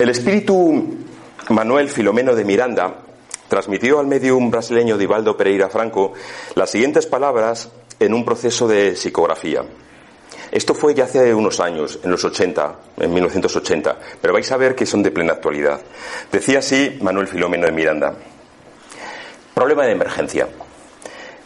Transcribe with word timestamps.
El 0.00 0.08
espíritu 0.08 0.96
Manuel 1.50 1.90
Filomeno 1.90 2.34
de 2.34 2.42
Miranda 2.42 3.02
transmitió 3.48 4.00
al 4.00 4.06
medium 4.06 4.50
brasileño 4.50 4.96
Divaldo 4.96 5.36
Pereira 5.36 5.68
Franco 5.68 6.14
las 6.54 6.70
siguientes 6.70 7.04
palabras 7.04 7.68
en 7.98 8.14
un 8.14 8.24
proceso 8.24 8.66
de 8.66 8.96
psicografía. 8.96 9.62
Esto 10.50 10.72
fue 10.72 10.94
ya 10.94 11.04
hace 11.04 11.34
unos 11.34 11.60
años, 11.60 12.00
en 12.02 12.10
los 12.10 12.24
80, 12.24 12.78
en 12.96 13.12
1980, 13.12 13.98
pero 14.22 14.32
vais 14.32 14.50
a 14.50 14.56
ver 14.56 14.74
que 14.74 14.86
son 14.86 15.02
de 15.02 15.10
plena 15.10 15.34
actualidad. 15.34 15.82
Decía 16.32 16.60
así 16.60 16.98
Manuel 17.02 17.28
Filomeno 17.28 17.66
de 17.66 17.72
Miranda. 17.72 18.14
Problema 19.52 19.84
de 19.84 19.92
emergencia. 19.92 20.48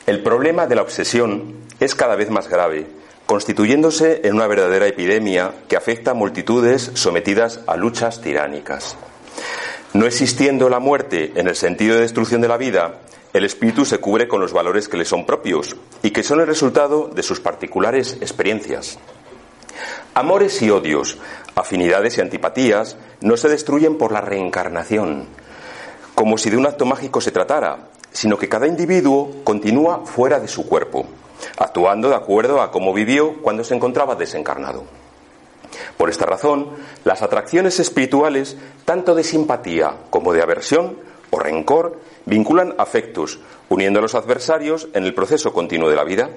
El 0.07 0.23
problema 0.23 0.69
de 0.69 0.77
la 0.77 0.83
obsesión 0.83 1.57
es 1.81 1.97
cada 1.97 2.15
vez 2.15 2.31
más 2.31 2.49
grave, 2.49 2.87
constituyéndose 3.27 4.21
en 4.25 4.35
una 4.35 4.47
verdadera 4.47 4.87
epidemia 4.87 5.53
que 5.69 5.77
afecta 5.77 6.11
a 6.13 6.15
multitudes 6.15 6.91
sometidas 6.95 7.61
a 7.67 7.77
luchas 7.77 8.21
tiránicas. 8.21 8.97
No 9.93 10.07
existiendo 10.07 10.69
la 10.69 10.81
muerte 10.81 11.33
en 11.37 11.49
el 11.49 11.57
sentido 11.57 11.95
de 11.95 12.03
destrucción 12.03 12.41
de 12.41 12.49
la 12.49 12.57
vida, 12.57 13.01
el 13.33 13.45
espíritu 13.45 13.85
se 13.85 13.99
cubre 13.99 14.29
con 14.29 14.41
los 14.41 14.53
valores 14.53 14.89
que 14.89 14.97
le 14.97 15.05
son 15.05 15.27
propios 15.27 15.77
y 16.03 16.11
que 16.11 16.23
son 16.23 16.41
el 16.41 16.47
resultado 16.47 17.09
de 17.09 17.23
sus 17.23 17.41
particulares 17.41 18.19
experiencias. 18.21 18.99
Amores 20.15 20.63
y 20.63 20.71
odios, 20.71 21.19
afinidades 21.55 22.19
y 22.19 22.21
antipatías 22.21 22.97
no 23.21 23.37
se 23.37 23.49
destruyen 23.49 23.99
por 23.99 24.13
la 24.13 24.21
reencarnación, 24.21 25.27
como 26.15 26.39
si 26.39 26.51
de 26.51 26.57
un 26.57 26.67
acto 26.67 26.87
mágico 26.87 27.21
se 27.21 27.33
tratara, 27.33 27.89
sino 28.13 28.39
que 28.39 28.49
cada 28.49 28.69
individuo 28.69 29.43
continúa 29.43 30.05
fuera 30.07 30.39
de 30.39 30.47
su 30.47 30.67
cuerpo, 30.67 31.07
actuando 31.57 32.09
de 32.09 32.17
acuerdo 32.17 32.61
a 32.61 32.71
cómo 32.71 32.93
vivió 32.93 33.41
cuando 33.43 33.65
se 33.65 33.75
encontraba 33.75 34.15
desencarnado. 34.15 34.85
Por 35.97 36.11
esta 36.11 36.27
razón, 36.27 36.71
las 37.05 37.23
atracciones 37.23 37.81
espirituales, 37.81 38.57
tanto 38.85 39.15
de 39.15 39.25
simpatía 39.25 39.95
como 40.11 40.33
de 40.33 40.43
aversión 40.43 40.99
o 41.31 41.39
rencor, 41.39 42.01
vinculan 42.27 42.75
afectos, 42.79 43.41
uniendo 43.69 43.99
a 43.99 44.03
los 44.03 44.15
adversarios 44.15 44.89
en 44.95 45.05
el 45.05 45.15
proceso 45.15 45.53
continuo 45.53 45.89
de 45.89 45.97
la 45.97 46.05
vida. 46.05 46.31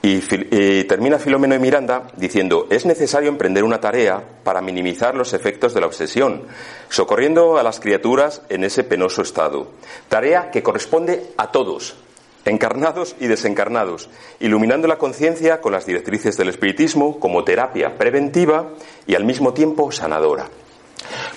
Y, 0.00 0.22
y, 0.50 0.84
termina 0.84 1.18
Filomeno 1.18 1.54
de 1.54 1.60
Miranda 1.60 2.06
diciendo, 2.16 2.68
es 2.70 2.86
necesario 2.86 3.28
emprender 3.28 3.64
una 3.64 3.80
tarea 3.80 4.22
para 4.44 4.60
minimizar 4.60 5.16
los 5.16 5.32
efectos 5.32 5.74
de 5.74 5.80
la 5.80 5.88
obsesión, 5.88 6.44
socorriendo 6.88 7.58
a 7.58 7.64
las 7.64 7.80
criaturas 7.80 8.42
en 8.48 8.62
ese 8.62 8.84
penoso 8.84 9.22
estado. 9.22 9.72
Tarea 10.08 10.52
que 10.52 10.62
corresponde 10.62 11.32
a 11.36 11.50
todos, 11.50 11.96
encarnados 12.44 13.16
y 13.20 13.26
desencarnados, 13.26 14.08
iluminando 14.40 14.88
la 14.88 14.98
conciencia 14.98 15.60
con 15.60 15.72
las 15.72 15.86
directrices 15.86 16.36
del 16.36 16.48
espiritismo 16.48 17.18
como 17.20 17.44
terapia 17.44 17.96
preventiva 17.98 18.70
y 19.06 19.14
al 19.14 19.24
mismo 19.24 19.52
tiempo 19.52 19.92
sanadora. 19.92 20.48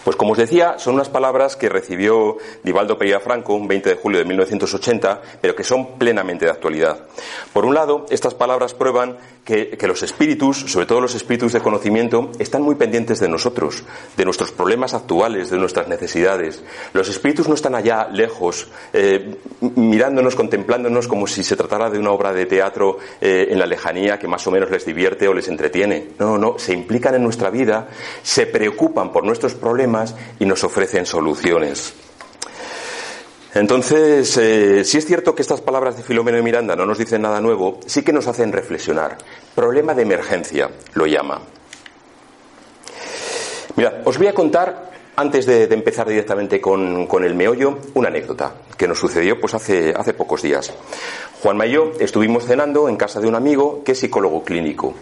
Pues 0.03 0.15
como 0.15 0.31
os 0.31 0.37
decía, 0.37 0.79
son 0.79 0.95
unas 0.95 1.09
palabras 1.09 1.55
que 1.55 1.69
recibió 1.69 2.37
Divaldo 2.63 2.97
Pereira 2.97 3.19
Franco 3.19 3.53
un 3.53 3.67
20 3.67 3.89
de 3.89 3.95
julio 3.95 4.19
de 4.19 4.25
1980, 4.25 5.21
pero 5.39 5.55
que 5.55 5.63
son 5.63 5.97
plenamente 5.97 6.45
de 6.45 6.51
actualidad. 6.51 7.05
Por 7.53 7.65
un 7.65 7.75
lado, 7.75 8.05
estas 8.09 8.33
palabras 8.33 8.73
prueban 8.73 9.17
que, 9.43 9.87
los 9.87 10.03
espíritus, 10.03 10.57
sobre 10.71 10.85
todo 10.85 11.01
los 11.01 11.15
espíritus 11.15 11.53
de 11.53 11.61
conocimiento, 11.61 12.31
están 12.39 12.61
muy 12.61 12.75
pendientes 12.75 13.19
de 13.19 13.27
nosotros, 13.27 13.83
de 14.15 14.25
nuestros 14.25 14.51
problemas 14.51 14.93
actuales, 14.93 15.49
de 15.49 15.57
nuestras 15.57 15.87
necesidades. 15.87 16.63
Los 16.93 17.09
espíritus 17.09 17.47
no 17.47 17.55
están 17.55 17.75
allá 17.75 18.07
lejos, 18.07 18.67
eh, 18.93 19.35
mirándonos, 19.75 20.35
contemplándonos 20.35 21.07
como 21.07 21.27
si 21.27 21.43
se 21.43 21.55
tratara 21.55 21.89
de 21.89 21.99
una 21.99 22.11
obra 22.11 22.33
de 22.33 22.45
teatro 22.45 22.99
eh, 23.19 23.47
en 23.49 23.59
la 23.59 23.65
lejanía 23.65 24.19
que 24.19 24.27
más 24.27 24.45
o 24.47 24.51
menos 24.51 24.69
les 24.69 24.85
divierte 24.85 25.27
o 25.27 25.33
les 25.33 25.47
entretiene. 25.47 26.09
No, 26.19 26.37
no, 26.37 26.59
se 26.59 26.73
implican 26.73 27.15
en 27.15 27.23
nuestra 27.23 27.49
vida, 27.49 27.89
se 28.21 28.45
preocupan 28.45 29.11
por 29.11 29.23
nuestros 29.23 29.55
problemas 29.55 30.15
y 30.39 30.45
nos 30.45 30.63
ofrecen 30.63 31.05
soluciones. 31.05 32.10
Entonces, 33.53 34.37
eh, 34.37 34.83
si 34.85 34.97
es 34.97 35.05
cierto 35.05 35.35
que 35.35 35.41
estas 35.41 35.59
palabras 35.59 35.97
de 35.97 36.03
Filomeno 36.03 36.37
y 36.37 36.41
Miranda 36.41 36.75
no 36.75 36.85
nos 36.85 36.97
dicen 36.97 37.21
nada 37.21 37.41
nuevo, 37.41 37.79
sí 37.85 38.01
que 38.01 38.13
nos 38.13 38.27
hacen 38.27 38.53
reflexionar. 38.53 39.17
Problema 39.53 39.93
de 39.93 40.03
emergencia, 40.03 40.69
lo 40.93 41.05
llama. 41.05 41.41
Mirad, 43.75 43.93
os 44.05 44.17
voy 44.17 44.27
a 44.27 44.33
contar, 44.33 44.91
antes 45.17 45.45
de, 45.45 45.67
de 45.67 45.75
empezar 45.75 46.07
directamente 46.07 46.61
con, 46.61 47.07
con, 47.07 47.25
el 47.25 47.35
meollo, 47.35 47.79
una 47.93 48.07
anécdota 48.07 48.53
que 48.77 48.87
nos 48.87 48.99
sucedió 48.99 49.39
pues 49.39 49.53
hace, 49.53 49.93
hace 49.95 50.13
pocos 50.13 50.41
días. 50.41 50.73
Juanma 51.41 51.65
y 51.65 51.71
yo 51.71 51.91
estuvimos 51.99 52.45
cenando 52.45 52.87
en 52.87 52.95
casa 52.95 53.19
de 53.19 53.27
un 53.27 53.35
amigo 53.35 53.83
que 53.83 53.91
es 53.91 53.99
psicólogo 53.99 54.43
clínico. 54.43 54.93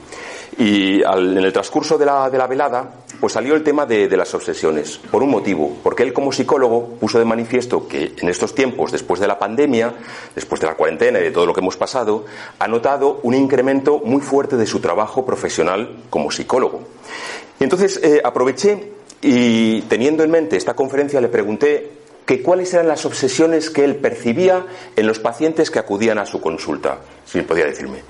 Y 0.58 1.04
al, 1.04 1.38
en 1.38 1.44
el 1.44 1.54
transcurso 1.54 1.98
de 1.98 2.06
la, 2.06 2.30
de 2.30 2.38
la, 2.38 2.48
velada, 2.48 2.92
pues 3.20 3.34
salió 3.34 3.56
el 3.56 3.64
tema 3.64 3.86
de, 3.86 4.08
las 4.16 4.34
obsesiones, 4.34 5.00
por 5.12 5.24
un 5.24 5.30
motivo, 5.30 5.78
porque 5.84 6.04
él 6.04 6.14
como 6.14 6.32
psicólogo 6.32 6.96
puso 7.00 7.20
de 7.20 7.26
manifiesto 7.26 7.88
que 7.88 8.14
en 8.18 8.30
estos 8.30 8.56
tiempos, 8.56 8.92
después 8.92 9.20
de 9.20 9.28
la 9.28 9.38
pandemia, 9.38 9.94
después 10.36 10.62
de 10.62 10.68
la 10.68 10.76
cuarentena 10.76 11.20
y 11.20 11.24
de 11.24 11.32
todo 11.32 11.46
lo 11.46 11.54
que 11.54 11.60
hemos 11.60 11.78
pasado, 11.78 12.26
ha 12.58 12.68
notado 12.68 13.20
un 13.24 13.34
incremento 13.34 14.00
muy 14.04 14.22
fuerte 14.22 14.56
de 14.58 14.66
su 14.66 14.80
trabajo 14.80 15.26
profesional 15.26 16.04
como 16.10 16.32
psicólogo. 16.32 16.82
Y 17.60 17.64
entonces 17.64 18.00
eh, 18.04 18.22
aproveché 18.24 18.94
y 19.22 19.82
teniendo 19.84 20.24
en 20.24 20.32
mente 20.32 20.56
esta 20.56 20.76
conferencia 20.76 21.20
le 21.20 21.28
pregunté 21.28 21.92
que 22.26 22.44
cuáles 22.44 22.74
eran 22.76 22.88
las 22.88 23.06
obsesiones 23.06 23.72
que 23.72 23.84
él 23.84 23.96
percibía 23.96 24.66
en 24.96 25.08
los 25.08 25.18
pacientes 25.18 25.72
que 25.72 25.80
acudían 25.80 26.20
a 26.20 26.28
su 26.28 26.40
consulta, 26.40 27.00
si 27.26 27.42
podía 27.42 27.66
decirme. 27.66 28.04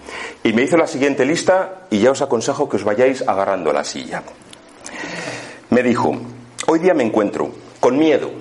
Y 0.44 0.52
me 0.52 0.64
hizo 0.64 0.76
la 0.76 0.88
siguiente 0.88 1.24
lista 1.24 1.88
y 1.90 2.00
ya 2.00 2.12
os 2.12 2.22
aconsejo 2.22 2.68
que 2.68 2.76
os 2.76 2.84
vayáis 2.84 3.26
agarrando 3.26 3.70
a 3.70 3.74
la 3.74 3.84
silla. 3.86 4.22
Me 5.70 5.84
dijo, 5.84 6.18
hoy 6.68 6.80
día 6.80 6.94
me 6.94 7.04
encuentro 7.04 7.52
con 7.80 7.98
miedo, 7.98 8.32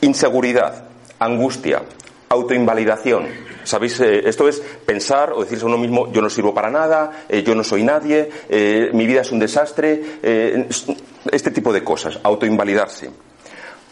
inseguridad, 0.00 0.88
angustia, 1.18 1.82
autoinvalidación. 2.28 3.48
¿Sabéis? 3.64 4.00
Eh, 4.00 4.22
esto 4.26 4.48
es 4.48 4.60
pensar 4.86 5.32
o 5.32 5.42
decirse 5.42 5.64
a 5.64 5.68
uno 5.68 5.76
mismo, 5.76 6.10
yo 6.10 6.22
no 6.22 6.30
sirvo 6.30 6.54
para 6.54 6.70
nada, 6.70 7.24
eh, 7.28 7.42
yo 7.42 7.54
no 7.54 7.62
soy 7.62 7.82
nadie, 7.82 8.30
eh, 8.48 8.90
mi 8.94 9.06
vida 9.06 9.20
es 9.20 9.30
un 9.30 9.38
desastre, 9.38 10.00
este 11.30 11.50
tipo 11.50 11.72
de 11.72 11.84
cosas, 11.84 12.18
autoinvalidarse 12.22 13.10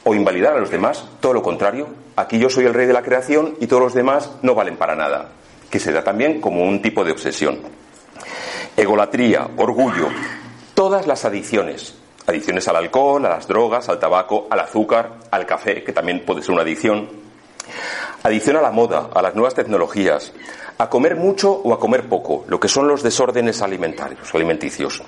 o 0.05 0.15
invalidar 0.15 0.55
a 0.55 0.61
los 0.61 0.71
demás, 0.71 1.05
todo 1.21 1.35
lo 1.35 1.43
contrario. 1.43 1.89
Aquí 2.15 2.39
yo 2.39 2.49
soy 2.49 2.65
el 2.65 2.73
rey 2.73 2.87
de 2.87 2.93
la 2.93 3.03
creación 3.03 3.57
y 3.61 3.67
todos 3.67 3.83
los 3.83 3.95
demás 3.95 4.31
no 4.43 4.55
valen 4.55 4.77
para 4.77 4.95
nada, 4.95 5.33
que 5.69 5.79
se 5.81 5.93
da 5.93 6.03
también 6.03 6.41
como 6.41 6.63
un 6.63 6.81
tipo 6.81 7.05
de 7.05 7.13
obsesión. 7.13 7.59
Egolatría, 8.77 9.49
orgullo, 9.57 10.09
todas 10.77 11.07
las 11.07 11.25
adicciones, 11.25 11.95
adicciones 12.27 12.69
al 12.69 12.77
alcohol, 12.77 13.25
a 13.25 13.31
las 13.31 13.49
drogas, 13.49 13.89
al 13.89 13.99
tabaco, 13.99 14.47
al 14.51 14.61
azúcar, 14.61 15.11
al 15.31 15.47
café, 15.47 15.83
que 15.83 15.93
también 15.93 16.23
puede 16.25 16.43
ser 16.43 16.53
una 16.53 16.63
adicción, 16.63 17.09
adicción 18.23 18.57
a 18.57 18.61
la 18.61 18.71
moda, 18.71 19.09
a 19.13 19.23
las 19.23 19.35
nuevas 19.35 19.55
tecnologías, 19.55 20.33
a 20.77 20.91
comer 20.91 21.17
mucho 21.17 21.51
o 21.51 21.73
a 21.73 21.81
comer 21.81 22.09
poco, 22.11 22.45
lo 22.47 22.61
que 22.61 22.69
son 22.69 22.87
los 22.87 23.03
desórdenes 23.03 23.63
alimentarios 23.63 24.35
alimenticios 24.35 25.03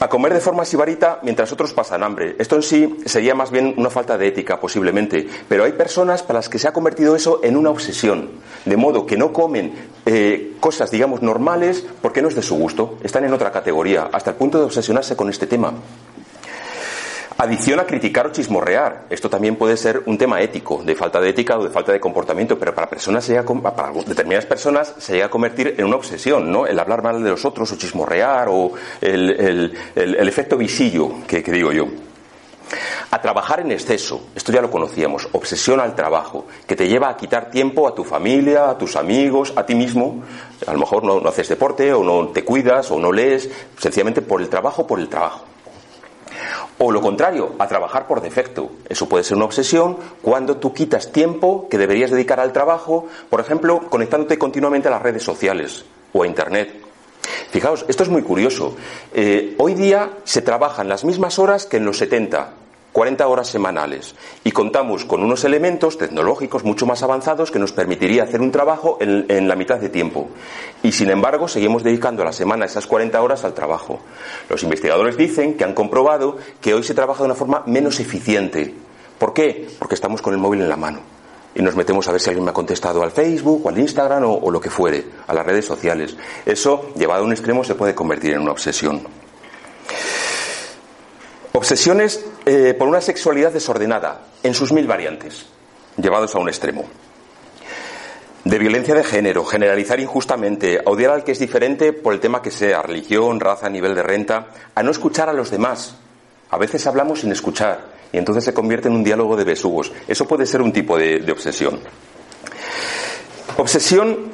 a 0.00 0.08
comer 0.08 0.34
de 0.34 0.40
forma 0.40 0.64
sibarita 0.64 1.20
mientras 1.22 1.52
otros 1.52 1.72
pasan 1.72 2.02
hambre. 2.02 2.36
Esto 2.38 2.56
en 2.56 2.62
sí 2.62 2.96
sería 3.06 3.34
más 3.34 3.50
bien 3.50 3.74
una 3.76 3.90
falta 3.90 4.16
de 4.16 4.28
ética, 4.28 4.60
posiblemente, 4.60 5.26
pero 5.48 5.64
hay 5.64 5.72
personas 5.72 6.22
para 6.22 6.38
las 6.38 6.48
que 6.48 6.58
se 6.58 6.68
ha 6.68 6.72
convertido 6.72 7.16
eso 7.16 7.40
en 7.42 7.56
una 7.56 7.70
obsesión, 7.70 8.30
de 8.64 8.76
modo 8.76 9.06
que 9.06 9.16
no 9.16 9.32
comen 9.32 9.72
eh, 10.06 10.54
cosas, 10.60 10.90
digamos, 10.90 11.22
normales 11.22 11.84
porque 12.00 12.22
no 12.22 12.28
es 12.28 12.34
de 12.34 12.42
su 12.42 12.56
gusto, 12.56 12.98
están 13.02 13.24
en 13.24 13.32
otra 13.32 13.50
categoría, 13.50 14.08
hasta 14.12 14.30
el 14.30 14.36
punto 14.36 14.58
de 14.58 14.64
obsesionarse 14.64 15.16
con 15.16 15.28
este 15.28 15.46
tema. 15.46 15.72
Adicción 17.40 17.78
a 17.78 17.86
criticar 17.86 18.26
o 18.26 18.32
chismorrear. 18.32 19.04
Esto 19.10 19.30
también 19.30 19.54
puede 19.54 19.76
ser 19.76 20.02
un 20.06 20.18
tema 20.18 20.40
ético, 20.40 20.82
de 20.82 20.96
falta 20.96 21.20
de 21.20 21.30
ética 21.30 21.56
o 21.56 21.62
de 21.62 21.70
falta 21.70 21.92
de 21.92 22.00
comportamiento, 22.00 22.58
pero 22.58 22.74
para 22.74 22.90
personas 22.90 23.24
se 23.24 23.32
llega, 23.32 23.44
para 23.44 23.92
determinadas 23.92 24.44
personas 24.44 24.92
se 24.98 25.12
llega 25.12 25.26
a 25.26 25.30
convertir 25.30 25.76
en 25.78 25.84
una 25.84 25.94
obsesión, 25.94 26.50
¿no? 26.50 26.66
El 26.66 26.76
hablar 26.80 27.00
mal 27.00 27.22
de 27.22 27.30
los 27.30 27.44
otros 27.44 27.70
o 27.70 27.76
chismorrear 27.76 28.48
o 28.50 28.72
el, 29.00 29.72
el, 29.94 30.28
efecto 30.28 30.56
visillo, 30.56 31.24
que, 31.28 31.40
que 31.40 31.52
digo 31.52 31.70
yo. 31.70 31.86
a 33.12 33.22
trabajar 33.22 33.60
en 33.60 33.70
exceso, 33.70 34.30
esto 34.34 34.50
ya 34.50 34.60
lo 34.60 34.68
conocíamos, 34.68 35.28
obsesión 35.30 35.78
al 35.78 35.94
trabajo, 35.94 36.46
que 36.66 36.74
te 36.74 36.88
lleva 36.88 37.08
a 37.08 37.16
quitar 37.16 37.50
tiempo 37.50 37.86
a 37.86 37.94
tu 37.94 38.02
familia, 38.02 38.68
a 38.68 38.76
tus 38.76 38.96
amigos, 38.96 39.52
a 39.54 39.64
ti 39.64 39.76
mismo, 39.76 40.24
a 40.66 40.72
lo 40.72 40.80
mejor 40.80 41.04
no, 41.04 41.20
no 41.20 41.28
haces 41.28 41.48
deporte 41.48 41.92
o 41.92 42.02
no 42.02 42.30
te 42.30 42.44
cuidas 42.44 42.90
o 42.90 42.98
no 42.98 43.12
lees, 43.12 43.48
sencillamente 43.78 44.22
por 44.22 44.42
el 44.42 44.48
trabajo, 44.48 44.88
por 44.88 44.98
el 44.98 45.08
trabajo. 45.08 45.44
O 46.78 46.92
lo 46.92 47.00
contrario, 47.00 47.54
a 47.58 47.66
trabajar 47.66 48.06
por 48.06 48.20
defecto. 48.20 48.70
Eso 48.88 49.08
puede 49.08 49.24
ser 49.24 49.36
una 49.36 49.46
obsesión 49.46 49.96
cuando 50.22 50.56
tú 50.56 50.72
quitas 50.72 51.12
tiempo 51.12 51.68
que 51.68 51.78
deberías 51.78 52.10
dedicar 52.10 52.40
al 52.40 52.52
trabajo, 52.52 53.06
por 53.30 53.40
ejemplo, 53.40 53.80
conectándote 53.88 54.38
continuamente 54.38 54.88
a 54.88 54.92
las 54.92 55.02
redes 55.02 55.22
sociales 55.22 55.84
o 56.12 56.22
a 56.22 56.26
Internet. 56.26 56.88
Fijaos, 57.50 57.84
esto 57.88 58.02
es 58.02 58.08
muy 58.08 58.22
curioso. 58.22 58.76
Eh, 59.14 59.54
hoy 59.58 59.74
día 59.74 60.10
se 60.24 60.42
trabajan 60.42 60.88
las 60.88 61.04
mismas 61.04 61.38
horas 61.38 61.66
que 61.66 61.78
en 61.78 61.84
los 61.84 61.98
70, 61.98 62.50
40 62.92 63.26
horas 63.26 63.48
semanales 63.48 64.14
y 64.44 64.50
contamos 64.50 65.04
con 65.04 65.22
unos 65.22 65.44
elementos 65.44 65.98
tecnológicos 65.98 66.64
mucho 66.64 66.86
más 66.86 67.02
avanzados 67.02 67.50
que 67.50 67.58
nos 67.58 67.72
permitiría 67.72 68.24
hacer 68.24 68.40
un 68.40 68.50
trabajo 68.50 68.98
en, 69.00 69.48
la 69.48 69.56
mitad 69.56 69.78
de 69.78 69.88
tiempo. 69.88 70.28
Y 70.82 70.92
sin 70.92 71.10
embargo, 71.10 71.48
seguimos 71.48 71.82
dedicando 71.82 72.22
a 72.22 72.26
la 72.26 72.32
semana 72.32 72.64
esas 72.64 72.86
40 72.86 73.20
horas 73.20 73.44
al 73.44 73.54
trabajo. 73.54 74.00
Los 74.48 74.62
investigadores 74.62 75.16
dicen 75.16 75.56
que 75.56 75.64
han 75.64 75.74
comprobado 75.74 76.36
que 76.60 76.74
hoy 76.74 76.82
se 76.82 76.94
trabaja 76.94 77.20
de 77.20 77.26
una 77.26 77.34
forma 77.34 77.62
menos 77.66 78.00
eficiente. 78.00 78.74
¿Por 79.18 79.32
qué? 79.32 79.68
Porque 79.78 79.94
estamos 79.94 80.22
con 80.22 80.32
el 80.32 80.40
móvil 80.40 80.62
en 80.62 80.68
la 80.68 80.76
mano 80.76 81.18
y 81.54 81.62
nos 81.62 81.74
metemos 81.74 82.06
a 82.06 82.12
ver 82.12 82.20
si 82.20 82.30
alguien 82.30 82.44
me 82.44 82.50
ha 82.50 82.54
contestado 82.54 83.02
al 83.02 83.10
Facebook 83.10 83.66
o 83.66 83.68
al 83.68 83.78
Instagram 83.78 84.24
o, 84.24 84.50
lo 84.50 84.60
que 84.60 84.70
fuere, 84.70 85.04
a 85.26 85.34
las 85.34 85.44
redes 85.44 85.64
sociales. 85.64 86.16
Eso, 86.46 86.90
llevado 86.96 87.22
a 87.22 87.26
un 87.26 87.32
extremo, 87.32 87.64
se 87.64 87.74
puede 87.74 87.94
convertir 87.94 88.34
en 88.34 88.40
una 88.40 88.52
obsesión. 88.52 89.02
Obsesiones 91.58 92.24
eh, 92.46 92.72
por 92.78 92.86
una 92.86 93.00
sexualidad 93.00 93.50
desordenada, 93.52 94.20
en 94.44 94.54
sus 94.54 94.70
mil 94.70 94.86
variantes, 94.86 95.44
llevados 95.96 96.32
a 96.36 96.38
un 96.38 96.48
extremo. 96.48 96.84
De 98.44 98.60
violencia 98.60 98.94
de 98.94 99.02
género, 99.02 99.44
generalizar 99.44 99.98
injustamente, 99.98 100.78
a 100.78 100.88
odiar 100.88 101.10
al 101.10 101.24
que 101.24 101.32
es 101.32 101.40
diferente 101.40 101.92
por 101.92 102.14
el 102.14 102.20
tema 102.20 102.40
que 102.42 102.52
sea, 102.52 102.80
religión, 102.82 103.40
raza, 103.40 103.68
nivel 103.68 103.96
de 103.96 104.04
renta, 104.04 104.50
a 104.72 104.84
no 104.84 104.92
escuchar 104.92 105.30
a 105.30 105.32
los 105.32 105.50
demás. 105.50 105.96
A 106.50 106.58
veces 106.58 106.86
hablamos 106.86 107.22
sin 107.22 107.32
escuchar 107.32 107.86
y 108.12 108.18
entonces 108.18 108.44
se 108.44 108.54
convierte 108.54 108.86
en 108.86 108.94
un 108.94 109.02
diálogo 109.02 109.36
de 109.36 109.42
besugos. 109.42 109.90
Eso 110.06 110.28
puede 110.28 110.46
ser 110.46 110.62
un 110.62 110.72
tipo 110.72 110.96
de, 110.96 111.18
de 111.18 111.32
obsesión. 111.32 111.80
Obsesión 113.56 114.30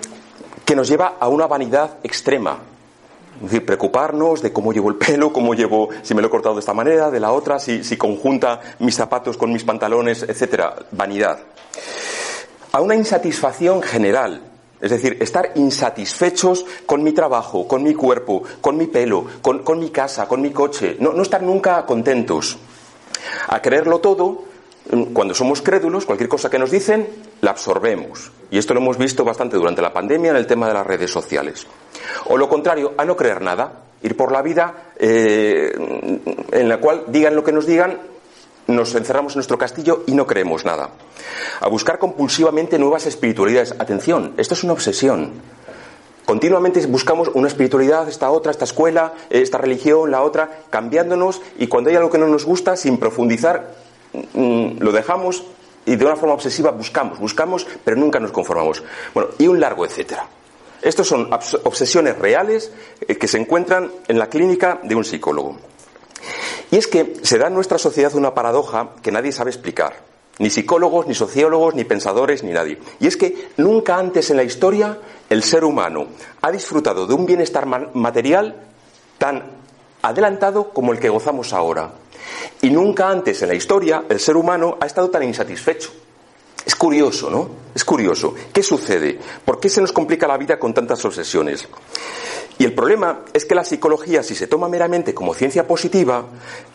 que 0.66 0.76
nos 0.76 0.88
lleva 0.88 1.16
a 1.18 1.28
una 1.28 1.46
vanidad 1.46 2.00
extrema, 2.02 2.58
es 3.36 3.42
decir, 3.42 3.66
preocuparnos 3.66 4.42
de 4.42 4.52
cómo 4.52 4.72
llevo 4.72 4.90
el 4.90 4.96
pelo, 4.96 5.32
cómo 5.32 5.54
llevo, 5.54 5.88
si 6.02 6.14
me 6.14 6.22
lo 6.22 6.28
he 6.28 6.30
cortado 6.30 6.54
de 6.54 6.60
esta 6.60 6.74
manera, 6.74 7.10
de 7.10 7.20
la 7.20 7.32
otra, 7.32 7.58
si, 7.58 7.82
si 7.82 7.96
conjunta 7.96 8.60
mis 8.78 8.94
zapatos 8.94 9.36
con 9.36 9.52
mis 9.52 9.64
pantalones, 9.64 10.22
etcétera. 10.22 10.76
Vanidad. 10.92 11.38
A 12.72 12.80
una 12.80 12.94
insatisfacción 12.94 13.82
general. 13.82 14.42
Es 14.80 14.90
decir, 14.90 15.16
estar 15.20 15.52
insatisfechos 15.54 16.66
con 16.84 17.02
mi 17.02 17.12
trabajo, 17.12 17.66
con 17.66 17.82
mi 17.82 17.94
cuerpo, 17.94 18.42
con 18.60 18.76
mi 18.76 18.86
pelo, 18.86 19.24
con, 19.40 19.60
con 19.60 19.78
mi 19.78 19.90
casa, 19.90 20.26
con 20.26 20.42
mi 20.42 20.50
coche. 20.50 20.96
No, 21.00 21.12
no 21.12 21.22
estar 21.22 21.42
nunca 21.42 21.86
contentos. 21.86 22.58
A 23.48 23.62
creerlo 23.62 24.00
todo, 24.00 24.44
cuando 25.12 25.34
somos 25.34 25.62
crédulos, 25.62 26.04
cualquier 26.04 26.28
cosa 26.28 26.50
que 26.50 26.58
nos 26.58 26.70
dicen, 26.70 27.08
la 27.44 27.52
absorbemos. 27.52 28.30
Y 28.50 28.58
esto 28.58 28.74
lo 28.74 28.80
hemos 28.80 28.98
visto 28.98 29.24
bastante 29.24 29.56
durante 29.56 29.82
la 29.82 29.92
pandemia 29.92 30.30
en 30.30 30.36
el 30.36 30.46
tema 30.46 30.68
de 30.68 30.74
las 30.74 30.86
redes 30.86 31.10
sociales. 31.10 31.66
O 32.26 32.36
lo 32.36 32.48
contrario, 32.48 32.94
a 32.96 33.04
no 33.04 33.16
creer 33.16 33.42
nada, 33.42 33.84
ir 34.02 34.16
por 34.16 34.32
la 34.32 34.42
vida 34.42 34.92
eh, 34.96 35.72
en 36.52 36.68
la 36.68 36.78
cual 36.78 37.04
digan 37.08 37.34
lo 37.34 37.44
que 37.44 37.52
nos 37.52 37.66
digan, 37.66 37.98
nos 38.66 38.94
encerramos 38.94 39.32
en 39.34 39.38
nuestro 39.38 39.58
castillo 39.58 40.04
y 40.06 40.14
no 40.14 40.26
creemos 40.26 40.64
nada. 40.64 40.90
A 41.60 41.68
buscar 41.68 41.98
compulsivamente 41.98 42.78
nuevas 42.78 43.06
espiritualidades. 43.06 43.74
Atención, 43.78 44.34
esto 44.36 44.54
es 44.54 44.64
una 44.64 44.72
obsesión. 44.72 45.32
Continuamente 46.24 46.84
buscamos 46.86 47.30
una 47.34 47.48
espiritualidad, 47.48 48.08
esta 48.08 48.30
otra, 48.30 48.50
esta 48.50 48.64
escuela, 48.64 49.12
esta 49.28 49.58
religión, 49.58 50.10
la 50.10 50.22
otra, 50.22 50.60
cambiándonos 50.70 51.42
y 51.58 51.66
cuando 51.66 51.90
hay 51.90 51.96
algo 51.96 52.08
que 52.08 52.16
no 52.16 52.26
nos 52.26 52.46
gusta, 52.46 52.76
sin 52.76 52.96
profundizar, 52.96 53.74
lo 54.32 54.92
dejamos 54.92 55.44
y 55.86 55.96
de 55.96 56.04
una 56.04 56.16
forma 56.16 56.34
obsesiva 56.34 56.70
buscamos, 56.70 57.18
buscamos, 57.18 57.66
pero 57.84 57.96
nunca 57.96 58.20
nos 58.20 58.32
conformamos. 58.32 58.82
Bueno, 59.12 59.30
y 59.38 59.46
un 59.46 59.60
largo 59.60 59.84
etcétera. 59.84 60.26
Estos 60.82 61.08
son 61.08 61.30
obsesiones 61.62 62.18
reales 62.18 62.70
que 63.18 63.28
se 63.28 63.38
encuentran 63.38 63.90
en 64.06 64.18
la 64.18 64.28
clínica 64.28 64.80
de 64.82 64.94
un 64.94 65.04
psicólogo. 65.04 65.56
Y 66.70 66.76
es 66.76 66.86
que 66.86 67.14
se 67.22 67.38
da 67.38 67.46
en 67.46 67.54
nuestra 67.54 67.78
sociedad 67.78 68.14
una 68.14 68.34
paradoja 68.34 68.90
que 69.02 69.10
nadie 69.10 69.32
sabe 69.32 69.50
explicar. 69.50 69.94
Ni 70.38 70.50
psicólogos, 70.50 71.06
ni 71.06 71.14
sociólogos, 71.14 71.74
ni 71.74 71.84
pensadores, 71.84 72.42
ni 72.42 72.50
nadie. 72.50 72.78
Y 73.00 73.06
es 73.06 73.16
que 73.16 73.48
nunca 73.56 73.96
antes 73.96 74.30
en 74.30 74.36
la 74.36 74.42
historia 74.42 74.98
el 75.30 75.42
ser 75.42 75.64
humano 75.64 76.06
ha 76.42 76.50
disfrutado 76.50 77.06
de 77.06 77.14
un 77.14 77.24
bienestar 77.24 77.66
material 77.94 78.56
tan 79.16 79.42
adelantado 80.02 80.70
como 80.70 80.92
el 80.92 80.98
que 80.98 81.08
gozamos 81.08 81.52
ahora. 81.52 81.92
Y 82.62 82.70
nunca 82.70 83.08
antes 83.08 83.42
en 83.42 83.48
la 83.48 83.54
historia 83.54 84.04
el 84.08 84.20
ser 84.20 84.36
humano 84.36 84.76
ha 84.80 84.86
estado 84.86 85.10
tan 85.10 85.22
insatisfecho. 85.22 85.90
Es 86.64 86.74
curioso, 86.74 87.28
¿no? 87.28 87.50
Es 87.74 87.84
curioso. 87.84 88.34
¿Qué 88.52 88.62
sucede? 88.62 89.18
¿Por 89.44 89.60
qué 89.60 89.68
se 89.68 89.82
nos 89.82 89.92
complica 89.92 90.26
la 90.26 90.38
vida 90.38 90.58
con 90.58 90.72
tantas 90.72 91.04
obsesiones? 91.04 91.68
Y 92.56 92.64
el 92.64 92.72
problema 92.72 93.20
es 93.32 93.44
que 93.44 93.54
la 93.54 93.64
psicología, 93.64 94.22
si 94.22 94.34
se 94.34 94.46
toma 94.46 94.68
meramente 94.68 95.12
como 95.12 95.34
ciencia 95.34 95.66
positiva, 95.66 96.24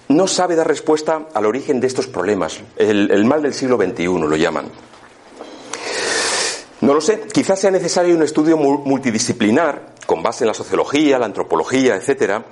no 0.10 0.28
sabe 0.28 0.56
dar 0.56 0.68
respuesta 0.68 1.28
al 1.34 1.46
origen 1.46 1.80
de 1.80 1.88
estos 1.88 2.08
problemas. 2.08 2.60
El, 2.76 3.26
mal 3.26 3.42
del 3.42 3.54
siglo 3.54 3.78
XXI 3.78 4.06
lo 4.06 4.36
llaman. 4.36 4.70
No 6.82 6.94
lo 6.94 7.02
sé, 7.02 7.22
quizás 7.34 7.60
sea 7.60 7.72
necesario 7.72 8.16
un 8.16 8.24
estudio 8.24 8.58
multidisciplinar, 8.58 9.96
con 10.06 10.22
base 10.22 10.44
en 10.44 10.50
la 10.50 10.54
sociología, 10.54 11.20
la 11.20 11.26
antropología, 11.26 11.96
etcétera, 11.96 12.46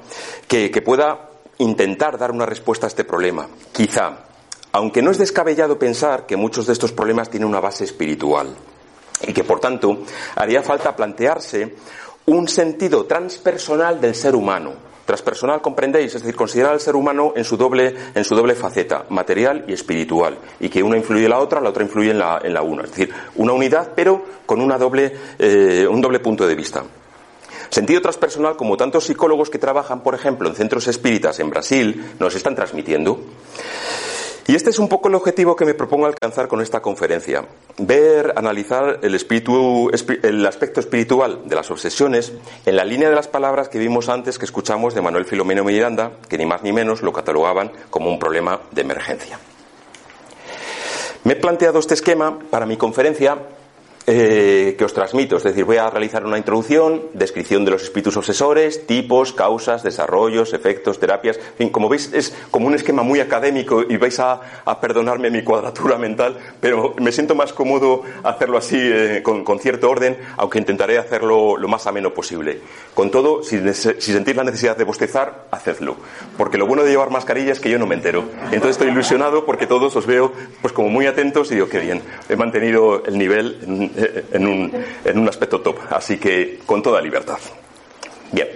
que 0.47 0.81
pueda 0.81 1.37
intentar 1.59 2.18
dar 2.18 2.31
una 2.31 2.45
respuesta 2.45 2.86
a 2.86 2.89
este 2.89 3.04
problema. 3.04 3.48
Quizá, 3.71 4.25
aunque 4.71 5.01
no 5.01 5.12
es 5.12 5.18
descabellado 5.18 5.80
pensar 5.80 6.25
que 6.25 6.38
muchos 6.38 6.68
de 6.68 6.74
estos 6.74 6.92
problemas 6.92 7.30
tienen 7.30 7.50
una 7.50 7.59
base 7.59 7.83
espiritual 7.83 8.56
y 9.25 9.33
que, 9.33 9.44
por 9.44 9.59
tanto, 9.59 10.04
haría 10.36 10.62
falta 10.62 10.95
plantearse 10.95 11.75
un 12.27 12.48
sentido 12.48 13.06
transpersonal 13.06 14.00
del 14.00 14.13
ser 14.13 14.36
humano. 14.36 14.88
Transpersonal, 15.06 15.62
comprendéis, 15.62 16.15
es 16.15 16.21
decir, 16.21 16.36
considerar 16.36 16.74
al 16.74 16.81
ser 16.81 16.95
humano 16.98 17.31
en 17.36 17.45
su 17.45 17.56
doble, 17.56 17.95
en 18.13 18.24
su 18.25 18.36
doble 18.36 18.56
faceta, 18.56 19.06
material 19.09 19.63
y 19.65 19.71
espiritual, 19.71 20.38
y 20.59 20.68
que 20.68 20.83
una 20.83 20.98
influye 20.98 21.24
en 21.24 21.30
la 21.30 21.39
otra, 21.39 21.62
la 21.62 21.69
otra 21.69 21.83
influye 21.83 22.11
en 22.11 22.19
la, 22.19 22.42
en 22.44 22.54
la 22.54 22.61
una. 22.61 22.83
Es 22.83 22.90
decir, 22.90 23.14
una 23.35 23.54
unidad, 23.54 23.94
pero 23.95 24.21
con 24.45 24.59
una 24.59 24.78
doble, 24.78 25.16
eh, 25.40 25.87
un 25.90 26.02
doble 26.02 26.19
punto 26.19 26.45
de 26.45 26.56
vista. 26.56 26.83
Sentido 27.69 28.02
transpersonal, 28.02 28.56
como 28.56 28.78
tantos 28.78 29.06
psicólogos 29.06 29.50
que 29.50 29.59
trabajan, 29.59 30.02
por 30.02 30.16
ejemplo, 30.16 30.47
en 30.50 30.56
centros 30.56 30.88
espíritas 30.88 31.40
en 31.40 31.50
Brasil, 31.50 32.14
nos 32.19 32.36
están 32.36 32.56
transmitiendo. 32.56 33.19
Y 34.50 34.56
este 34.56 34.69
es 34.69 34.80
un 34.80 34.88
poco 34.88 35.09
el 35.09 35.16
objetivo 35.16 35.57
que 35.57 35.66
me 35.66 35.74
propongo 35.74 36.06
alcanzar 36.06 36.47
con 36.47 36.62
esta 36.62 36.81
conferencia. 36.81 37.44
Ver, 37.80 38.31
analizar 38.38 39.00
el, 39.02 39.14
espíritu, 39.14 39.92
el 40.24 40.45
aspecto 40.45 40.80
espiritual 40.80 41.42
de 41.44 41.54
las 41.54 41.69
obsesiones 41.69 42.31
en 42.66 42.78
la 42.78 42.86
línea 42.86 43.09
de 43.09 43.16
las 43.16 43.28
palabras 43.28 43.68
que 43.68 43.78
vimos 43.78 44.07
antes 44.07 44.40
que 44.40 44.45
escuchamos 44.45 44.94
de 44.94 45.02
Manuel 45.02 45.26
Filomeno 45.26 45.66
Miranda, 45.66 46.14
que 46.30 46.38
ni 46.38 46.45
más 46.45 46.64
ni 46.64 46.71
menos 46.71 47.02
lo 47.02 47.12
catalogaban 47.12 47.74
como 47.90 48.09
un 48.09 48.19
problema 48.19 48.62
de 48.71 48.81
emergencia. 48.83 49.38
Me 51.26 51.33
he 51.33 51.36
planteado 51.36 51.80
este 51.80 51.95
esquema 51.95 52.40
para 52.50 52.66
mi 52.66 52.78
conferencia 52.78 53.38
eh, 54.09 54.76
que 54.78 54.85
os 54.85 54.94
transmito. 54.94 55.35
Es 55.35 55.44
decir, 55.44 55.66
voy 55.66 55.76
a 55.76 55.90
realizar 55.90 56.26
una 56.26 56.37
introducción, 56.37 57.07
descripción 57.14 57.66
de 57.66 57.71
los 57.71 57.83
espíritus 57.83 58.16
obsesores, 58.16 58.87
tipos, 58.87 59.33
causas, 59.33 59.83
desarrollos, 59.83 60.54
efectos, 60.54 60.97
terapias. 60.97 61.35
En 61.35 61.57
fin, 61.57 61.69
como 61.69 61.90
veis, 61.90 62.14
es 62.14 62.33
como 62.49 62.68
un 62.68 62.76
esquema 62.76 63.04
muy 63.04 63.19
académico 63.19 63.83
y 63.83 63.97
vais 63.97 64.18
a, 64.21 64.61
a 64.64 64.80
perdonarme 64.80 65.30
mi 65.30 65.44
cuadratura 65.44 65.97
mental, 65.97 66.37
pero 66.61 66.95
me 67.02 67.11
siento 67.11 67.35
más 67.35 67.52
cómodo 67.52 68.04
hacerlo 68.23 68.57
así, 68.57 68.78
eh, 68.80 69.19
con, 69.21 69.44
con, 69.44 69.59
cierto 69.59 69.90
orden, 69.90 70.18
aunque 70.37 70.59
intentaré 70.59 70.97
hacerlo 70.97 71.57
lo 71.57 71.68
más 71.68 71.85
ameno 71.85 72.14
posible. 72.14 72.61
Con 72.94 73.11
todo, 73.11 73.44
si, 73.44 73.59
si 73.73 74.14
sentís 74.14 74.37
la 74.37 74.45
necesidad 74.45 74.78
de 74.78 74.85
bostezar, 74.85 75.47
hacedlo. 75.52 75.97
Porque 76.37 76.57
lo 76.57 76.66
bueno 76.66 76.83
de 76.83 76.92
llevar 76.92 77.09
mascarilla 77.09 77.52
es 77.52 77.59
que 77.59 77.69
yo 77.69 77.78
no 77.78 77.85
me 77.85 77.95
entero. 77.95 78.23
Entonces 78.45 78.71
estoy 78.71 78.87
ilusionado 78.87 79.45
porque 79.45 79.68
todos 79.68 79.94
os 79.97 80.06
veo 80.06 80.31
pues 80.61 80.73
como 80.73 80.87
muy 80.87 81.07
atentos 81.07 81.52
y 81.52 81.56
digo, 81.56 81.68
qué 81.68 81.80
bien, 81.80 82.02
he 82.30 82.37
mantenido 82.37 83.04
el 83.06 83.18
nivel 83.18 83.96
en 83.97 84.47
un, 84.47 84.85
en 85.04 85.19
un 85.19 85.27
aspecto 85.27 85.61
top. 85.61 85.80
Así 85.89 86.18
que 86.18 86.59
con 86.66 86.81
toda 86.81 87.01
libertad. 87.01 87.39
Bien. 88.31 88.47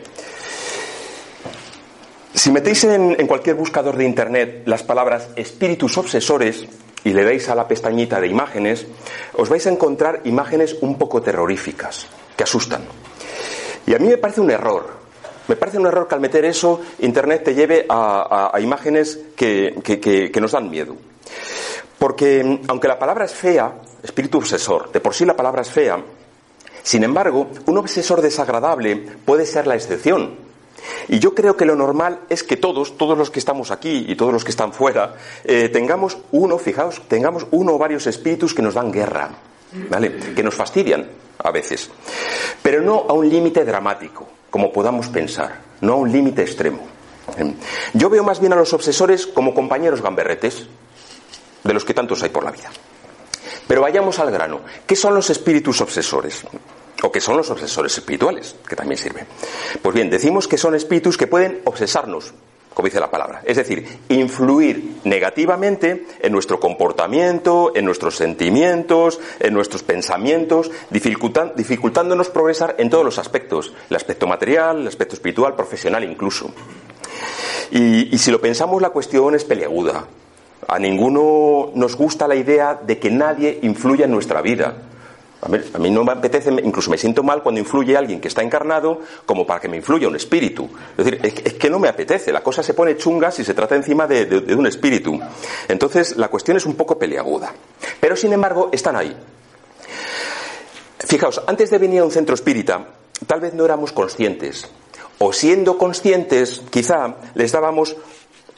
Si 2.33 2.51
metéis 2.51 2.83
en, 2.85 3.27
cualquier 3.27 3.55
buscador 3.55 3.97
de 3.97 4.05
Internet 4.05 4.63
las 4.65 4.83
palabras 4.83 5.29
espíritus 5.35 5.97
obsesores 5.97 6.65
y 7.03 7.13
le 7.13 7.23
dais 7.23 7.49
a 7.49 7.55
la 7.55 7.67
pestañita 7.67 8.21
de 8.21 8.27
imágenes, 8.27 8.87
os 9.33 9.49
vais 9.49 9.65
a 9.67 9.69
encontrar 9.69 10.21
imágenes 10.23 10.77
un 10.81 10.97
poco 10.97 11.21
terroríficas, 11.21 12.07
que 12.37 12.43
asustan. 12.43 12.83
Y 13.85 13.93
a 13.93 13.99
mí 13.99 14.07
me 14.07 14.17
parece 14.17 14.41
un 14.41 14.49
error. 14.49 15.01
Me 15.47 15.55
parece 15.55 15.77
un 15.77 15.87
error 15.87 16.07
que 16.07 16.15
al 16.15 16.21
meter 16.21 16.45
eso, 16.45 16.79
Internet 16.99 17.43
te 17.43 17.53
lleve 17.53 17.85
a, 17.89 18.57
imágenes 18.61 19.19
que, 19.35 19.75
que 19.83 20.41
nos 20.41 20.53
dan 20.53 20.69
miedo. 20.69 20.95
Porque 22.01 22.61
aunque 22.67 22.87
la 22.87 22.97
palabra 22.97 23.25
es 23.25 23.31
fea, 23.31 23.75
espíritu 24.01 24.39
obsesor, 24.39 24.91
de 24.91 24.99
por 24.99 25.13
sí 25.13 25.23
la 25.23 25.35
palabra 25.35 25.61
es 25.61 25.69
fea, 25.69 26.03
sin 26.81 27.03
embargo, 27.03 27.51
un 27.67 27.77
obsesor 27.77 28.23
desagradable 28.23 28.95
puede 29.23 29.45
ser 29.45 29.67
la 29.67 29.75
excepción. 29.75 30.33
Y 31.09 31.19
yo 31.19 31.35
creo 31.35 31.55
que 31.55 31.63
lo 31.63 31.75
normal 31.75 32.21
es 32.27 32.41
que 32.41 32.57
todos, 32.57 32.97
todos 32.97 33.15
los 33.15 33.29
que 33.29 33.37
estamos 33.37 33.69
aquí 33.69 34.07
y 34.07 34.15
todos 34.15 34.33
los 34.33 34.43
que 34.43 34.49
están 34.49 34.73
fuera, 34.73 35.13
eh, 35.43 35.69
tengamos 35.69 36.17
uno, 36.31 36.57
fijaos, 36.57 37.03
tengamos 37.07 37.45
uno 37.51 37.73
o 37.73 37.77
varios 37.77 38.07
espíritus 38.07 38.55
que 38.55 38.63
nos 38.63 38.73
dan 38.73 38.91
guerra, 38.91 39.29
¿vale? 39.87 40.33
Que 40.35 40.41
nos 40.41 40.55
fastidian 40.55 41.07
a 41.37 41.51
veces. 41.51 41.91
Pero 42.63 42.81
no 42.81 43.05
a 43.07 43.13
un 43.13 43.29
límite 43.29 43.63
dramático, 43.63 44.27
como 44.49 44.73
podamos 44.73 45.07
pensar, 45.09 45.59
no 45.81 45.93
a 45.93 45.97
un 45.97 46.11
límite 46.11 46.41
extremo. 46.41 46.79
Yo 47.93 48.09
veo 48.09 48.23
más 48.23 48.39
bien 48.39 48.53
a 48.53 48.55
los 48.55 48.73
obsesores 48.73 49.27
como 49.27 49.53
compañeros 49.53 50.01
gamberretes, 50.01 50.67
de 51.63 51.73
los 51.73 51.85
que 51.85 51.93
tantos 51.93 52.23
hay 52.23 52.29
por 52.29 52.43
la 52.43 52.51
vida. 52.51 52.69
Pero 53.67 53.81
vayamos 53.81 54.19
al 54.19 54.31
grano. 54.31 54.61
¿Qué 54.85 54.95
son 54.95 55.15
los 55.15 55.29
espíritus 55.29 55.81
obsesores? 55.81 56.43
O 57.03 57.11
qué 57.11 57.21
son 57.21 57.37
los 57.37 57.49
obsesores 57.49 57.97
espirituales, 57.97 58.55
que 58.67 58.75
también 58.75 58.97
sirven. 58.97 59.25
Pues 59.81 59.95
bien, 59.95 60.09
decimos 60.09 60.47
que 60.47 60.57
son 60.57 60.75
espíritus 60.75 61.17
que 61.17 61.27
pueden 61.27 61.61
obsesarnos, 61.65 62.33
como 62.73 62.87
dice 62.87 62.99
la 62.99 63.09
palabra. 63.09 63.41
Es 63.45 63.57
decir, 63.57 63.99
influir 64.09 64.97
negativamente 65.03 66.05
en 66.19 66.31
nuestro 66.31 66.59
comportamiento, 66.59 67.71
en 67.75 67.85
nuestros 67.85 68.17
sentimientos, 68.17 69.19
en 69.39 69.53
nuestros 69.53 69.83
pensamientos, 69.83 70.69
dificultándonos 70.89 72.29
progresar 72.29 72.75
en 72.77 72.89
todos 72.89 73.05
los 73.05 73.17
aspectos. 73.17 73.73
El 73.89 73.95
aspecto 73.95 74.27
material, 74.27 74.81
el 74.81 74.87
aspecto 74.87 75.15
espiritual, 75.15 75.55
profesional 75.55 76.03
incluso. 76.03 76.51
Y, 77.71 78.13
y 78.13 78.17
si 78.17 78.31
lo 78.31 78.41
pensamos, 78.41 78.81
la 78.81 78.89
cuestión 78.89 79.33
es 79.33 79.43
peleaguda. 79.43 80.05
A 80.67 80.79
ninguno 80.79 81.71
nos 81.75 81.95
gusta 81.95 82.27
la 82.27 82.35
idea 82.35 82.79
de 82.81 82.99
que 82.99 83.11
nadie 83.11 83.59
influya 83.61 84.05
en 84.05 84.11
nuestra 84.11 84.41
vida. 84.41 84.75
A 85.41 85.79
mí, 85.79 85.89
no 85.89 86.03
me 86.03 86.11
apetece, 86.11 86.51
incluso 86.63 86.91
me 86.91 86.99
siento 86.99 87.23
mal 87.23 87.41
cuando 87.41 87.59
influye 87.59 87.97
alguien 87.97 88.21
que 88.21 88.27
está 88.27 88.43
encarnado 88.43 89.01
como 89.25 89.45
para 89.45 89.59
que 89.59 89.67
me 89.67 89.77
influya 89.77 90.07
un 90.07 90.15
espíritu. 90.15 90.69
Es 90.95 91.03
decir, 91.03 91.19
es, 91.23 91.53
que 91.53 91.67
no 91.67 91.79
me 91.79 91.87
apetece, 91.87 92.31
la 92.31 92.43
cosa 92.43 92.61
se 92.61 92.75
pone 92.75 92.95
chunga 92.95 93.31
si 93.31 93.43
se 93.43 93.55
trata 93.55 93.75
encima 93.75 94.05
de, 94.05 94.55
un 94.55 94.67
espíritu. 94.67 95.19
Entonces, 95.67 96.15
la 96.17 96.27
cuestión 96.27 96.57
es 96.57 96.65
un 96.67 96.75
poco 96.75 96.99
peleaguda. 96.99 97.51
Pero, 97.99 98.15
sin 98.15 98.31
embargo, 98.33 98.69
están 98.71 98.95
ahí. 98.95 99.17
Fijaos, 100.99 101.41
antes 101.47 101.71
de 101.71 101.79
venir 101.79 102.01
a 102.01 102.05
un 102.05 102.11
centro 102.11 102.35
espírita, 102.35 102.85
tal 103.25 103.41
vez 103.41 103.55
no 103.55 103.65
éramos 103.65 103.91
conscientes. 103.93 104.69
O 105.17 105.33
siendo 105.33 105.79
conscientes, 105.79 106.61
quizá 106.69 107.15
les 107.33 107.51
dábamos 107.51 107.95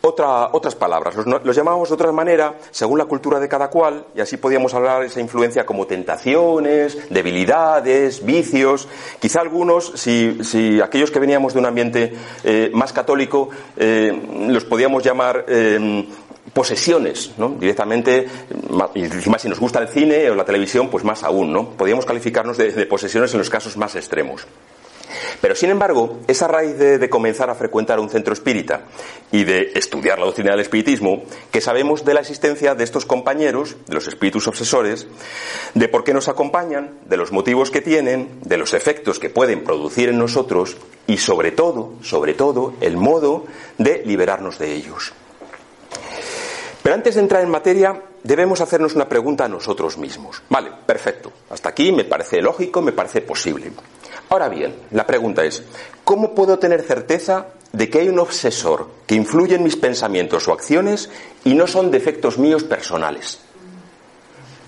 otras 0.06 0.76
palabras. 0.76 1.16
Los, 1.16 1.56
llamábamos 1.56 1.88
de 1.88 1.96
otra 1.96 2.12
manera 2.12 2.56
según 2.72 2.98
la 2.98 3.06
cultura 3.06 3.40
de 3.40 3.48
cada 3.48 3.70
cual 3.70 4.08
y 4.14 4.20
así 4.20 4.36
podíamos 4.36 4.74
hablar 4.74 5.00
de 5.00 5.08
esa 5.08 5.22
influencia 5.22 5.66
como 5.66 5.88
tentaciones, 5.88 7.10
debilidades, 7.10 8.26
vicios. 8.26 8.90
Quizá 9.22 9.40
algunos, 9.40 9.94
si, 9.96 10.82
aquellos 10.82 11.10
que 11.10 11.20
veníamos 11.20 11.54
de 11.54 11.60
un 11.60 11.66
ambiente 11.68 12.14
eh, 12.44 12.70
más 12.74 12.92
católico, 12.92 13.48
eh, 13.78 14.12
los 14.50 14.66
podíamos 14.66 15.04
llamar 15.04 15.46
eh, 15.48 16.06
posesiones, 16.52 17.32
¿no? 17.38 17.52
Directamente, 17.52 18.28
y 18.96 19.04
encima 19.06 19.40
si 19.40 19.48
nos 19.48 19.62
gusta 19.62 19.80
el 19.80 19.88
cine 19.88 20.30
o 20.30 20.36
la 20.36 20.44
televisión, 20.44 20.90
pues 20.90 21.06
más 21.06 21.24
aún, 21.24 21.54
¿no? 21.54 21.70
Podíamos 21.70 22.06
calificarnos 22.06 22.58
de 22.58 22.86
posesiones 22.88 23.32
en 23.34 23.38
los 23.38 23.50
casos 23.50 23.78
más 23.78 23.96
extremos. 23.96 24.46
Pero, 25.42 25.56
sin 25.56 25.70
embargo, 25.70 26.20
esa 26.28 26.48
raíz 26.48 26.78
de, 26.78 27.10
comenzar 27.10 27.50
a 27.50 27.56
frecuentar 27.56 28.00
un 28.00 28.10
centro 28.10 28.34
espírita 28.34 28.82
y 29.32 29.44
de 29.44 29.72
estudiar 29.76 30.20
la 30.20 30.26
doctrina 30.26 30.52
del 30.52 30.62
espiritismo, 30.62 31.24
que 31.52 31.62
sabemos 31.62 32.06
de 32.06 32.14
la 32.14 32.22
existencia 32.22 32.76
de 32.76 32.84
estos 32.84 33.06
compañeros, 33.06 33.76
de 33.88 33.96
los 33.96 34.08
espíritus 34.08 34.48
obsesores, 34.48 35.08
de 35.74 35.88
por 35.88 36.04
qué 36.04 36.14
nos 36.14 36.28
acompañan, 36.28 37.00
de 37.06 37.18
los 37.18 37.32
motivos 37.32 37.72
que 37.72 37.82
tienen, 37.82 38.40
de 38.42 38.58
los 38.58 38.74
efectos 38.74 39.20
que 39.20 39.30
pueden 39.30 39.64
producir 39.64 40.10
en 40.10 40.18
nosotros 40.18 40.78
y, 41.08 41.18
sobre 41.18 41.52
todo, 41.52 41.94
sobre 42.02 42.34
todo, 42.34 42.74
el 42.82 42.98
modo 42.98 43.46
de 43.78 44.04
liberarnos 44.06 44.58
de 44.60 44.74
ellos. 44.74 45.14
Pero 46.84 46.96
antes 46.96 47.16
de 47.16 47.22
entrar 47.22 47.42
en 47.42 47.50
materia, 47.50 48.02
debemos 48.24 48.60
hacernos 48.60 48.94
una 48.94 49.08
pregunta 49.08 49.46
a 49.46 49.48
nosotros 49.48 49.98
mismos. 49.98 50.44
Vale, 50.50 50.70
perfecto. 50.86 51.32
Hasta 51.50 51.70
aquí 51.70 51.94
me 51.94 52.04
parece 52.04 52.42
lógico, 52.42 52.82
me 52.82 52.92
parece 52.92 53.22
posible. 53.22 53.72
Ahora 54.30 54.50
bien, 54.50 54.76
la 54.92 55.06
pregunta 55.06 55.44
es, 55.44 55.64
¿cómo 56.04 56.34
puedo 56.34 56.58
tener 56.60 56.82
certeza 56.82 57.48
de 57.72 57.90
que 57.90 58.00
hay 58.00 58.10
un 58.10 58.20
obsesor 58.20 58.90
que 59.06 59.16
influye 59.16 59.56
en 59.56 59.64
mis 59.64 59.76
pensamientos 59.76 60.48
o 60.48 60.54
acciones 60.54 61.10
y 61.44 61.54
no 61.54 61.68
son 61.68 61.92
defectos 61.92 62.38
míos 62.38 62.64
personales? 62.64 63.40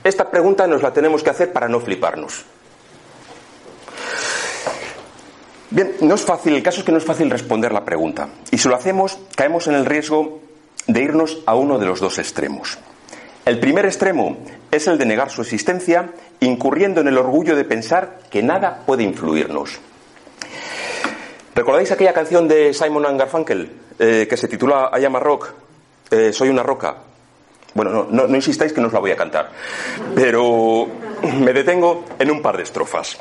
Esta 0.04 0.30
pregunta 0.30 0.68
nos 0.68 0.84
la 0.84 0.94
tenemos 0.94 1.24
que 1.24 1.32
hacer 1.32 1.52
para 1.52 1.68
no 1.68 1.80
fliparnos. 1.80 2.46
Bien, 5.72 5.96
no 6.02 6.16
es 6.16 6.22
fácil, 6.22 6.54
el 6.54 6.64
caso 6.64 6.80
es 6.80 6.86
que 6.86 6.92
no 6.92 7.00
es 7.00 7.04
fácil 7.04 7.30
responder 7.30 7.72
la 7.74 7.84
pregunta. 7.84 8.30
Y 8.52 8.58
si 8.58 8.70
lo 8.70 8.76
hacemos, 8.76 9.18
caemos 9.36 9.68
en 9.68 9.74
el 9.74 9.86
riesgo 9.86 10.42
de 10.88 11.02
irnos 11.02 11.40
a 11.46 11.56
uno 11.56 11.80
de 11.80 11.88
los 11.88 12.00
dos 12.00 12.20
extremos. 12.20 12.78
El 13.46 13.60
primer 13.60 13.86
extremo 13.86 14.38
es 14.72 14.88
el 14.88 14.98
de 14.98 15.06
negar 15.06 15.30
su 15.30 15.44
existencia, 15.44 16.10
incurriendo 16.40 17.02
en 17.02 17.08
el 17.08 17.18
orgullo 17.18 17.56
de 17.56 17.64
pensar 17.64 18.22
que 18.32 18.42
nada 18.42 18.82
puede 18.88 19.04
influirnos. 19.04 19.80
¿Recordáis 21.54 21.92
aquella 21.92 22.12
canción 22.12 22.48
de 22.48 22.74
Simon 22.74 23.18
Garfunkel 23.18 23.72
eh, 24.00 24.26
que 24.28 24.36
se 24.36 24.48
titula 24.48 24.90
I 25.00 25.06
am 25.06 25.16
a 25.16 25.20
rock? 25.20 25.54
Eh, 26.10 26.34
soy 26.34 26.50
una 26.50 26.64
roca. 26.64 26.96
Bueno, 27.76 28.08
no, 28.10 28.36
insistáis 28.36 28.74
que 28.74 28.82
no 28.82 28.88
os 28.88 28.94
la 28.94 29.00
voy 29.00 29.12
a 29.12 29.16
cantar, 29.16 29.52
pero 30.16 30.88
me 31.40 31.54
detengo 31.54 32.04
en 32.18 32.32
un 32.32 32.42
par 32.42 32.58
de 32.58 32.64
estrofas. 32.64 33.20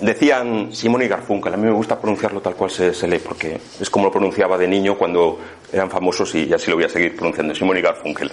Decían 0.00 0.72
Simon 0.72 1.02
y 1.02 1.08
Garfunkel, 1.08 1.52
a 1.52 1.56
mí 1.56 1.66
me 1.66 1.72
gusta 1.72 2.00
pronunciarlo 2.00 2.40
tal 2.40 2.54
cual 2.54 2.70
se, 2.70 3.06
lee, 3.06 3.18
porque 3.18 3.60
es 3.78 3.90
como 3.90 4.06
lo 4.06 4.10
pronunciaba 4.10 4.56
de 4.56 4.66
niño 4.66 4.96
cuando 4.96 5.38
eran 5.70 5.90
famosos 5.90 6.34
y 6.34 6.52
así 6.52 6.70
lo 6.70 6.76
voy 6.76 6.86
a 6.86 6.88
seguir 6.88 7.14
pronunciando, 7.14 7.54
Simon 7.54 7.76
y 7.76 7.82
Garfunkel. 7.82 8.32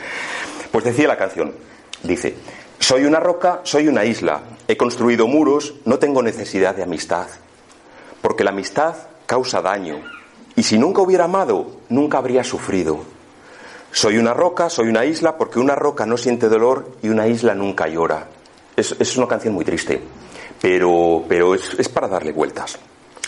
Pues 0.72 0.86
decía 0.86 1.08
la 1.08 1.18
canción, 1.18 1.54
Dice, 2.04 2.36
soy 2.80 3.06
una 3.06 3.20
roca, 3.20 3.62
soy 3.64 3.88
una 3.88 4.04
isla, 4.06 4.42
he 4.68 4.76
construido 4.76 5.28
muros, 5.28 5.76
no 5.86 6.00
tengo 6.00 6.24
necesidad 6.24 6.76
de 6.76 6.82
amistad, 6.82 7.28
porque 8.22 8.44
la 8.44 8.50
amistad 8.50 8.96
causa 9.28 9.62
daño, 9.62 10.02
y 10.56 10.64
si 10.64 10.80
nunca 10.80 11.02
hubiera 11.02 11.26
amado, 11.26 11.68
nunca 11.90 12.18
habría 12.18 12.44
sufrido. 12.44 13.00
Soy 13.92 14.18
una 14.18 14.34
roca, 14.34 14.70
soy 14.70 14.88
una 14.88 15.06
isla, 15.06 15.38
porque 15.38 15.60
una 15.60 15.76
roca 15.76 16.06
no 16.06 16.18
siente 16.18 16.50
dolor 16.50 16.98
y 17.04 17.10
una 17.10 17.28
isla 17.28 17.54
nunca 17.54 17.88
llora. 17.88 18.28
Es, 18.76 19.18
una 19.18 19.28
canción 19.28 19.54
muy 19.54 19.66
triste, 19.66 20.02
pero, 20.60 21.24
pero 21.28 21.54
es 21.54 21.90
para 21.90 22.08
darle 22.08 22.32
vueltas. 22.32 22.80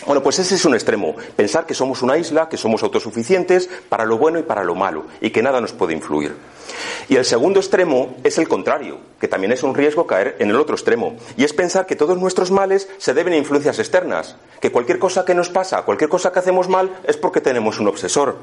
Bueno, 0.06 0.22
pues 0.22 0.38
ese 0.38 0.56
es 0.56 0.64
un 0.64 0.74
extremo, 0.74 1.14
pensar 1.34 1.64
que 1.64 1.72
somos 1.72 2.02
una 2.02 2.18
isla, 2.18 2.48
que 2.48 2.58
somos 2.58 2.82
autosuficientes 2.82 3.70
para 3.88 4.04
lo 4.04 4.18
bueno 4.18 4.38
y 4.38 4.42
para 4.42 4.62
lo 4.62 4.74
malo, 4.74 5.06
y 5.20 5.30
que 5.30 5.42
nada 5.42 5.60
nos 5.62 5.72
puede 5.72 5.94
influir. 5.94 6.36
Y 7.08 7.16
el 7.16 7.24
segundo 7.24 7.60
extremo 7.60 8.16
es 8.22 8.36
el 8.36 8.48
contrario, 8.48 8.98
que 9.18 9.28
también 9.28 9.52
es 9.52 9.62
un 9.62 9.74
riesgo 9.74 10.06
caer 10.06 10.36
en 10.40 10.50
el 10.50 10.56
otro 10.56 10.74
extremo, 10.74 11.16
y 11.38 11.44
es 11.44 11.54
pensar 11.54 11.86
que 11.86 11.96
todos 11.96 12.18
nuestros 12.18 12.50
males 12.50 12.88
se 12.98 13.14
deben 13.14 13.32
a 13.32 13.38
influencias 13.38 13.78
externas, 13.78 14.36
que 14.60 14.72
cualquier 14.72 14.98
cosa 14.98 15.24
que 15.24 15.34
nos 15.34 15.48
pasa, 15.48 15.82
cualquier 15.82 16.10
cosa 16.10 16.32
que 16.32 16.40
hacemos 16.40 16.68
mal, 16.68 16.90
es 17.04 17.16
porque 17.16 17.40
tenemos 17.40 17.78
un 17.78 17.88
obsesor. 17.88 18.36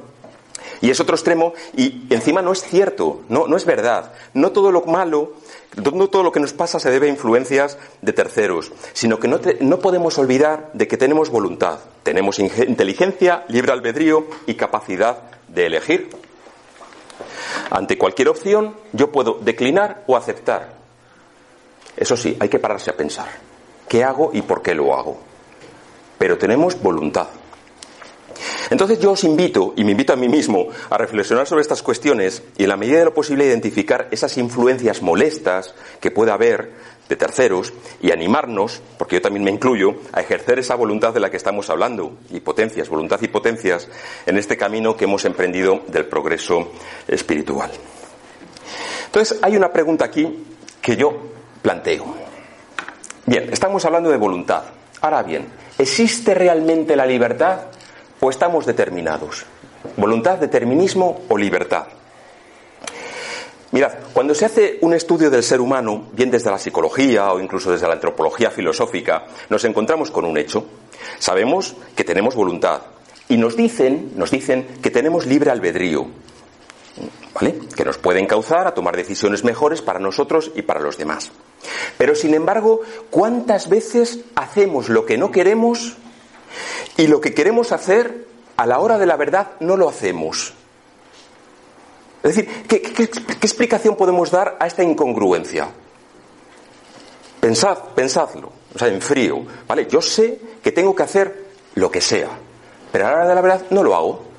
Y 0.81 0.89
es 0.89 0.99
otro 0.99 1.15
extremo, 1.15 1.53
y 1.75 2.07
encima 2.09 2.41
no 2.41 2.51
es 2.51 2.63
cierto, 2.63 3.21
no, 3.29 3.45
no 3.45 3.55
es 3.55 3.65
verdad. 3.65 4.13
No 4.33 4.51
todo 4.51 4.71
lo 4.71 4.81
malo 4.85 5.33
no 5.75 6.09
todo 6.09 6.23
lo 6.23 6.31
que 6.31 6.39
nos 6.39 6.53
pasa 6.53 6.79
se 6.79 6.91
debe 6.91 7.07
a 7.07 7.09
influencias 7.09 7.77
de 8.01 8.13
terceros, 8.13 8.71
sino 8.93 9.19
que 9.19 9.27
no, 9.27 9.79
podemos 9.79 10.17
olvidar 10.17 10.69
de 10.73 10.87
que 10.87 10.97
tenemos 10.97 11.29
voluntad, 11.29 11.79
tenemos 12.03 12.39
inteligencia, 12.39 13.45
libre 13.47 13.71
albedrío 13.71 14.27
y 14.47 14.55
capacidad 14.55 15.23
de 15.47 15.65
elegir. 15.67 16.09
Ante 17.69 17.97
cualquier 17.97 18.29
opción 18.29 18.75
yo 18.91 19.11
puedo 19.11 19.39
declinar 19.41 20.03
o 20.07 20.17
aceptar. 20.17 20.73
Eso 21.95 22.17
sí, 22.17 22.35
hay 22.39 22.49
que 22.49 22.59
pararse 22.59 22.89
a 22.89 22.97
pensar. 22.97 23.29
¿Qué 23.87 24.03
hago 24.03 24.31
y 24.33 24.41
por 24.41 24.61
qué 24.61 24.73
lo 24.73 24.95
hago? 24.95 25.19
Pero 26.17 26.37
tenemos 26.37 26.81
voluntad. 26.81 27.27
Entonces 28.71 28.99
yo 28.99 29.11
os 29.11 29.25
invito, 29.25 29.73
y 29.75 29.83
me 29.83 29.91
invito 29.91 30.13
a 30.13 30.15
mí 30.15 30.29
mismo, 30.29 30.69
a 30.89 30.97
reflexionar 30.97 31.45
sobre 31.45 31.61
estas 31.61 31.83
cuestiones 31.83 32.41
y 32.57 32.63
en 32.63 32.69
la 32.69 32.77
medida 32.77 32.99
de 32.99 33.05
lo 33.05 33.13
posible 33.13 33.45
identificar 33.45 34.07
esas 34.11 34.37
influencias 34.37 35.01
molestas 35.01 35.75
que 35.99 36.09
pueda 36.09 36.35
haber 36.35 36.71
de 37.09 37.17
terceros 37.17 37.73
y 38.01 38.13
animarnos, 38.13 38.81
porque 38.97 39.17
yo 39.17 39.21
también 39.21 39.43
me 39.43 39.51
incluyo, 39.51 39.95
a 40.13 40.21
ejercer 40.21 40.57
esa 40.59 40.75
voluntad 40.75 41.13
de 41.13 41.19
la 41.19 41.29
que 41.29 41.35
estamos 41.35 41.69
hablando, 41.69 42.13
y 42.29 42.39
potencias, 42.39 42.87
voluntad 42.87 43.19
y 43.21 43.27
potencias, 43.27 43.89
en 44.25 44.37
este 44.37 44.55
camino 44.55 44.95
que 44.95 45.03
hemos 45.03 45.25
emprendido 45.25 45.81
del 45.87 46.05
progreso 46.05 46.71
espiritual. 47.09 47.69
Entonces, 49.07 49.37
hay 49.41 49.57
una 49.57 49.73
pregunta 49.73 50.05
aquí 50.05 50.45
que 50.81 50.95
yo 50.95 51.11
planteo. 51.61 52.05
Bien, 53.25 53.49
estamos 53.51 53.83
hablando 53.83 54.09
de 54.09 54.15
voluntad. 54.15 54.63
Ahora 55.01 55.23
bien, 55.23 55.47
¿existe 55.77 56.33
realmente 56.33 56.95
la 56.95 57.05
libertad? 57.05 57.63
O 58.21 58.29
estamos 58.29 58.65
determinados? 58.65 59.45
¿Voluntad, 59.97 60.37
determinismo 60.37 61.21
o 61.27 61.37
libertad? 61.37 61.87
Mirad, 63.71 63.93
cuando 64.13 64.35
se 64.35 64.45
hace 64.45 64.77
un 64.81 64.93
estudio 64.93 65.29
del 65.29 65.43
ser 65.43 65.61
humano, 65.61 66.09
bien 66.11 66.29
desde 66.29 66.51
la 66.51 66.59
psicología 66.59 67.31
o 67.31 67.39
incluso 67.39 67.71
desde 67.71 67.87
la 67.87 67.93
antropología 67.93 68.51
filosófica, 68.51 69.25
nos 69.49 69.63
encontramos 69.63 70.11
con 70.11 70.25
un 70.25 70.37
hecho. 70.37 70.65
Sabemos 71.19 71.75
que 71.95 72.03
tenemos 72.03 72.35
voluntad 72.35 72.81
y 73.29 73.37
nos 73.37 73.55
dicen, 73.55 74.11
nos 74.15 74.29
dicen 74.29 74.67
que 74.81 74.91
tenemos 74.91 75.25
libre 75.25 75.51
albedrío, 75.51 76.05
¿vale? 77.33 77.59
Que 77.73 77.85
nos 77.85 77.97
pueden 77.97 78.27
causar 78.27 78.67
a 78.67 78.73
tomar 78.73 78.95
decisiones 78.95 79.45
mejores 79.45 79.81
para 79.81 79.99
nosotros 79.99 80.51
y 80.53 80.63
para 80.63 80.81
los 80.81 80.97
demás. 80.97 81.31
Pero 81.97 82.13
sin 82.13 82.33
embargo, 82.33 82.81
¿cuántas 83.09 83.69
veces 83.69 84.19
hacemos 84.35 84.89
lo 84.89 85.05
que 85.05 85.17
no 85.17 85.31
queremos 85.31 85.95
y 86.97 87.07
lo 87.07 87.21
que 87.21 87.33
queremos 87.33 87.71
hacer 87.71 88.27
a 88.57 88.65
la 88.65 88.79
hora 88.79 88.97
de 88.97 89.05
la 89.05 89.17
verdad 89.17 89.51
no 89.59 89.77
lo 89.77 89.89
hacemos? 89.89 90.53
Es 92.23 92.35
decir, 92.35 92.63
¿qué, 92.67 92.77
explicación 93.41 93.95
podemos 93.95 94.29
dar 94.29 94.57
a 94.59 94.67
esta 94.67 94.83
incongruencia? 94.83 95.69
Pensad, 97.39 97.77
pensadlo, 97.95 98.51
o 98.75 98.77
sea, 98.77 98.87
en 98.87 99.01
frío, 99.01 99.43
¿vale? 99.67 99.87
Yo 99.87 100.01
sé 100.01 100.39
que 100.61 100.71
tengo 100.71 100.95
que 100.95 101.03
hacer 101.03 101.45
lo 101.73 101.89
que 101.89 102.01
sea, 102.01 102.29
pero 102.91 103.07
a 103.07 103.09
la 103.09 103.15
hora 103.15 103.27
de 103.27 103.35
la 103.35 103.41
verdad 103.41 103.61
no 103.71 103.81
lo 103.81 103.95
hago. 103.95 104.31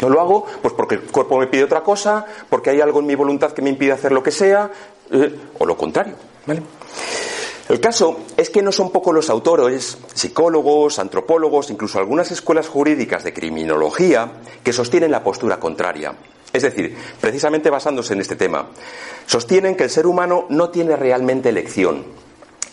No 0.00 0.08
lo 0.08 0.20
hago 0.20 0.46
pues 0.62 0.74
porque 0.74 0.96
el 0.96 1.02
cuerpo 1.02 1.38
me 1.38 1.46
pide 1.46 1.64
otra 1.64 1.82
cosa, 1.82 2.24
porque 2.48 2.70
hay 2.70 2.80
algo 2.80 3.00
en 3.00 3.06
mi 3.06 3.14
voluntad 3.14 3.52
que 3.52 3.62
me 3.62 3.70
impide 3.70 3.92
hacer 3.92 4.12
lo 4.12 4.22
que 4.22 4.30
sea, 4.30 4.70
eh, 5.10 5.38
o 5.58 5.66
lo 5.66 5.76
contrario, 5.76 6.14
¿vale? 6.46 6.62
El 7.68 7.80
caso 7.80 8.18
es 8.36 8.50
que 8.50 8.60
no 8.60 8.72
son 8.72 8.90
pocos 8.90 9.14
los 9.14 9.30
autores, 9.30 9.96
psicólogos, 10.12 10.98
antropólogos, 10.98 11.70
incluso 11.70 11.98
algunas 11.98 12.30
escuelas 12.30 12.68
jurídicas 12.68 13.24
de 13.24 13.32
criminología, 13.32 14.32
que 14.62 14.74
sostienen 14.74 15.10
la 15.10 15.24
postura 15.24 15.58
contraria. 15.58 16.14
Es 16.52 16.62
decir, 16.62 16.94
precisamente 17.20 17.70
basándose 17.70 18.12
en 18.12 18.20
este 18.20 18.36
tema, 18.36 18.68
sostienen 19.26 19.76
que 19.76 19.84
el 19.84 19.90
ser 19.90 20.06
humano 20.06 20.44
no 20.50 20.68
tiene 20.68 20.94
realmente 20.94 21.48
elección 21.48 22.04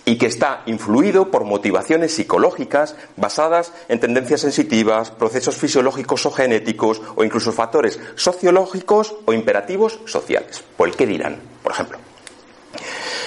y 0.04 0.18
que 0.18 0.26
está 0.26 0.64
influido 0.66 1.32
por 1.32 1.46
motivaciones 1.46 2.14
psicológicas 2.14 2.96
basadas 3.16 3.72
en 3.88 4.02
tendencias 4.02 4.42
sensitivas, 4.42 5.10
procesos 5.10 5.56
fisiológicos 5.56 6.26
o 6.26 6.32
genéticos 6.32 7.02
o 7.16 7.24
incluso 7.24 7.54
factores 7.54 7.98
sociológicos 8.16 9.16
o 9.26 9.32
imperativos 9.32 10.00
sociales. 10.06 10.62
¿Por 10.76 10.90
el 10.90 10.96
qué 10.96 11.08
dirán, 11.08 11.40
por 11.64 11.72
ejemplo? 11.72 12.11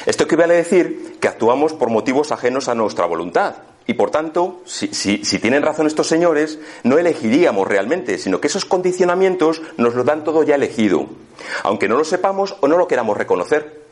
Esto 0.07 0.25
equivale 0.25 0.55
a 0.55 0.59
decir 0.59 1.17
que 1.21 1.29
actuamos 1.29 1.73
por 1.73 1.91
motivos 1.91 2.33
ajenos 2.33 2.69
a 2.69 2.75
nuestra 2.75 3.07
voluntad. 3.07 3.55
Y 3.87 3.95
por 3.95 4.11
tanto, 4.11 4.63
si, 4.65 4.89
tienen 5.39 5.63
razón 5.63 5.87
estos 5.87 6.07
señores, 6.07 6.59
no 6.85 6.99
elegiríamos 6.99 7.69
realmente, 7.69 8.19
sino 8.19 8.41
que 8.41 8.49
esos 8.49 8.65
condicionamientos 8.65 9.61
nos 9.77 9.95
lo 9.95 10.05
dan 10.05 10.25
todo 10.25 10.43
ya 10.43 10.55
elegido, 10.55 11.07
aunque 11.63 11.89
no 11.89 11.97
lo 11.97 12.05
sepamos 12.05 12.57
o 12.61 12.69
no 12.69 12.79
lo 12.79 12.89
queramos 12.89 13.17
reconocer. 13.17 13.85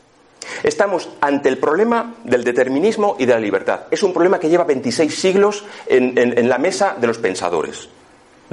Estamos 0.63 1.09
ante 1.21 1.49
el 1.49 1.57
problema 1.57 2.15
del 2.23 2.43
determinismo 2.43 3.15
y 3.19 3.25
de 3.25 3.33
la 3.33 3.39
libertad. 3.39 3.81
Es 3.91 4.03
un 4.03 4.13
problema 4.13 4.39
que 4.39 4.49
lleva 4.49 4.63
26 4.63 5.13
siglos 5.13 5.63
en 5.87 6.49
la 6.49 6.57
mesa 6.57 6.95
de 6.99 7.07
los 7.07 7.19
pensadores. 7.19 7.87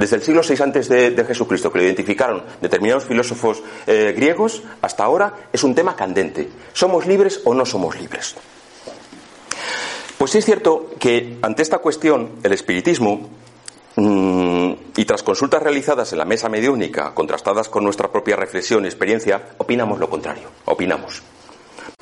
Desde 0.00 0.16
el 0.16 0.22
siglo 0.22 0.40
VI 0.40 0.62
antes 0.62 0.88
de, 0.88 1.24
Jesucristo, 1.28 1.70
que 1.70 1.78
lo 1.78 1.84
identificaron 1.84 2.42
determinados 2.62 3.04
filósofos 3.04 3.62
eh, 3.86 4.14
griegos, 4.16 4.62
hasta 4.80 5.04
ahora 5.04 5.50
es 5.52 5.62
un 5.62 5.74
tema 5.74 5.94
candente. 5.94 6.48
¿Somos 6.72 7.04
libres 7.04 7.42
o 7.44 7.52
no 7.52 7.66
somos 7.66 8.00
libres? 8.00 8.34
Pues 10.16 10.30
sí 10.30 10.38
es 10.38 10.46
cierto 10.46 10.88
que 10.98 11.36
ante 11.42 11.60
esta 11.60 11.80
cuestión 11.80 12.30
el 12.42 12.54
espiritismo, 12.54 13.28
mm, 13.96 14.72
y 14.96 15.04
tras 15.04 15.22
consultas 15.22 15.62
realizadas 15.62 16.10
en 16.12 16.18
la 16.18 16.24
mesa 16.24 16.48
mediúnica, 16.48 17.12
contrastadas 17.12 17.68
con 17.68 17.84
nuestra 17.84 18.10
propia 18.10 18.36
reflexión 18.36 18.86
y 18.86 18.88
experiencia, 18.88 19.50
opinamos 19.58 19.98
lo 19.98 20.08
contrario. 20.08 20.48
Opinamos. 20.64 21.22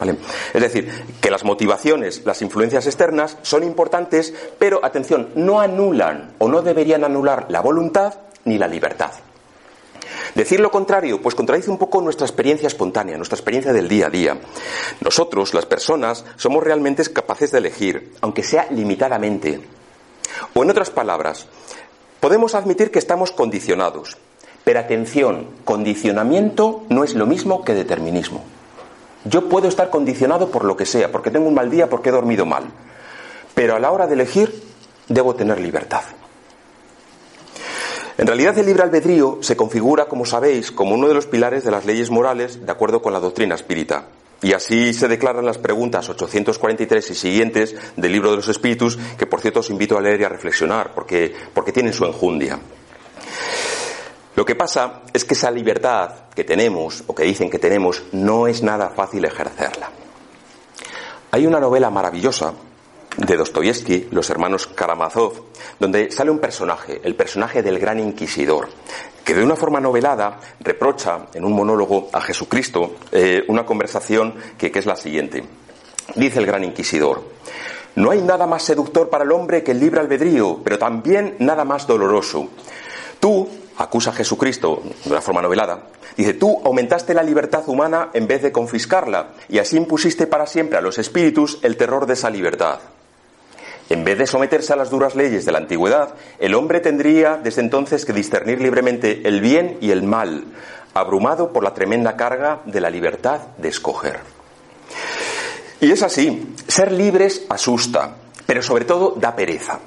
Es 0.00 0.62
decir, 0.62 0.88
que 1.20 1.30
las 1.30 1.44
motivaciones, 1.44 2.22
las 2.24 2.40
influencias 2.42 2.86
externas 2.86 3.36
son 3.42 3.64
importantes, 3.64 4.32
pero 4.58 4.84
atención, 4.84 5.30
no 5.34 5.60
anulan 5.60 6.34
o 6.38 6.48
no 6.48 6.62
deberían 6.62 7.04
anular 7.04 7.46
la 7.48 7.60
voluntad 7.60 8.14
ni 8.44 8.58
la 8.58 8.68
libertad. 8.68 9.10
Decir 10.34 10.60
lo 10.60 10.70
contrario, 10.70 11.20
pues 11.20 11.34
contradice 11.34 11.70
un 11.70 11.78
poco 11.78 12.00
nuestra 12.00 12.26
experiencia 12.26 12.68
espontánea, 12.68 13.16
nuestra 13.16 13.36
experiencia 13.36 13.72
del 13.72 13.88
día 13.88 14.06
a 14.06 14.10
día. 14.10 14.38
Nosotros, 15.00 15.52
las 15.52 15.66
personas, 15.66 16.24
somos 16.36 16.62
realmente 16.62 17.02
capaces 17.12 17.50
de 17.50 17.58
elegir, 17.58 18.12
aunque 18.20 18.42
sea 18.42 18.68
limitadamente. 18.70 19.60
O 20.54 20.62
en 20.62 20.70
otras 20.70 20.90
palabras, 20.90 21.46
podemos 22.20 22.54
admitir 22.54 22.90
que 22.90 22.98
estamos 22.98 23.32
condicionados. 23.32 24.16
Pero 24.64 24.80
atención, 24.80 25.48
condicionamiento 25.64 26.84
no 26.88 27.02
es 27.02 27.14
lo 27.14 27.26
mismo 27.26 27.64
que 27.64 27.74
determinismo. 27.74 28.44
Yo 29.28 29.48
puedo 29.48 29.68
estar 29.68 29.90
condicionado 29.90 30.50
por 30.50 30.64
lo 30.64 30.76
que 30.76 30.86
sea, 30.86 31.12
porque 31.12 31.30
tengo 31.30 31.48
un 31.48 31.54
mal 31.54 31.70
día, 31.70 31.88
porque 31.88 32.08
he 32.08 32.12
dormido 32.12 32.46
mal. 32.46 32.64
Pero 33.54 33.76
a 33.76 33.78
la 33.78 33.90
hora 33.90 34.06
de 34.06 34.14
elegir, 34.14 34.62
debo 35.08 35.34
tener 35.34 35.60
libertad. 35.60 36.02
En 38.16 38.26
realidad 38.26 38.58
el 38.58 38.66
libre 38.66 38.82
albedrío 38.82 39.38
se 39.42 39.56
configura, 39.56 40.06
como 40.06 40.26
sabéis, 40.26 40.72
como 40.72 40.94
uno 40.94 41.08
de 41.08 41.14
los 41.14 41.26
pilares 41.26 41.64
de 41.64 41.70
las 41.70 41.84
leyes 41.84 42.10
morales 42.10 42.64
de 42.64 42.72
acuerdo 42.72 43.00
con 43.00 43.12
la 43.12 43.20
doctrina 43.20 43.54
espírita. 43.54 44.06
Y 44.42 44.52
así 44.52 44.92
se 44.92 45.08
declaran 45.08 45.44
las 45.44 45.58
preguntas 45.58 46.08
843 46.08 47.10
y 47.10 47.14
siguientes 47.14 47.76
del 47.96 48.12
libro 48.12 48.30
de 48.30 48.36
los 48.36 48.48
espíritus, 48.48 48.98
que 49.18 49.26
por 49.26 49.40
cierto 49.40 49.60
os 49.60 49.70
invito 49.70 49.96
a 49.98 50.00
leer 50.00 50.20
y 50.20 50.24
a 50.24 50.28
reflexionar, 50.28 50.94
porque, 50.94 51.32
porque 51.54 51.72
tienen 51.72 51.92
su 51.92 52.04
enjundia. 52.06 52.58
Lo 54.38 54.44
que 54.44 54.54
pasa 54.54 55.00
es 55.12 55.24
que 55.24 55.34
esa 55.34 55.50
libertad 55.50 56.12
que 56.32 56.44
tenemos, 56.44 57.02
o 57.08 57.12
que 57.12 57.24
dicen 57.24 57.50
que 57.50 57.58
tenemos, 57.58 58.04
no 58.12 58.46
es 58.46 58.62
nada 58.62 58.88
fácil 58.90 59.24
ejercerla. 59.24 59.90
Hay 61.32 61.44
una 61.44 61.58
novela 61.58 61.90
maravillosa 61.90 62.54
de 63.16 63.36
Dostoyevsky, 63.36 64.06
Los 64.12 64.30
hermanos 64.30 64.68
Karamazov, 64.68 65.32
donde 65.80 66.12
sale 66.12 66.30
un 66.30 66.38
personaje, 66.38 67.00
el 67.02 67.16
personaje 67.16 67.64
del 67.64 67.80
gran 67.80 67.98
inquisidor, 67.98 68.68
que 69.24 69.34
de 69.34 69.42
una 69.42 69.56
forma 69.56 69.80
novelada 69.80 70.38
reprocha 70.60 71.26
en 71.34 71.44
un 71.44 71.54
monólogo 71.54 72.08
a 72.12 72.20
Jesucristo 72.20 72.94
eh, 73.10 73.42
una 73.48 73.66
conversación 73.66 74.36
que, 74.56 74.70
que 74.70 74.78
es 74.78 74.86
la 74.86 74.94
siguiente. 74.94 75.42
Dice 76.14 76.38
el 76.38 76.46
gran 76.46 76.62
inquisidor, 76.62 77.24
no 77.96 78.12
hay 78.12 78.22
nada 78.22 78.46
más 78.46 78.62
seductor 78.62 79.10
para 79.10 79.24
el 79.24 79.32
hombre 79.32 79.64
que 79.64 79.72
el 79.72 79.80
libre 79.80 79.98
albedrío, 79.98 80.60
pero 80.62 80.78
también 80.78 81.34
nada 81.40 81.64
más 81.64 81.88
doloroso. 81.88 82.50
Tú, 83.18 83.48
acusa 83.78 84.10
a 84.10 84.14
Jesucristo 84.14 84.82
de 85.04 85.10
una 85.10 85.20
forma 85.20 85.40
novelada, 85.40 85.84
dice, 86.16 86.34
tú 86.34 86.60
aumentaste 86.64 87.14
la 87.14 87.22
libertad 87.22 87.68
humana 87.68 88.10
en 88.12 88.26
vez 88.26 88.42
de 88.42 88.52
confiscarla 88.52 89.30
y 89.48 89.58
así 89.58 89.76
impusiste 89.76 90.26
para 90.26 90.46
siempre 90.46 90.78
a 90.78 90.82
los 90.82 90.98
espíritus 90.98 91.58
el 91.62 91.76
terror 91.76 92.06
de 92.06 92.14
esa 92.14 92.28
libertad. 92.28 92.80
En 93.90 94.04
vez 94.04 94.18
de 94.18 94.26
someterse 94.26 94.74
a 94.74 94.76
las 94.76 94.90
duras 94.90 95.14
leyes 95.14 95.46
de 95.46 95.52
la 95.52 95.58
antigüedad, 95.58 96.14
el 96.38 96.54
hombre 96.54 96.80
tendría 96.80 97.36
desde 97.36 97.62
entonces 97.62 98.04
que 98.04 98.12
discernir 98.12 98.60
libremente 98.60 99.26
el 99.26 99.40
bien 99.40 99.78
y 99.80 99.92
el 99.92 100.02
mal, 100.02 100.44
abrumado 100.92 101.52
por 101.52 101.64
la 101.64 101.72
tremenda 101.72 102.16
carga 102.16 102.60
de 102.66 102.80
la 102.80 102.90
libertad 102.90 103.40
de 103.56 103.68
escoger. 103.68 104.20
Y 105.80 105.90
es 105.90 106.02
así, 106.02 106.54
ser 106.66 106.92
libres 106.92 107.46
asusta, 107.48 108.16
pero 108.44 108.62
sobre 108.62 108.84
todo 108.84 109.14
da 109.16 109.34
pereza. 109.34 109.78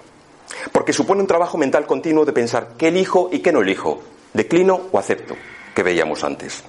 Porque 0.72 0.94
supone 0.94 1.22
un 1.22 1.28
trabajo 1.28 1.58
mental 1.58 1.86
continuo 1.86 2.26
de 2.26 2.34
pensar 2.34 2.74
qué 2.78 2.90
elijo 2.90 3.30
y 3.32 3.40
qué 3.40 3.52
no 3.52 3.62
elijo, 3.62 4.02
declino 4.34 4.82
o 4.92 5.00
acepto, 5.00 5.36
que 5.76 5.84
veíamos 5.84 6.24
antes. 6.24 6.64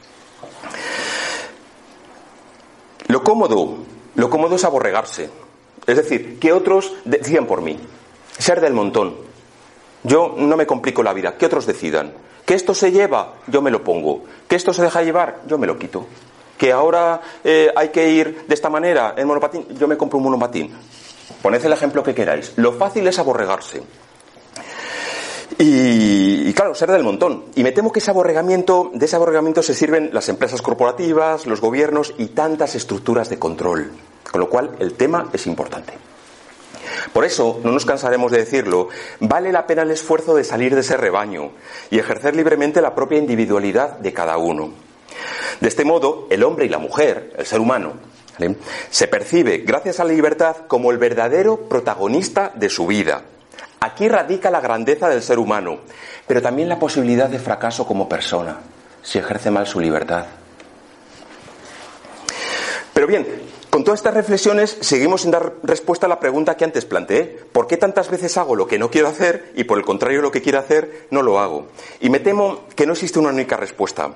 Lo 3.09 3.23
cómodo, 3.23 3.79
lo 4.15 4.31
cómodo 4.31 4.57
es 4.57 4.65
aborregarse. 4.65 5.29
Es 5.87 5.97
decir, 5.97 6.39
que 6.39 6.53
otros 6.53 6.95
decidan 7.05 7.47
por 7.47 7.61
mí. 7.61 7.79
Ser 8.39 8.61
del 8.61 8.73
montón. 8.73 9.17
Yo 10.05 10.35
no 10.37 10.57
me 10.57 10.67
complico 10.67 11.03
la 11.03 11.13
vida, 11.13 11.37
que 11.37 11.47
otros 11.47 11.67
decidan. 11.67 12.13
Que 12.45 12.55
esto 12.55 12.75
se 12.75 12.91
lleva, 12.91 13.35
yo 13.47 13.63
me 13.63 13.71
lo 13.71 13.85
pongo. 13.85 14.25
Que 14.49 14.57
esto 14.57 14.73
se 14.73 14.83
deja 14.83 15.03
llevar, 15.03 15.43
yo 15.47 15.59
me 15.59 15.67
lo 15.67 15.79
quito. 15.79 16.07
Que 16.59 16.73
ahora 16.73 17.21
eh, 17.45 17.71
hay 17.75 17.89
que 17.91 18.09
ir 18.09 18.47
de 18.47 18.55
esta 18.55 18.71
manera 18.71 19.15
en 19.17 19.27
monopatín, 19.27 19.67
yo 19.79 19.87
me 19.87 19.97
compro 19.97 20.19
un 20.19 20.25
monopatín. 20.25 20.73
Poned 21.41 21.65
el 21.65 21.73
ejemplo 21.73 22.03
que 22.03 22.15
queráis. 22.15 22.53
Lo 22.57 22.73
fácil 22.73 23.07
es 23.07 23.19
aborregarse. 23.19 23.83
Y, 25.59 26.53
claro, 26.55 26.75
ser 26.75 26.91
del 26.91 27.05
montón. 27.05 27.45
Y 27.55 27.63
me 27.63 27.73
temo 27.73 27.93
que 27.93 28.01
ese 28.01 28.11
aborregamiento, 28.11 28.91
de 28.95 29.07
ese 29.07 29.17
aborregamiento 29.17 29.63
se 29.63 29.75
sirven 29.75 30.11
las 30.13 30.29
empresas 30.29 30.63
corporativas, 30.63 31.47
los 31.47 31.61
gobiernos 31.61 32.15
y 32.19 32.27
tantas 32.27 32.75
estructuras 32.75 33.29
de 33.29 33.39
control. 33.39 33.93
Con 34.31 34.41
lo 34.41 34.49
cual, 34.49 34.77
el 34.79 34.95
tema 34.95 35.29
es 35.33 35.47
importante. 35.47 35.93
Por 37.13 37.25
eso, 37.25 37.61
no 37.63 37.71
nos 37.71 37.85
cansaremos 37.85 38.33
de 38.33 38.39
decirlo, 38.39 38.89
vale 39.21 39.53
la 39.53 39.67
pena 39.67 39.83
el 39.83 39.91
esfuerzo 39.91 40.35
de 40.35 40.45
salir 40.45 40.75
de 40.75 40.81
ese 40.81 40.97
rebaño 40.97 41.51
y 41.91 41.99
ejercer 41.99 42.35
libremente 42.35 42.81
la 42.81 42.95
propia 42.95 43.19
individualidad 43.19 43.99
de 43.99 44.13
cada 44.13 44.39
uno. 44.39 44.73
De 45.61 45.69
este 45.69 45.85
modo, 45.85 46.27
el 46.31 46.43
hombre 46.43 46.67
y 46.67 46.71
la 46.71 46.79
mujer, 46.79 47.35
el 47.37 47.47
ser 47.47 47.61
humano, 47.61 47.93
se 48.91 49.09
percibe, 49.09 49.59
gracias 49.59 50.01
a 50.01 50.05
la 50.05 50.13
libertad, 50.13 50.57
como 50.67 50.91
el 50.91 50.99
verdadero 50.99 51.69
protagonista 51.69 52.53
de 52.55 52.69
su 52.69 52.87
vida, 52.87 53.23
Aquí 53.83 54.09
radica 54.09 54.49
la 54.49 54.61
grandeza 54.61 55.09
del 55.09 55.23
ser 55.23 55.41
humano, 55.41 55.81
pero 56.29 56.41
también 56.41 56.69
la 56.69 56.79
posibilidad 56.79 57.29
de 57.29 57.41
fracaso 57.41 57.85
como 57.85 58.09
persona, 58.09 58.61
si 59.03 59.19
ejerce 59.19 59.51
mal 59.51 59.67
su 59.67 59.81
libertad. 59.81 60.27
Pero 62.95 63.09
bien, 63.09 63.27
con 63.71 63.83
todas 63.83 63.99
estas 63.99 64.15
reflexiones 64.15 64.79
seguimos 64.83 65.23
sin 65.23 65.33
dar 65.33 65.55
respuesta 65.65 66.07
a 66.07 66.09
la 66.09 66.21
pregunta 66.21 66.57
que 66.57 66.63
antes 66.63 66.85
planteé. 66.85 67.25
¿Por 67.51 67.67
qué 67.67 67.77
tantas 67.77 68.09
veces 68.09 68.37
hago 68.37 68.55
lo 68.55 68.69
que 68.69 68.79
no 68.79 68.89
quiero 68.89 69.09
hacer 69.09 69.51
y 69.57 69.65
por 69.65 69.79
el 69.79 69.85
contrario 69.85 70.23
lo 70.23 70.31
que 70.31 70.43
quiero 70.43 70.61
hacer 70.61 71.09
no 71.11 71.23
lo 71.23 71.41
hago? 71.41 71.67
Y 71.99 72.09
me 72.09 72.21
temo 72.21 72.67
que 72.77 72.87
no 72.87 72.93
existe 72.93 73.19
una 73.19 73.31
única 73.31 73.57
respuesta. 73.57 74.15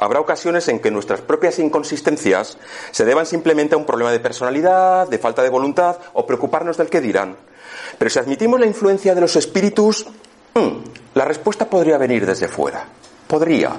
Habrá 0.00 0.18
ocasiones 0.18 0.66
en 0.68 0.80
que 0.80 0.90
nuestras 0.90 1.20
propias 1.20 1.58
inconsistencias 1.58 2.56
se 2.90 3.04
deban 3.04 3.26
simplemente 3.26 3.74
a 3.74 3.78
un 3.78 3.84
problema 3.84 4.10
de 4.10 4.18
personalidad, 4.18 5.06
de 5.06 5.18
falta 5.18 5.42
de 5.42 5.50
voluntad 5.50 5.98
o 6.14 6.24
preocuparnos 6.24 6.78
del 6.78 6.88
que 6.88 7.02
dirán. 7.02 7.36
Pero 7.98 8.10
si 8.10 8.18
admitimos 8.18 8.58
la 8.58 8.64
influencia 8.64 9.14
de 9.14 9.20
los 9.20 9.36
espíritus, 9.36 10.06
hmm, 10.54 10.68
la 11.12 11.26
respuesta 11.26 11.68
podría 11.68 11.98
venir 11.98 12.24
desde 12.24 12.48
fuera. 12.48 12.88
Podría. 13.28 13.76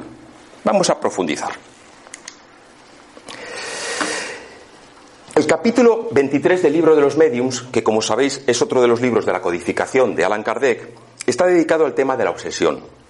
Vamos 0.64 0.92
a 0.92 1.00
profundizar. 1.00 1.54
El 5.34 5.48
capítulo 5.48 6.08
23 6.12 6.62
del 6.62 6.74
libro 6.74 6.96
de 6.96 7.02
los 7.02 7.18
mediums, 7.18 7.64
que 7.64 7.84
como 7.84 8.04
sabéis 8.04 8.44
es 8.46 8.62
otro 8.62 8.80
de 8.80 8.88
los 8.88 9.02
libros 9.02 9.26
de 9.26 9.34
la 9.34 9.42
codificación 9.42 10.14
de 10.14 10.24
Alan 10.24 10.44
Kardec, 10.44 10.88
está 11.26 11.48
dedicado 11.48 11.88
al 11.88 11.96
tema 11.96 12.16
de 12.16 12.26
la 12.26 12.30
obsesión. 12.30 13.01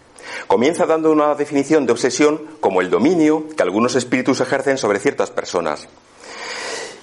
Comienza 0.48 0.86
dando 0.86 1.12
una 1.12 1.36
definición 1.36 1.86
de 1.86 1.94
obsesión 1.94 2.42
como 2.60 2.82
el 2.82 2.90
dominio 2.90 3.46
que 3.56 3.64
algunos 3.64 3.96
espíritus 3.96 4.42
ejercen 4.42 4.78
sobre 4.78 5.00
ciertas 5.00 5.32
personas. 5.32 5.88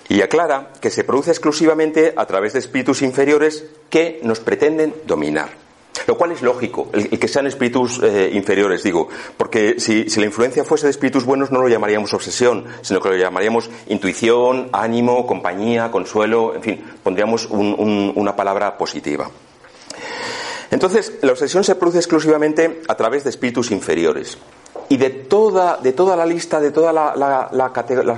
Y 0.09 0.22
aclara 0.22 0.72
que 0.81 0.90
se 0.90 1.04
produce 1.04 1.31
exclusivamente 1.31 2.14
a 2.16 2.26
través 2.26 2.54
de 2.54 2.61
espíritus 2.61 3.02
inferiores 3.02 3.66
que 3.90 4.20
nos 4.22 4.40
pretenden 4.40 4.94
dominar. 5.07 5.50
Lo 6.07 6.16
cual 6.16 6.33
es 6.33 6.40
lógico, 6.40 6.88
el, 6.94 7.11
que 7.18 7.28
sean 7.28 7.46
espíritus 7.46 8.00
eh, 8.02 8.31
inferiores, 8.33 8.83
digo, 8.83 9.09
porque 9.37 9.78
si, 9.78 10.04
la 10.04 10.24
influencia 10.24 10.64
fuese 10.64 10.87
de 10.87 10.92
espíritus 10.92 11.26
buenos 11.26 11.50
no 11.50 11.61
lo 11.61 11.68
llamaríamos 11.68 12.14
obsesión, 12.14 12.64
sino 12.81 13.00
que 13.00 13.11
lo 13.11 13.16
llamaríamos 13.16 13.68
intuición, 13.88 14.70
ánimo, 14.72 15.26
compañía, 15.26 15.90
consuelo, 15.90 16.54
en 16.54 16.62
fin, 16.62 16.85
pondríamos 17.02 17.46
una 17.50 18.35
palabra 18.35 18.78
positiva. 18.78 19.31
Entonces, 20.70 21.14
la 21.22 21.33
obsesión 21.33 21.64
se 21.64 21.74
produce 21.74 21.98
exclusivamente 21.98 22.83
a 22.88 22.94
través 22.94 23.24
de 23.24 23.31
espíritus 23.31 23.70
inferiores. 23.70 24.38
Y 24.90 24.96
de 24.96 25.11
toda, 25.11 25.76
de 25.76 25.92
toda 25.92 26.16
la 26.16 26.24
lista, 26.24 26.61
de 26.61 26.70
toda 26.70 26.92
la, 26.92 27.14
la, 27.52 27.72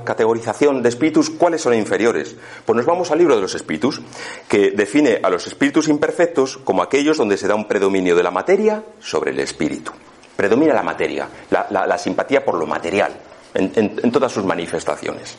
categorización 0.04 0.82
de 0.82 0.88
espíritus, 0.88 1.30
¿cuáles 1.30 1.62
son 1.62 1.74
inferiores? 1.74 2.36
Pues 2.64 2.76
nos 2.76 2.86
vamos 2.86 3.10
al 3.10 3.18
libro 3.18 3.34
de 3.34 3.42
los 3.42 3.54
espíritus, 3.56 4.00
que 4.48 4.70
define 4.70 5.18
a 5.20 5.30
los 5.30 5.48
espíritus 5.48 5.88
imperfectos 5.88 6.58
como 6.58 6.82
aquellos 6.82 7.16
donde 7.16 7.36
se 7.36 7.48
da 7.48 7.56
un 7.56 7.66
predominio 7.66 8.14
de 8.14 8.22
la 8.22 8.30
materia 8.30 8.84
sobre 9.00 9.32
el 9.32 9.40
espíritu. 9.40 9.90
Predomina 10.36 10.72
la 10.72 10.84
materia, 10.84 11.28
la, 11.50 11.98
simpatía 11.98 12.44
por 12.44 12.54
lo 12.54 12.66
material, 12.66 13.14
en, 13.52 13.72
en 13.74 14.12
todas 14.12 14.30
sus 14.30 14.44
manifestaciones. 14.44 15.36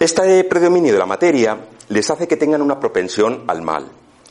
Este 0.00 0.44
predominio 0.44 0.92
de 0.92 0.98
la 0.98 1.06
materia 1.06 1.58
les 1.88 2.10
hace 2.10 2.26
que 2.26 2.36
tengan 2.36 2.60
una 2.60 2.78
propensión 2.78 3.44
al 3.46 3.62
mal, 3.62 3.88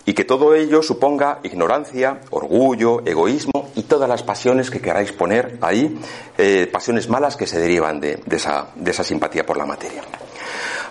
y 0.07 0.13
que 0.13 0.23
todo 0.23 0.55
ello 0.55 0.81
suponga 0.81 1.39
ignorancia, 1.43 2.21
orgullo, 2.29 3.05
egoísmo 3.05 3.71
y 3.75 3.83
todas 3.83 4.07
las 4.07 4.23
pasiones 4.23 4.71
que 4.71 4.79
queráis 4.79 5.11
poner 5.11 5.57
ahí, 5.59 5.99
eh, 6.37 6.69
pasiones 6.71 7.09
malas 7.09 7.35
que 7.35 7.45
se 7.45 7.59
derivan 7.59 7.99
de, 7.99 8.23
esa, 8.31 9.03
simpatía 9.03 9.45
por 9.45 9.57
la 9.57 9.65
materia. 9.65 10.01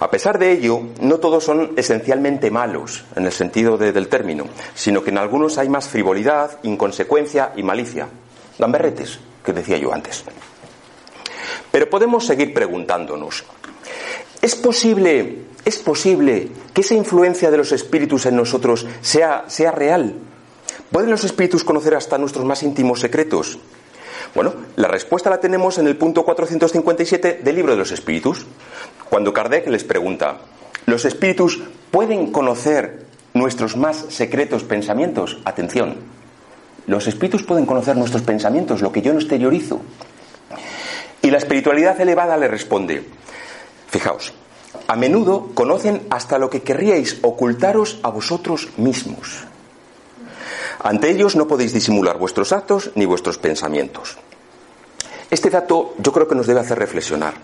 A 0.00 0.10
pesar 0.10 0.38
de 0.38 0.52
ello, 0.52 0.82
no 1.00 1.16
todos 1.16 1.42
son 1.42 1.72
esencialmente 1.78 2.50
malos 2.50 3.06
en 3.16 3.24
el 3.24 3.32
sentido 3.32 3.78
del 3.78 4.08
término, 4.08 4.44
sino 4.74 5.02
que 5.02 5.08
en 5.08 5.16
algunos 5.16 5.56
hay 5.56 5.70
más 5.70 5.88
frivolidad, 5.88 6.58
inconsecuencia 6.64 7.52
y 7.56 7.62
malicia. 7.62 8.08
Gamberretes, 8.58 9.18
que 9.42 9.54
decía 9.54 9.78
yo 9.78 9.94
antes. 9.94 10.24
Pero 11.72 11.88
podemos 11.88 12.26
seguir 12.26 12.52
preguntándonos, 12.52 13.44
¿es 14.42 14.54
posible 14.56 15.46
¿Es 15.66 15.78
posible 15.78 16.48
que 16.72 16.82
esa 16.82 16.94
influencia 16.94 17.50
de 17.50 17.56
los 17.56 17.72
espíritus 17.72 18.24
en 18.26 18.36
nosotros 18.36 18.86
sea, 19.00 19.46
sea 19.48 19.72
real? 19.72 20.14
¿Pueden 20.92 21.10
los 21.10 21.24
espíritus 21.24 21.64
conocer 21.64 21.96
hasta 21.96 22.18
nuestros 22.18 22.44
más 22.44 22.62
íntimos 22.62 23.00
secretos? 23.00 23.58
Bueno, 24.32 24.54
la 24.76 24.86
respuesta 24.86 25.28
la 25.28 25.40
tenemos 25.40 25.78
en 25.78 25.88
el 25.88 25.96
punto 25.96 26.24
457 26.24 27.40
del 27.42 27.56
libro 27.56 27.72
de 27.72 27.78
los 27.78 27.90
espíritus, 27.90 28.46
cuando 29.10 29.32
Kardec 29.32 29.66
les 29.66 29.82
pregunta, 29.82 30.38
¿los 30.86 31.04
espíritus 31.04 31.60
pueden 31.90 32.30
conocer 32.30 33.04
nuestros 33.34 33.76
más 33.76 33.96
secretos 34.10 34.62
pensamientos? 34.62 35.38
Atención, 35.44 35.96
los 36.86 37.08
espíritus 37.08 37.42
pueden 37.42 37.66
conocer 37.66 37.96
nuestros 37.96 38.22
pensamientos, 38.22 38.82
lo 38.82 38.92
que 38.92 39.02
yo 39.02 39.12
no 39.12 39.18
exteriorizo. 39.18 39.80
Y 41.22 41.30
la 41.32 41.38
espiritualidad 41.38 42.00
elevada 42.00 42.36
le 42.36 42.46
responde, 42.46 43.04
fijaos, 43.90 44.32
a 44.86 44.96
menudo 44.96 45.50
conocen 45.54 46.06
hasta 46.10 46.38
lo 46.38 46.50
que 46.50 46.62
querríais 46.62 47.18
ocultaros 47.22 47.98
a 48.02 48.10
vosotros 48.10 48.68
mismos. 48.76 49.44
Ante 50.80 51.10
ellos 51.10 51.36
no 51.36 51.48
podéis 51.48 51.72
disimular 51.72 52.18
vuestros 52.18 52.52
actos 52.52 52.92
ni 52.94 53.06
vuestros 53.06 53.38
pensamientos. 53.38 54.18
Este 55.30 55.50
dato 55.50 55.94
yo 55.98 56.12
creo 56.12 56.28
que 56.28 56.36
nos 56.36 56.46
debe 56.46 56.60
hacer 56.60 56.78
reflexionar 56.78 57.34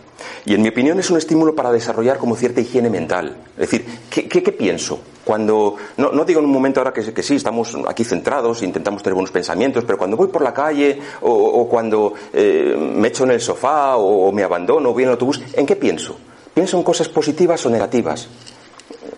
y 0.45 0.55
en 0.55 0.63
mi 0.63 0.69
opinión 0.69 0.99
es 1.01 1.11
un 1.11 1.19
estímulo 1.19 1.55
para 1.55 1.73
desarrollar 1.73 2.19
como 2.19 2.37
cierta 2.37 2.61
higiene 2.61 2.91
mental. 2.91 3.37
Es 3.59 3.71
decir, 3.71 3.85
¿qué, 4.09 4.53
pienso? 4.53 5.01
Cuando, 5.25 5.77
no, 5.97 6.25
digo 6.25 6.41
en 6.41 6.47
un 6.47 6.53
momento 6.53 6.81
ahora 6.81 6.93
que, 6.93 7.13
que, 7.13 7.23
sí, 7.23 7.37
estamos 7.37 7.77
aquí 7.89 8.05
centrados, 8.05 8.63
intentamos 8.63 9.03
tener 9.03 9.15
buenos 9.15 9.31
pensamientos, 9.31 9.85
pero 9.85 9.99
cuando 9.99 10.17
voy 10.17 10.29
por 10.29 10.43
la 10.43 10.53
calle 10.53 11.01
o, 11.23 11.69
cuando 11.69 12.15
eh, 12.33 12.77
me 12.77 13.09
echo 13.09 13.25
en 13.25 13.33
el 13.33 13.41
sofá 13.41 13.97
o, 13.97 14.29
o 14.29 14.33
me 14.33 14.43
abandono 14.43 14.91
o 14.91 14.93
voy 14.93 15.05
en 15.05 15.09
el 15.09 15.13
autobús, 15.15 15.41
¿en 15.55 15.67
qué 15.67 15.77
pienso? 15.77 16.17
Pienso 16.55 16.77
en 16.77 16.83
cosas 16.83 17.09
positivas 17.09 17.65
o 17.67 17.71
negativas. 17.71 18.29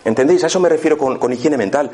¿Entendéis? 0.05 0.45
A 0.45 0.49
eso 0.49 0.61
me 0.61 0.69
refiero 0.69 0.99
con, 0.99 1.33
higiene 1.33 1.57
mental. 1.57 1.91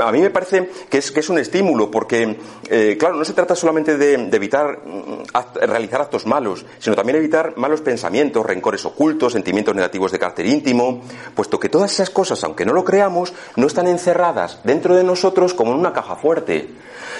A 0.00 0.12
mí 0.12 0.20
me 0.20 0.30
parece 0.30 0.70
que 0.90 0.98
es, 0.98 1.10
que 1.10 1.20
es 1.20 1.28
un 1.30 1.38
estímulo, 1.38 1.90
porque, 1.90 2.38
eh, 2.68 2.96
claro, 2.98 3.16
no 3.16 3.24
se 3.24 3.32
trata 3.32 3.54
solamente 3.54 3.96
de, 3.96 4.14
evitar 4.14 4.80
mm, 4.84 5.66
realizar 5.66 6.02
actos 6.02 6.26
malos, 6.26 6.66
sino 6.78 6.94
también 6.94 7.16
evitar 7.16 7.56
malos 7.56 7.80
pensamientos, 7.80 8.44
rencores 8.44 8.84
ocultos, 8.84 9.32
sentimientos 9.32 9.74
negativos 9.74 10.12
de 10.12 10.18
carácter 10.18 10.46
íntimo, 10.46 11.02
puesto 11.34 11.58
que 11.58 11.70
todas 11.70 11.90
esas 11.90 12.10
cosas, 12.10 12.44
aunque 12.44 12.66
no 12.66 12.74
lo 12.74 12.84
creamos, 12.84 13.32
no 13.56 13.66
están 13.66 13.88
encerradas 13.88 14.60
dentro 14.64 14.94
de 14.94 15.04
nosotros 15.04 15.54
como 15.54 15.72
en 15.72 15.78
una 15.78 15.94
caja 15.94 16.16
fuerte, 16.16 16.68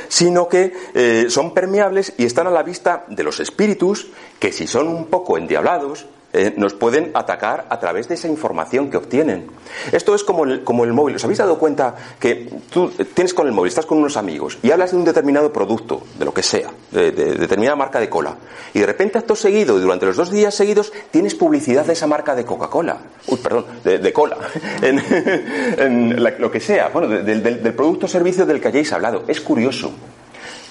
sino 0.08 0.48
que 0.48 0.74
eh, 0.94 1.26
son 1.30 1.54
permeables 1.54 2.12
y 2.18 2.24
están 2.24 2.46
a 2.46 2.50
la 2.50 2.62
vista 2.62 3.04
de 3.08 3.22
los 3.22 3.40
espíritus, 3.40 4.08
que 4.38 4.52
si 4.52 4.66
son 4.66 4.88
un 4.88 5.06
poco 5.06 5.38
endiablados, 5.38 6.06
eh, 6.32 6.52
nos 6.56 6.74
pueden 6.74 7.10
atacar 7.14 7.66
a 7.70 7.80
través 7.80 8.06
de 8.06 8.14
esa 8.14 8.28
información 8.28 8.90
que 8.90 8.98
obtienen. 8.98 9.46
Esto 9.92 10.14
es 10.14 10.22
como 10.24 10.44
el, 10.44 10.62
como 10.62 10.84
el 10.84 10.92
móvil. 10.92 11.16
¿Os 11.16 11.24
habéis 11.24 11.38
dado 11.38 11.58
cuenta 11.58 11.94
que 12.20 12.50
tú 12.70 12.90
tienes 13.14 13.32
con 13.32 13.46
el 13.46 13.52
móvil, 13.54 13.68
estás 13.68 13.86
con 13.86 13.98
unos 13.98 14.16
amigos 14.18 14.58
y 14.62 14.70
hablas 14.70 14.90
de 14.90 14.98
un 14.98 15.04
determinado 15.04 15.50
producto, 15.52 16.02
de 16.18 16.24
lo 16.26 16.34
que 16.34 16.42
sea, 16.42 16.70
de, 16.90 17.10
determinada 17.12 17.76
marca 17.76 17.98
de 17.98 18.10
cola, 18.10 18.36
y 18.74 18.80
de 18.80 18.86
repente 18.86 19.18
acto 19.18 19.34
seguido, 19.34 19.78
y 19.78 19.80
durante 19.80 20.04
los 20.04 20.16
dos 20.16 20.30
días 20.30 20.54
seguidos, 20.54 20.92
tienes 21.10 21.34
publicidad 21.34 21.86
de 21.86 21.94
esa 21.94 22.06
marca 22.06 22.34
de 22.34 22.44
Coca-Cola, 22.44 22.98
uy, 23.26 23.38
perdón, 23.38 23.64
de, 23.84 24.12
cola, 24.12 24.36
en, 24.82 26.22
lo 26.22 26.50
que 26.50 26.60
sea, 26.60 26.88
bueno, 26.88 27.08
del 27.08 27.74
producto 27.74 28.06
o 28.06 28.08
servicio 28.08 28.44
del 28.44 28.60
que 28.60 28.68
hayáis 28.68 28.92
hablado. 28.92 29.24
Es 29.28 29.40
curioso. 29.40 29.92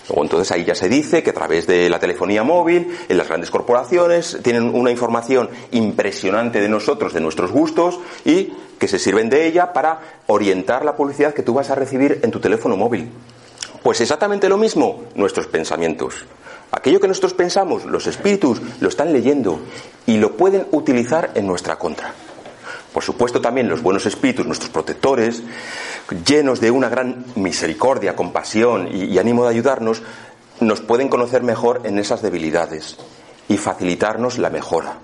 Luego 0.09 0.23
entonces 0.23 0.51
ahí 0.51 0.63
ya 0.63 0.75
se 0.75 0.87
dice 0.87 1.21
que 1.21 1.31
a 1.31 1.33
través 1.33 1.67
de 1.67 1.89
la 1.89 1.99
telefonía 1.99 2.43
móvil, 2.43 2.97
en 3.09 3.17
las 3.17 3.27
grandes 3.27 3.51
corporaciones, 3.51 4.39
tienen 4.41 4.73
una 4.73 4.91
información 4.91 5.49
impresionante 5.71 6.61
de 6.61 6.69
nosotros, 6.69 7.13
de 7.13 7.19
nuestros 7.19 7.51
gustos, 7.51 7.99
y 8.23 8.53
que 8.79 8.87
se 8.87 8.99
sirven 8.99 9.29
de 9.29 9.47
ella 9.47 9.73
para 9.73 10.21
orientar 10.27 10.85
la 10.85 10.95
publicidad 10.95 11.33
que 11.33 11.43
tú 11.43 11.53
vas 11.53 11.69
a 11.69 11.75
recibir 11.75 12.19
en 12.23 12.31
tu 12.31 12.39
teléfono 12.39 12.77
móvil. 12.77 13.09
Pues 13.83 13.99
exactamente 14.01 14.49
lo 14.49 14.57
mismo 14.57 15.03
nuestros 15.15 15.47
pensamientos. 15.47 16.25
Aquello 16.71 16.99
que 16.99 17.07
nosotros 17.07 17.33
pensamos, 17.33 17.85
los 17.85 18.07
espíritus 18.07 18.61
lo 18.79 18.89
están 18.89 19.13
leyendo 19.13 19.59
y 20.05 20.17
lo 20.17 20.35
pueden 20.35 20.67
utilizar 20.71 21.31
en 21.35 21.47
nuestra 21.47 21.77
contra. 21.77 22.13
Por 22.93 23.03
supuesto 23.03 23.41
también 23.41 23.69
los 23.69 23.81
buenos 23.81 24.05
espíritus, 24.05 24.45
nuestros 24.45 24.71
protectores, 24.71 25.43
llenos 26.25 26.59
de 26.59 26.71
una 26.71 26.89
gran 26.89 27.25
misericordia, 27.35 28.15
compasión 28.15 28.89
y, 28.91 29.17
ánimo 29.17 29.43
de 29.43 29.49
ayudarnos, 29.49 30.01
nos 30.59 30.81
pueden 30.81 31.09
conocer 31.09 31.43
mejor 31.43 31.81
en 31.83 31.99
esas 31.99 32.21
debilidades 32.21 32.97
y 33.49 33.57
facilitarnos 33.57 34.37
la 34.37 34.49
mejora. 34.49 34.97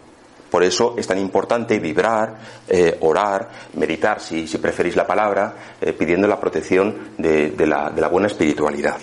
Por 0.49 0.63
eso 0.63 0.95
es 0.97 1.07
tan 1.07 1.17
importante 1.17 1.79
vibrar, 1.79 2.37
eh, 2.67 2.97
orar, 3.01 3.49
meditar, 3.73 4.21
si, 4.21 4.45
preferís 4.59 4.95
la 4.95 5.07
palabra, 5.07 5.53
eh, 5.81 5.93
pidiendo 5.93 6.27
la 6.27 6.39
protección 6.39 7.13
de, 7.17 7.53
la, 7.65 7.89
de 7.89 8.01
la 8.01 8.07
buena 8.07 8.27
espiritualidad. 8.27 8.97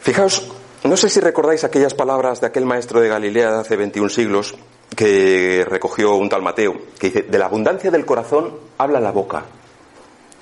Fijaos, 0.00 0.50
no 0.84 0.96
sé 0.96 1.10
si 1.10 1.20
recordáis 1.20 1.62
aquellas 1.64 1.92
palabras 1.92 2.40
de 2.40 2.46
aquel 2.46 2.64
maestro 2.64 3.00
de 3.00 3.08
Galilea 3.08 3.52
de 3.52 3.60
hace 3.60 3.76
21 3.76 4.08
siglos 4.08 4.56
que 4.96 5.64
recogió 5.68 6.14
un 6.16 6.28
tal 6.28 6.42
Mateo, 6.42 6.74
que 6.98 7.08
dice, 7.08 7.22
de 7.22 7.38
la 7.38 7.46
abundancia 7.46 7.90
del 7.90 8.04
corazón 8.04 8.54
habla 8.78 9.00
la 9.00 9.12
boca. 9.12 9.44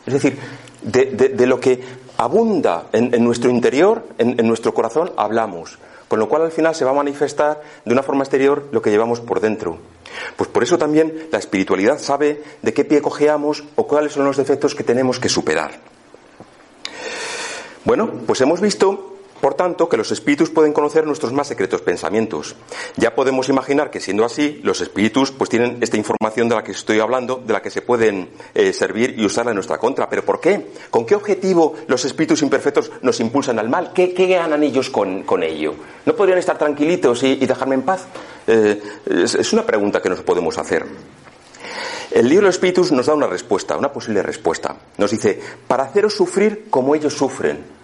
Es 0.07 0.15
decir, 0.15 0.39
de, 0.83 1.47
lo 1.47 1.61
que 1.61 1.81
abunda 2.17 2.87
en, 2.93 3.23
nuestro 3.23 3.51
interior, 3.51 4.07
en, 4.19 4.47
nuestro 4.47 4.73
corazón, 4.73 5.13
hablamos. 5.17 5.79
Con 6.09 6.19
lo 6.19 6.29
cual 6.29 6.43
al 6.43 6.51
final 6.51 6.75
se 6.75 6.87
va 6.87 6.93
a 6.93 6.95
manifestar 6.95 7.61
de 7.85 7.93
una 7.93 8.03
forma 8.03 8.25
exterior 8.25 8.69
lo 8.73 8.81
que 8.81 8.91
llevamos 8.91 9.21
por 9.21 9.41
dentro. 9.41 9.79
Pues 10.37 10.49
por 10.49 10.63
eso 10.63 10.79
también 10.79 11.29
la 11.31 11.39
espiritualidad 11.39 11.99
sabe 11.99 12.43
de 12.63 12.73
qué 12.73 12.87
pie 12.87 13.03
cojeamos 13.03 13.65
o 13.77 13.87
cuáles 13.87 14.13
son 14.15 14.25
los 14.25 14.39
defectos 14.39 14.75
que 14.75 14.85
tenemos 14.85 15.21
que 15.21 15.29
superar. 15.29 15.73
Bueno, 17.85 18.11
pues 18.27 18.41
hemos 18.41 18.63
visto 18.63 19.18
por 19.41 19.55
tanto, 19.55 19.89
que 19.89 19.97
los 19.97 20.11
espíritus 20.11 20.51
pueden 20.51 20.73
conocer 20.73 21.07
nuestros 21.07 21.33
más 21.33 21.47
secretos 21.47 21.81
pensamientos. 21.83 22.57
Ya 22.97 23.15
podemos 23.15 23.49
imaginar 23.49 23.91
que 23.91 24.01
siendo 24.01 24.25
así, 24.25 24.61
los 24.63 24.81
espíritus 24.81 25.31
pues 25.31 25.49
tienen 25.49 25.79
esta 25.81 25.97
información 25.97 26.49
de 26.49 26.57
la 26.57 26.65
que 26.65 26.73
estoy 26.73 27.01
hablando, 27.01 27.43
de 27.45 27.53
la 27.53 27.63
que 27.63 27.71
se 27.71 27.83
pueden 27.83 28.31
eh, 28.55 28.73
servir 28.73 29.15
y 29.17 29.25
usarla 29.25 29.53
en 29.53 29.57
nuestra 29.57 29.79
contra. 29.79 30.09
¿Pero 30.09 30.25
por 30.25 30.41
qué? 30.41 30.67
¿Con 30.91 31.07
qué 31.07 31.15
objetivo 31.15 31.75
los 31.87 32.05
espíritus 32.05 32.43
imperfectos 32.43 32.91
nos 33.03 33.21
impulsan 33.21 33.59
al 33.59 33.69
mal? 33.69 33.93
¿Qué, 33.93 34.09
ganan 34.29 34.63
ellos 34.63 34.91
con, 34.91 35.43
ello? 35.43 35.75
¿No 36.05 36.15
podrían 36.15 36.39
estar 36.39 36.59
tranquilitos 36.59 37.23
y, 37.23 37.37
dejarme 37.47 37.77
en 37.77 37.83
paz? 37.83 38.07
Eh, 38.47 38.81
es, 39.07 39.53
una 39.53 39.65
pregunta 39.65 40.03
que 40.03 40.09
nos 40.09 40.21
podemos 40.21 40.59
hacer. 40.59 40.85
El 42.11 42.29
libro 42.29 42.47
de 42.47 42.51
Espíritus 42.51 42.91
nos 42.91 43.07
da 43.07 43.15
una 43.15 43.27
respuesta, 43.27 43.77
una 43.77 43.93
posible 43.93 44.23
respuesta. 44.23 44.77
Nos 44.97 45.11
dice, 45.11 45.41
para 45.67 45.85
haceros 45.85 46.15
sufrir 46.15 46.67
como 46.71 46.95
ellos 46.95 47.15
sufren. 47.15 47.78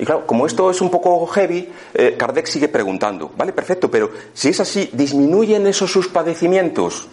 Y 0.00 0.06
claro, 0.06 0.26
como 0.26 0.46
esto 0.46 0.70
es 0.70 0.80
un 0.80 0.88
poco 0.88 1.26
heavy, 1.26 1.68
eh, 1.92 2.14
Kardec 2.16 2.46
sigue 2.46 2.68
preguntando, 2.68 3.32
vale, 3.36 3.52
perfecto, 3.52 3.90
pero 3.90 4.10
si 4.32 4.48
es 4.48 4.58
así, 4.58 4.88
¿disminuyen 4.94 5.66
esos 5.66 5.92
sus 5.92 6.08
padecimientos? 6.08 7.06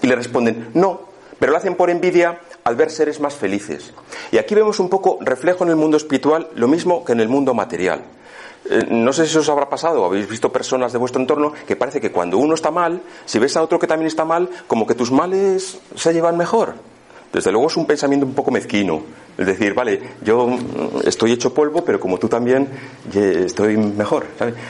Y 0.00 0.06
le 0.06 0.16
responden, 0.16 0.70
no, 0.72 1.02
pero 1.38 1.52
lo 1.52 1.58
hacen 1.58 1.74
por 1.74 1.90
envidia 1.90 2.40
al 2.64 2.76
ver 2.76 2.90
seres 2.90 3.20
más 3.20 3.34
felices. 3.34 3.92
Y 4.32 4.38
aquí 4.38 4.54
vemos 4.54 4.80
un 4.80 4.88
poco 4.88 5.18
reflejo 5.20 5.64
en 5.64 5.70
el 5.70 5.76
mundo 5.76 5.98
espiritual, 5.98 6.48
lo 6.54 6.66
mismo 6.66 7.04
que 7.04 7.12
en 7.12 7.20
el 7.20 7.28
mundo 7.28 7.52
material. 7.52 8.04
Eh, 8.70 8.86
no 8.88 9.12
sé 9.12 9.26
si 9.26 9.36
os 9.36 9.48
habrá 9.50 9.68
pasado, 9.68 10.02
habéis 10.06 10.26
visto 10.26 10.50
personas 10.50 10.92
de 10.92 10.98
vuestro 10.98 11.20
entorno 11.20 11.52
que 11.66 11.76
parece 11.76 12.00
que 12.00 12.10
cuando 12.10 12.38
uno 12.38 12.54
está 12.54 12.70
mal, 12.70 13.02
si 13.26 13.38
ves 13.38 13.54
a 13.58 13.62
otro 13.62 13.78
que 13.78 13.86
también 13.86 14.06
está 14.06 14.24
mal, 14.24 14.48
como 14.66 14.86
que 14.86 14.94
tus 14.94 15.12
males 15.12 15.78
se 15.94 16.14
llevan 16.14 16.38
mejor. 16.38 16.72
Desde 17.32 17.52
luego 17.52 17.68
es 17.68 17.76
un 17.76 17.86
pensamiento 17.86 18.26
un 18.26 18.34
poco 18.34 18.50
mezquino. 18.50 19.02
Es 19.38 19.46
decir, 19.46 19.72
vale, 19.72 20.00
yo 20.22 20.58
estoy 21.04 21.32
hecho 21.32 21.54
polvo, 21.54 21.84
pero 21.84 22.00
como 22.00 22.18
tú 22.18 22.28
también, 22.28 22.68
estoy 23.14 23.76
mejor. 23.76 24.26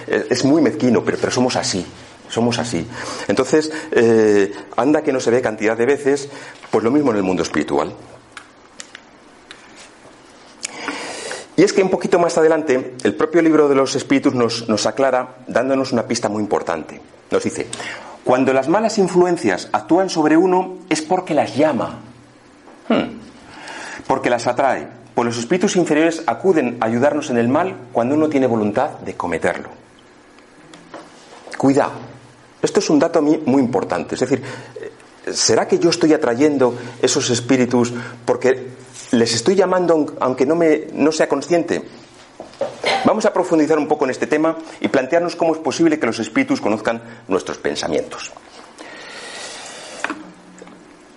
Es 0.06 0.44
muy 0.44 0.60
mezquino, 0.60 1.02
pero, 1.02 1.16
pero 1.18 1.32
somos 1.32 1.56
así. 1.56 1.84
Somos 2.28 2.58
así. 2.58 2.86
Entonces, 3.26 3.72
eh, 3.90 4.52
anda 4.76 5.02
que 5.02 5.12
no 5.12 5.18
se 5.18 5.30
ve 5.30 5.42
cantidad 5.42 5.76
de 5.76 5.84
veces, 5.84 6.28
pues 6.70 6.84
lo 6.84 6.90
mismo 6.90 7.10
en 7.10 7.16
el 7.16 7.22
mundo 7.24 7.42
espiritual. 7.42 7.92
Y 11.56 11.62
es 11.62 11.72
que 11.72 11.82
un 11.82 11.90
poquito 11.90 12.18
más 12.18 12.38
adelante, 12.38 12.94
el 13.02 13.14
propio 13.16 13.42
libro 13.42 13.68
de 13.68 13.74
los 13.74 13.96
espíritus 13.96 14.32
nos, 14.34 14.68
nos 14.68 14.86
aclara 14.86 15.38
dándonos 15.48 15.92
una 15.92 16.06
pista 16.06 16.28
muy 16.28 16.42
importante. 16.42 17.00
Nos 17.30 17.42
dice, 17.42 17.66
cuando 18.22 18.52
las 18.52 18.68
malas 18.68 18.96
influencias 18.98 19.68
actúan 19.72 20.08
sobre 20.08 20.36
uno 20.36 20.78
es 20.88 21.02
porque 21.02 21.34
las 21.34 21.56
llama. 21.56 22.09
Porque 24.06 24.30
las 24.30 24.46
atrae. 24.46 24.88
Pues 25.14 25.26
los 25.26 25.38
espíritus 25.38 25.76
inferiores 25.76 26.22
acuden 26.26 26.78
a 26.80 26.86
ayudarnos 26.86 27.30
en 27.30 27.38
el 27.38 27.48
mal 27.48 27.76
cuando 27.92 28.14
uno 28.14 28.28
tiene 28.28 28.46
voluntad 28.46 28.90
de 29.00 29.14
cometerlo. 29.14 29.68
Cuidado. 31.58 31.92
Esto 32.62 32.80
es 32.80 32.90
un 32.90 32.98
dato 32.98 33.20
muy 33.22 33.60
importante. 33.60 34.14
Es 34.14 34.20
decir, 34.20 34.42
¿será 35.32 35.66
que 35.66 35.78
yo 35.78 35.90
estoy 35.90 36.12
atrayendo 36.12 36.74
esos 37.02 37.30
espíritus 37.30 37.92
porque 38.24 38.68
les 39.12 39.34
estoy 39.34 39.54
llamando 39.54 40.16
aunque 40.20 40.46
no, 40.46 40.54
me, 40.56 40.86
no 40.92 41.12
sea 41.12 41.28
consciente? 41.28 41.82
Vamos 43.04 43.24
a 43.24 43.32
profundizar 43.32 43.78
un 43.78 43.88
poco 43.88 44.04
en 44.04 44.10
este 44.10 44.26
tema 44.26 44.56
y 44.80 44.88
plantearnos 44.88 45.36
cómo 45.36 45.54
es 45.54 45.60
posible 45.60 45.98
que 45.98 46.06
los 46.06 46.18
espíritus 46.18 46.60
conozcan 46.60 47.02
nuestros 47.28 47.58
pensamientos. 47.58 48.32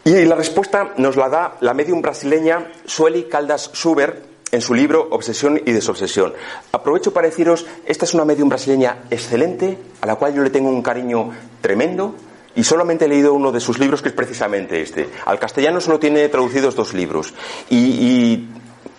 Y 0.06 0.26
la 0.26 0.36
respuesta 0.36 0.94
nos 0.98 1.16
la 1.16 1.30
da 1.30 1.58
la 1.62 1.74
medium 1.74 2.02
brasileña 2.02 2.68
Sueli 2.86 3.24
Caldas 3.24 3.70
Suber 3.72 4.22
en 4.52 4.62
su 4.62 4.74
libro 4.74 5.08
Obsesión 5.12 5.62
y 5.66 5.72
Desobsesión. 5.72 6.34
Aprovecho 6.74 7.14
para 7.14 7.28
deciros, 7.28 7.66
esta 7.86 8.04
es 8.04 8.14
una 8.14 8.26
medium 8.26 8.50
brasileña 8.50 9.06
excelente, 9.10 9.78
a 10.02 10.06
la 10.06 10.16
cual 10.16 10.36
yo 10.36 10.44
le 10.44 10.50
tengo 10.50 10.70
un 10.70 10.82
cariño 10.82 11.32
tremendo, 11.62 12.16
y 12.54 12.66
solamente 12.66 13.06
he 13.06 13.08
leído 13.08 13.34
uno 13.34 13.54
de 13.54 13.62
sus 13.62 13.80
libros, 13.80 14.02
que 14.02 14.10
es 14.10 14.16
precisamente 14.16 14.82
este. 14.82 15.10
Al 15.26 15.40
castellano 15.40 15.80
solo 15.80 16.00
tiene 16.00 16.28
traducidos 16.28 16.76
dos 16.76 16.94
libros. 16.94 17.34
y 17.70 18.50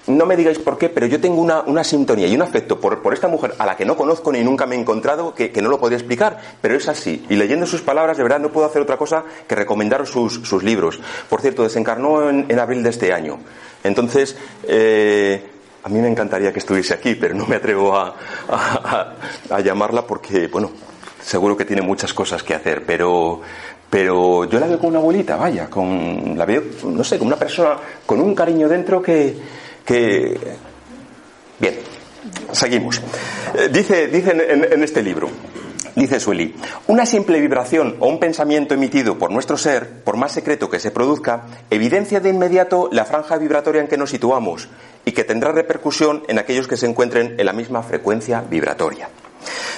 no 0.06 0.26
me 0.26 0.36
digáis 0.36 0.58
por 0.58 0.76
qué, 0.76 0.88
pero 0.88 1.06
yo 1.06 1.20
tengo 1.20 1.40
una, 1.40 1.84
sintonía 1.84 2.26
y 2.26 2.34
un 2.34 2.42
afecto 2.42 2.78
por, 2.78 3.00
esta 3.12 3.28
mujer 3.28 3.54
a 3.58 3.66
la 3.66 3.76
que 3.76 3.84
no 3.84 3.96
conozco 3.96 4.32
ni 4.32 4.42
nunca 4.42 4.66
me 4.66 4.76
he 4.76 4.78
encontrado 4.78 5.34
que, 5.34 5.50
no 5.62 5.68
lo 5.68 5.78
podría 5.78 5.98
explicar, 5.98 6.38
pero 6.60 6.76
es 6.76 6.88
así. 6.88 7.24
Y 7.28 7.36
leyendo 7.36 7.66
sus 7.66 7.80
palabras, 7.80 8.16
de 8.16 8.22
verdad, 8.22 8.38
no 8.38 8.50
puedo 8.50 8.66
hacer 8.66 8.82
otra 8.82 8.96
cosa 8.96 9.24
que 9.46 9.54
recomendaros 9.54 10.10
sus, 10.10 10.62
libros. 10.62 11.00
Por 11.28 11.40
cierto, 11.40 11.62
desencarnó 11.62 12.28
en, 12.28 12.58
abril 12.58 12.82
de 12.82 12.90
este 12.90 13.12
año. 13.12 13.38
Entonces, 13.82 14.36
eh, 14.64 15.42
a 15.82 15.88
mí 15.88 15.98
me 16.00 16.08
encantaría 16.08 16.52
que 16.52 16.58
estuviese 16.58 16.94
aquí, 16.94 17.14
pero 17.14 17.34
no 17.34 17.46
me 17.46 17.56
atrevo 17.56 17.96
a, 17.96 18.14
a, 19.50 19.60
llamarla 19.60 20.06
porque, 20.06 20.48
bueno, 20.48 20.70
seguro 21.22 21.56
que 21.56 21.64
tiene 21.64 21.82
muchas 21.82 22.12
cosas 22.12 22.42
que 22.42 22.54
hacer, 22.54 22.84
pero, 22.86 23.40
pero 23.88 24.44
yo 24.44 24.60
la 24.60 24.66
veo 24.66 24.78
como 24.78 24.90
una 24.90 24.98
abuelita, 24.98 25.36
vaya, 25.36 25.68
con, 25.68 26.36
la 26.36 26.44
veo, 26.44 26.62
no 26.84 27.04
sé, 27.04 27.18
como 27.18 27.28
una 27.28 27.38
persona 27.38 27.76
con 28.06 28.20
un 28.20 28.34
cariño 28.34 28.68
dentro 28.68 29.02
que 29.02 29.63
que... 29.84 30.38
Bien, 31.58 31.78
seguimos. 32.52 33.00
Eh, 33.54 33.68
dice, 33.70 34.08
dice 34.08 34.30
en, 34.32 34.82
este 34.82 35.02
libro, 35.02 35.28
dice 35.94 36.18
Sueli, 36.18 36.54
una 36.88 37.06
simple 37.06 37.40
vibración 37.40 37.96
o 38.00 38.08
un 38.08 38.18
pensamiento 38.18 38.74
emitido 38.74 39.18
por 39.18 39.30
nuestro 39.30 39.56
ser, 39.56 40.02
por 40.02 40.16
más 40.16 40.32
secreto 40.32 40.68
que 40.68 40.80
se 40.80 40.90
produzca, 40.90 41.44
evidencia 41.70 42.20
de 42.20 42.30
inmediato 42.30 42.88
la 42.90 43.04
franja 43.04 43.36
vibratoria 43.36 43.80
en 43.80 43.88
que 43.88 43.96
nos 43.96 44.10
situamos 44.10 44.68
y 45.04 45.12
que 45.12 45.24
tendrá 45.24 45.52
repercusión 45.52 46.24
en 46.28 46.38
aquellos 46.38 46.66
que 46.66 46.76
se 46.76 46.86
encuentren 46.86 47.36
en 47.38 47.46
la 47.46 47.52
misma 47.52 47.82
frecuencia 47.82 48.40
vibratoria. 48.40 49.08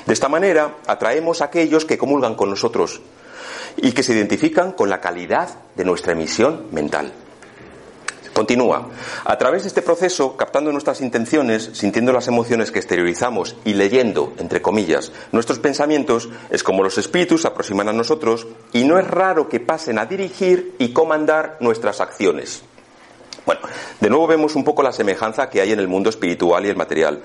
De 0.06 0.12
esta 0.12 0.28
manera, 0.28 0.76
atraemos 0.86 1.42
a 1.42 1.46
aquellos 1.46 1.84
que 1.84 1.98
comulgan 1.98 2.36
con 2.36 2.48
nosotros 2.48 3.02
y 3.76 3.92
que 3.92 4.02
se 4.02 4.12
identifican 4.12 4.72
con 4.72 4.88
la 4.88 5.00
calidad 5.00 5.48
de 5.74 5.84
nuestra 5.84 6.12
emisión 6.12 6.66
mental. 6.70 7.12
Continúa. 8.36 8.90
A 9.24 9.38
través 9.38 9.62
de 9.62 9.68
este 9.68 9.80
proceso, 9.80 10.36
captando 10.36 10.70
nuestras 10.70 11.00
intenciones, 11.00 11.70
sintiendo 11.72 12.12
las 12.12 12.28
emociones 12.28 12.70
que 12.70 12.78
exteriorizamos 12.78 13.56
y 13.64 13.72
leyendo, 13.72 14.34
entre 14.36 14.60
comillas, 14.60 15.10
nuestros 15.32 15.58
pensamientos, 15.58 16.28
es 16.50 16.62
como 16.62 16.82
los 16.82 16.98
espíritus 16.98 17.40
se 17.40 17.48
aproximan 17.48 17.88
a 17.88 17.94
nosotros 17.94 18.46
y 18.74 18.84
no 18.84 18.98
es 18.98 19.06
raro 19.06 19.48
que 19.48 19.58
pasen 19.58 19.98
a 19.98 20.04
dirigir 20.04 20.74
y 20.78 20.92
comandar 20.92 21.56
nuestras 21.60 22.02
acciones. 22.02 22.62
Bueno, 23.46 23.62
de 24.02 24.10
nuevo 24.10 24.26
vemos 24.26 24.54
un 24.54 24.64
poco 24.64 24.82
la 24.82 24.92
semejanza 24.92 25.48
que 25.48 25.62
hay 25.62 25.72
en 25.72 25.80
el 25.80 25.88
mundo 25.88 26.10
espiritual 26.10 26.66
y 26.66 26.68
el 26.68 26.76
material. 26.76 27.22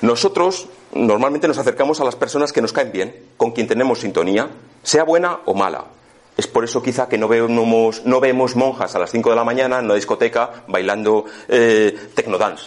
Nosotros 0.00 0.66
normalmente 0.92 1.46
nos 1.46 1.58
acercamos 1.58 2.00
a 2.00 2.04
las 2.04 2.16
personas 2.16 2.52
que 2.52 2.60
nos 2.60 2.72
caen 2.72 2.90
bien, 2.90 3.14
con 3.36 3.52
quien 3.52 3.68
tenemos 3.68 4.00
sintonía, 4.00 4.48
sea 4.82 5.04
buena 5.04 5.42
o 5.44 5.54
mala. 5.54 5.99
Es 6.40 6.46
por 6.46 6.64
eso 6.64 6.82
quizá 6.82 7.06
que 7.06 7.18
no 7.18 7.28
vemos, 7.28 8.06
no 8.06 8.18
vemos 8.18 8.56
monjas 8.56 8.94
a 8.94 8.98
las 8.98 9.10
5 9.10 9.28
de 9.28 9.36
la 9.36 9.44
mañana 9.44 9.78
en 9.78 9.84
una 9.84 9.94
discoteca 9.94 10.64
bailando 10.68 11.26
eh, 11.46 11.94
technodance. 12.14 12.64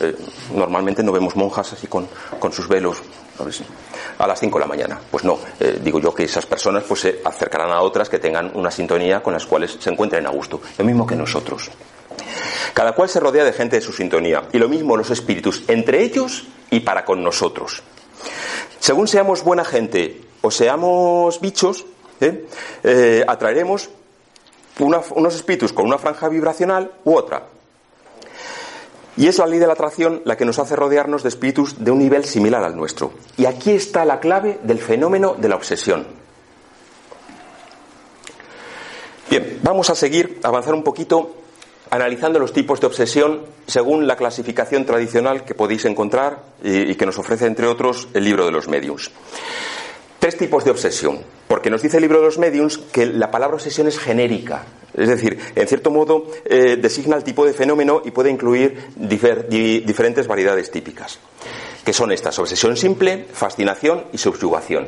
Eh, 0.00 0.16
normalmente 0.54 1.02
no 1.02 1.12
vemos 1.12 1.36
monjas 1.36 1.74
así 1.74 1.88
con, 1.88 2.08
sus 2.50 2.66
velos 2.66 3.02
a 4.16 4.26
las 4.26 4.40
5 4.40 4.58
de 4.58 4.60
la 4.64 4.66
mañana. 4.66 4.98
Pues 5.10 5.24
no, 5.24 5.38
eh, 5.60 5.78
digo 5.84 6.00
yo 6.00 6.14
que 6.14 6.24
esas 6.24 6.46
personas 6.46 6.84
pues, 6.84 7.00
se 7.00 7.20
acercarán 7.22 7.70
a 7.70 7.82
otras 7.82 8.08
que 8.08 8.18
tengan 8.18 8.50
una 8.54 8.70
sintonía 8.70 9.22
con 9.22 9.34
las 9.34 9.44
cuales 9.44 9.76
se 9.78 9.90
encuentren 9.90 10.26
a 10.26 10.30
gusto. 10.30 10.62
Lo 10.78 10.84
mismo 10.86 11.06
que 11.06 11.14
nosotros. 11.14 11.70
Cada 12.72 12.94
cual 12.94 13.10
se 13.10 13.20
rodea 13.20 13.44
de 13.44 13.52
gente 13.52 13.76
de 13.76 13.82
su 13.82 13.92
sintonía. 13.92 14.44
Y 14.54 14.58
lo 14.58 14.70
mismo 14.70 14.96
los 14.96 15.10
espíritus, 15.10 15.64
entre 15.68 16.02
ellos 16.02 16.44
y 16.70 16.80
para 16.80 17.04
con 17.04 17.22
nosotros. 17.22 17.82
Según 18.78 19.06
seamos 19.06 19.44
buena 19.44 19.66
gente 19.66 20.22
o 20.40 20.50
seamos 20.50 21.42
bichos, 21.42 21.84
¿eh? 22.22 23.24
Atraeremos 23.26 23.90
unos 24.78 25.34
espíritus 25.34 25.72
con 25.72 25.86
una 25.86 25.98
franja 25.98 26.28
vibracional 26.28 26.92
u 27.04 27.14
otra. 27.14 27.42
Y 29.16 29.26
es 29.26 29.38
la 29.38 29.46
ley 29.46 29.58
de 29.58 29.66
la 29.66 29.74
atracción 29.74 30.22
la 30.24 30.36
que 30.36 30.46
nos 30.46 30.58
hace 30.58 30.74
rodearnos 30.74 31.22
de 31.22 31.28
espíritus 31.28 31.84
de 31.84 31.90
un 31.90 31.98
nivel 31.98 32.24
similar 32.24 32.64
al 32.64 32.74
nuestro. 32.74 33.12
Y 33.36 33.44
aquí 33.44 33.72
está 33.72 34.04
la 34.04 34.20
clave 34.20 34.58
del 34.62 34.78
fenómeno 34.78 35.34
de 35.34 35.48
la 35.48 35.56
obsesión. 35.56 36.06
Bien, 39.28 39.60
vamos 39.62 39.90
a 39.90 39.94
seguir, 39.94 40.40
avanzar 40.42 40.74
un 40.74 40.82
poquito 40.82 41.36
analizando 41.90 42.38
los 42.38 42.54
tipos 42.54 42.80
de 42.80 42.86
obsesión 42.86 43.42
según 43.66 44.06
la 44.06 44.16
clasificación 44.16 44.86
tradicional 44.86 45.44
que 45.44 45.54
podéis 45.54 45.84
encontrar 45.84 46.42
y, 46.64 46.90
y 46.90 46.94
que 46.94 47.04
nos 47.04 47.18
ofrece, 47.18 47.44
entre 47.44 47.66
otros, 47.66 48.08
el 48.14 48.24
libro 48.24 48.46
de 48.46 48.52
los 48.52 48.66
medios. 48.66 49.10
Tres 50.22 50.36
tipos 50.36 50.64
de 50.64 50.70
obsesión, 50.70 51.18
porque 51.48 51.68
nos 51.68 51.82
dice 51.82 51.96
el 51.96 52.02
libro 52.02 52.20
de 52.20 52.26
los 52.26 52.38
mediums 52.38 52.78
que 52.78 53.06
la 53.06 53.32
palabra 53.32 53.56
obsesión 53.56 53.88
es 53.88 53.98
genérica, 53.98 54.66
es 54.94 55.08
decir, 55.08 55.36
en 55.56 55.66
cierto 55.66 55.90
modo 55.90 56.28
eh, 56.44 56.76
designa 56.80 57.16
el 57.16 57.24
tipo 57.24 57.44
de 57.44 57.52
fenómeno 57.52 58.02
y 58.04 58.12
puede 58.12 58.30
incluir 58.30 58.90
diferentes 58.94 60.28
variedades 60.28 60.70
típicas, 60.70 61.18
que 61.84 61.92
son 61.92 62.12
estas, 62.12 62.38
obsesión 62.38 62.76
simple, 62.76 63.26
fascinación 63.32 64.04
y 64.12 64.18
subyugación, 64.18 64.86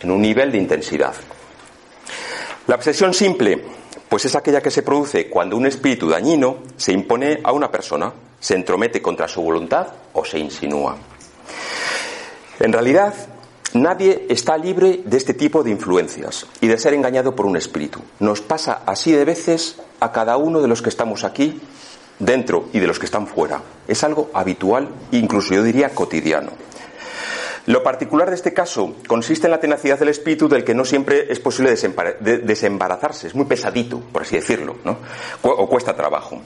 en 0.00 0.10
un 0.10 0.20
nivel 0.20 0.50
de 0.50 0.58
intensidad. 0.58 1.14
La 2.66 2.74
obsesión 2.74 3.14
simple, 3.14 3.62
pues 4.08 4.24
es 4.24 4.34
aquella 4.34 4.60
que 4.60 4.72
se 4.72 4.82
produce 4.82 5.30
cuando 5.30 5.56
un 5.56 5.66
espíritu 5.66 6.08
dañino 6.08 6.64
se 6.76 6.90
impone 6.90 7.38
a 7.44 7.52
una 7.52 7.70
persona, 7.70 8.12
se 8.40 8.56
entromete 8.56 9.00
contra 9.00 9.28
su 9.28 9.40
voluntad 9.40 9.86
o 10.14 10.24
se 10.24 10.40
insinúa. 10.40 10.96
En 12.58 12.72
realidad, 12.72 13.14
nadie 13.74 14.26
está 14.28 14.56
libre 14.56 15.02
de 15.04 15.16
este 15.16 15.34
tipo 15.34 15.62
de 15.62 15.70
influencias 15.70 16.46
y 16.60 16.68
de 16.68 16.78
ser 16.78 16.94
engañado 16.94 17.34
por 17.34 17.46
un 17.46 17.56
espíritu. 17.56 18.00
Nos 18.20 18.40
pasa 18.40 18.82
así 18.86 19.12
de 19.12 19.24
veces 19.24 19.76
a 20.00 20.12
cada 20.12 20.36
uno 20.36 20.60
de 20.60 20.68
los 20.68 20.82
que 20.82 20.88
estamos 20.88 21.24
aquí, 21.24 21.60
dentro 22.18 22.68
y 22.72 22.78
de 22.78 22.86
los 22.86 22.98
que 22.98 23.06
están 23.06 23.26
fuera. 23.26 23.60
Es 23.86 24.04
algo 24.04 24.30
habitual, 24.32 24.88
incluso 25.12 25.54
yo 25.54 25.62
diría 25.62 25.90
cotidiano. 25.90 26.52
Lo 27.66 27.82
particular 27.82 28.28
de 28.28 28.36
este 28.36 28.52
caso 28.52 28.96
consiste 29.06 29.46
en 29.46 29.52
la 29.52 29.60
tenacidad 29.60 29.98
del 29.98 30.10
espíritu 30.10 30.48
del 30.48 30.64
que 30.64 30.74
no 30.74 30.84
siempre 30.84 31.32
es 31.32 31.40
posible 31.40 31.74
desembarazarse, 31.74 33.28
es 33.28 33.34
muy 33.34 33.46
pesadito, 33.46 34.00
por 34.00 34.22
así 34.22 34.36
decirlo, 34.36 34.76
¿no? 34.84 34.98
o 35.42 35.66
cuesta 35.68 35.96
trabajo. 35.96 36.42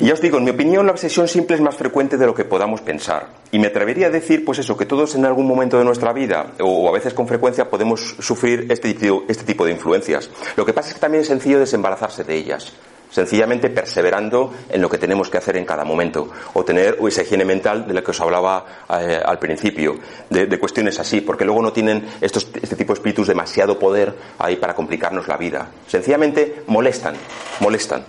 Y 0.00 0.06
ya 0.06 0.14
os 0.14 0.20
digo, 0.20 0.38
en 0.38 0.44
mi 0.44 0.50
opinión, 0.50 0.86
la 0.86 0.92
obsesión 0.92 1.26
simple 1.26 1.56
es 1.56 1.62
más 1.62 1.74
frecuente 1.74 2.16
de 2.16 2.26
lo 2.26 2.34
que 2.34 2.44
podamos 2.44 2.80
pensar. 2.82 3.28
Y 3.50 3.58
me 3.58 3.66
atrevería 3.66 4.06
a 4.06 4.10
decir, 4.10 4.44
pues 4.44 4.60
eso, 4.60 4.76
que 4.76 4.86
todos 4.86 5.16
en 5.16 5.24
algún 5.24 5.46
momento 5.46 5.76
de 5.76 5.84
nuestra 5.84 6.12
vida, 6.12 6.52
o 6.60 6.88
a 6.88 6.92
veces 6.92 7.14
con 7.14 7.26
frecuencia, 7.26 7.68
podemos 7.68 8.14
sufrir 8.20 8.66
este 8.70 8.88
este 9.28 9.44
tipo 9.44 9.64
de 9.64 9.72
influencias. 9.72 10.30
Lo 10.56 10.64
que 10.64 10.72
pasa 10.72 10.88
es 10.88 10.94
que 10.94 11.00
también 11.00 11.22
es 11.22 11.28
sencillo 11.28 11.58
desembarazarse 11.58 12.22
de 12.22 12.36
ellas 12.36 12.72
sencillamente 13.10 13.70
perseverando 13.70 14.52
en 14.68 14.82
lo 14.82 14.88
que 14.88 14.98
tenemos 14.98 15.30
que 15.30 15.38
hacer 15.38 15.56
en 15.56 15.64
cada 15.64 15.84
momento, 15.84 16.30
o 16.54 16.64
tener 16.64 16.98
esa 17.06 17.22
higiene 17.22 17.44
mental 17.44 17.86
de 17.86 17.94
la 17.94 18.02
que 18.02 18.10
os 18.10 18.20
hablaba 18.20 18.66
eh, 19.00 19.20
al 19.24 19.38
principio, 19.38 19.98
de, 20.28 20.58
cuestiones 20.58 20.98
así, 20.98 21.20
porque 21.20 21.44
luego 21.44 21.62
no 21.62 21.72
tienen 21.72 22.06
este 22.20 22.76
tipo 22.76 22.92
de 22.92 22.98
espíritus 22.98 23.28
demasiado 23.28 23.78
poder 23.78 24.14
ahí 24.38 24.56
para 24.56 24.74
complicarnos 24.74 25.26
la 25.28 25.36
vida. 25.36 25.70
Sencillamente 25.86 26.62
molestan, 26.66 27.14
molestan. 27.60 28.04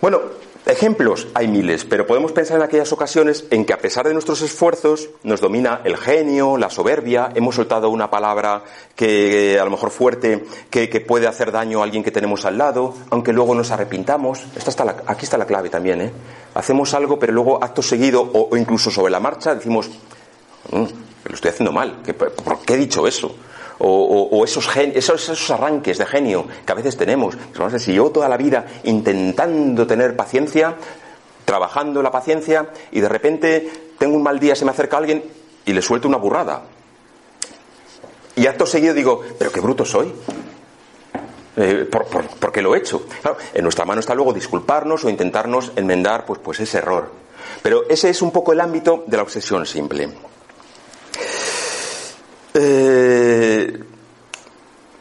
Bueno, 0.00 0.20
Ejemplos 0.68 1.28
hay 1.32 1.48
miles, 1.48 1.86
pero 1.86 2.06
podemos 2.06 2.32
pensar 2.32 2.58
en 2.58 2.62
aquellas 2.62 2.92
ocasiones 2.92 3.46
en 3.50 3.64
que 3.64 3.72
a 3.72 3.78
pesar 3.78 4.06
de 4.06 4.12
nuestros 4.12 4.42
esfuerzos 4.42 5.08
nos 5.22 5.40
domina 5.40 5.80
el 5.82 5.96
genio, 5.96 6.58
la 6.58 6.68
soberbia, 6.68 7.30
hemos 7.34 7.54
soltado 7.54 7.88
una 7.88 8.10
palabra 8.10 8.64
que 8.94 9.58
a 9.58 9.64
lo 9.64 9.70
mejor 9.70 9.88
fuerte, 9.88 10.44
que, 10.68 10.88
puede 11.00 11.26
hacer 11.26 11.52
daño 11.52 11.80
a 11.80 11.84
alguien 11.84 12.04
que 12.04 12.10
tenemos 12.10 12.44
al 12.44 12.58
lado, 12.58 12.94
aunque 13.08 13.32
luego 13.32 13.54
nos 13.54 13.70
arrepintamos. 13.70 14.44
Esta 14.54 14.68
está 14.68 14.96
aquí 15.06 15.24
está 15.24 15.38
la 15.38 15.46
clave 15.46 15.70
también. 15.70 16.02
¿eh? 16.02 16.12
Hacemos 16.54 16.92
algo, 16.92 17.18
pero 17.18 17.32
luego 17.32 17.64
acto 17.64 17.80
seguido 17.80 18.20
o, 18.20 18.54
incluso 18.54 18.90
sobre 18.90 19.10
la 19.10 19.20
marcha 19.20 19.54
decimos, 19.54 19.88
mm, 20.70 20.84
lo 21.24 21.34
estoy 21.34 21.50
haciendo 21.50 21.72
mal, 21.72 22.02
¿por 22.44 22.58
qué 22.58 22.74
he 22.74 22.76
dicho 22.76 23.06
eso? 23.06 23.34
O, 23.78 24.44
esos, 24.44 24.68
esos, 24.76 25.50
arranques 25.50 25.98
de 25.98 26.06
genio 26.06 26.46
que 26.64 26.72
a 26.72 26.74
veces 26.74 26.96
tenemos. 26.96 27.36
Si 27.78 27.94
yo 27.94 28.10
toda 28.10 28.28
la 28.28 28.36
vida 28.36 28.66
intentando 28.84 29.86
tener 29.86 30.16
paciencia, 30.16 30.76
trabajando 31.44 32.02
la 32.02 32.10
paciencia, 32.10 32.68
y 32.90 33.00
de 33.00 33.08
repente 33.08 33.70
tengo 33.98 34.16
un 34.16 34.22
mal 34.22 34.38
día, 34.38 34.54
se 34.54 34.64
me 34.64 34.70
acerca 34.70 34.96
alguien 34.96 35.22
y 35.64 35.72
le 35.72 35.82
suelto 35.82 36.08
una 36.08 36.18
burrada. 36.18 36.62
Y 38.36 38.46
acto 38.46 38.66
seguido 38.66 38.94
digo, 38.94 39.22
pero 39.38 39.50
qué 39.50 39.60
bruto 39.60 39.84
soy. 39.84 40.12
Eh, 41.56 41.88
por, 41.90 42.52
qué 42.52 42.62
lo 42.62 42.74
he 42.74 42.78
hecho? 42.78 43.04
en 43.52 43.64
nuestra 43.64 43.84
mano 43.84 43.98
está 43.98 44.14
luego 44.14 44.32
disculparnos 44.32 45.04
o 45.04 45.10
intentarnos 45.10 45.72
enmendar 45.74 46.24
pues, 46.24 46.38
pues 46.38 46.60
ese 46.60 46.78
error. 46.78 47.10
Pero 47.62 47.88
ese 47.88 48.10
es 48.10 48.22
un 48.22 48.30
poco 48.30 48.52
el 48.52 48.60
ámbito 48.60 49.04
de 49.06 49.16
la 49.16 49.24
obsesión 49.24 49.66
simple. 49.66 50.08
Eh, 52.54 53.78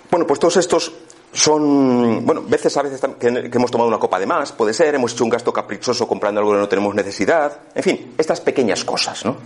bueno, 0.10 0.28
pues 0.28 0.40
todos 0.40 0.58
estos 0.58 0.92
son, 1.34 2.26
bueno, 2.26 2.44
veces 2.48 2.76
a 2.78 2.82
veces 2.82 3.02
que, 3.20 3.28
hemos 3.28 3.70
tomado 3.72 3.88
una 3.88 4.00
copa 4.00 4.20
de 4.20 4.26
más, 4.26 4.52
puede 4.52 4.74
ser, 4.74 4.96
hemos 4.96 5.14
hecho 5.14 5.24
un 5.24 5.30
gasto 5.30 5.54
caprichoso 5.54 6.08
comprando 6.08 6.40
algo 6.40 6.54
que 6.54 6.60
no 6.60 6.70
tenemos 6.70 6.96
necesidad, 6.96 7.60
en 7.76 7.84
fin, 7.84 8.16
estas 8.18 8.42
pequeñas 8.42 8.84
cosas, 8.84 9.26
¿no? 9.26 9.38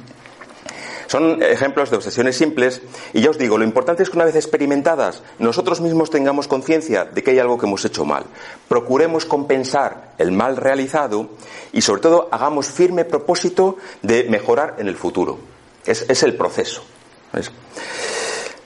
Son 1.08 1.44
ejemplos 1.44 1.90
de 1.90 1.98
obsesiones 1.98 2.38
simples 2.38 2.82
y 3.12 3.20
ya 3.20 3.32
os 3.32 3.38
digo, 3.38 3.58
lo 3.58 3.66
importante 3.66 4.02
es 4.02 4.10
que 4.10 4.16
una 4.16 4.24
vez 4.24 4.36
experimentadas 4.38 5.22
nosotros 5.40 5.82
mismos 5.82 6.10
tengamos 6.10 6.48
conciencia 6.48 7.04
de 7.04 7.22
que 7.22 7.32
hay 7.32 7.40
algo 7.40 7.58
que 7.58 7.66
hemos 7.66 7.84
hecho 7.84 8.06
mal. 8.06 8.24
Procuremos 8.70 9.26
compensar 9.26 10.14
el 10.18 10.32
mal 10.32 10.56
realizado 10.56 11.32
y 11.74 11.82
sobre 11.82 12.00
todo 12.00 12.30
hagamos 12.32 12.68
firme 12.68 13.04
propósito 13.04 13.76
de 14.02 14.24
mejorar 14.30 14.76
en 14.78 14.88
el 14.88 14.96
futuro. 14.96 15.38
Es, 15.86 16.06
es 16.08 16.24
el 16.24 16.38
proceso. 16.38 16.82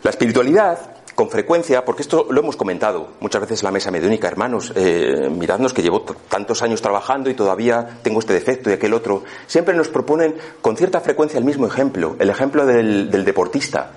La 0.04 0.10
espiritualidad, 0.10 0.96
con 1.16 1.30
frecuencia, 1.30 1.86
porque 1.86 2.02
esto 2.02 2.28
lo 2.30 2.42
hemos 2.42 2.58
comentado 2.58 3.14
muchas 3.22 3.42
veces 3.42 3.62
en 3.62 3.66
la 3.66 3.72
mesa 3.72 3.90
mediúnica, 3.90 4.28
hermanos, 4.28 4.74
eh, 4.76 5.30
miradnos 5.30 5.74
que 5.74 5.82
llevo 5.82 6.02
tantos 6.02 6.62
años 6.62 6.82
trabajando 6.82 7.30
y 7.30 7.34
todavía 7.34 8.00
tengo 8.04 8.20
este 8.20 8.34
defecto 8.34 8.70
y 8.70 8.74
aquel 8.74 8.94
otro, 8.94 9.24
siempre 9.48 9.74
nos 9.74 9.88
proponen 9.88 10.36
con 10.62 10.76
cierta 10.76 11.00
frecuencia 11.00 11.38
el 11.40 11.46
mismo 11.46 11.66
ejemplo, 11.66 12.18
el 12.20 12.30
ejemplo 12.30 12.66
del, 12.66 13.10
del 13.10 13.24
deportista, 13.24 13.92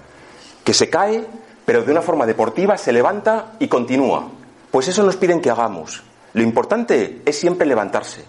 que 0.63 0.73
se 0.73 0.89
cae, 0.89 1.27
pero 1.67 1.83
de 1.83 1.91
una 1.91 2.03
forma 2.03 2.25
deportiva 2.25 2.79
se 2.79 2.93
levanta 2.93 3.55
y 3.59 3.67
continúa. 3.69 4.29
Pues 4.71 4.89
eso 4.89 5.03
nos 5.03 5.17
piden 5.17 5.41
que 5.41 5.51
hagamos. 5.51 6.05
Lo 6.35 6.43
importante 6.43 7.23
es 7.25 7.39
siempre 7.39 7.67
levantarse. 7.67 8.25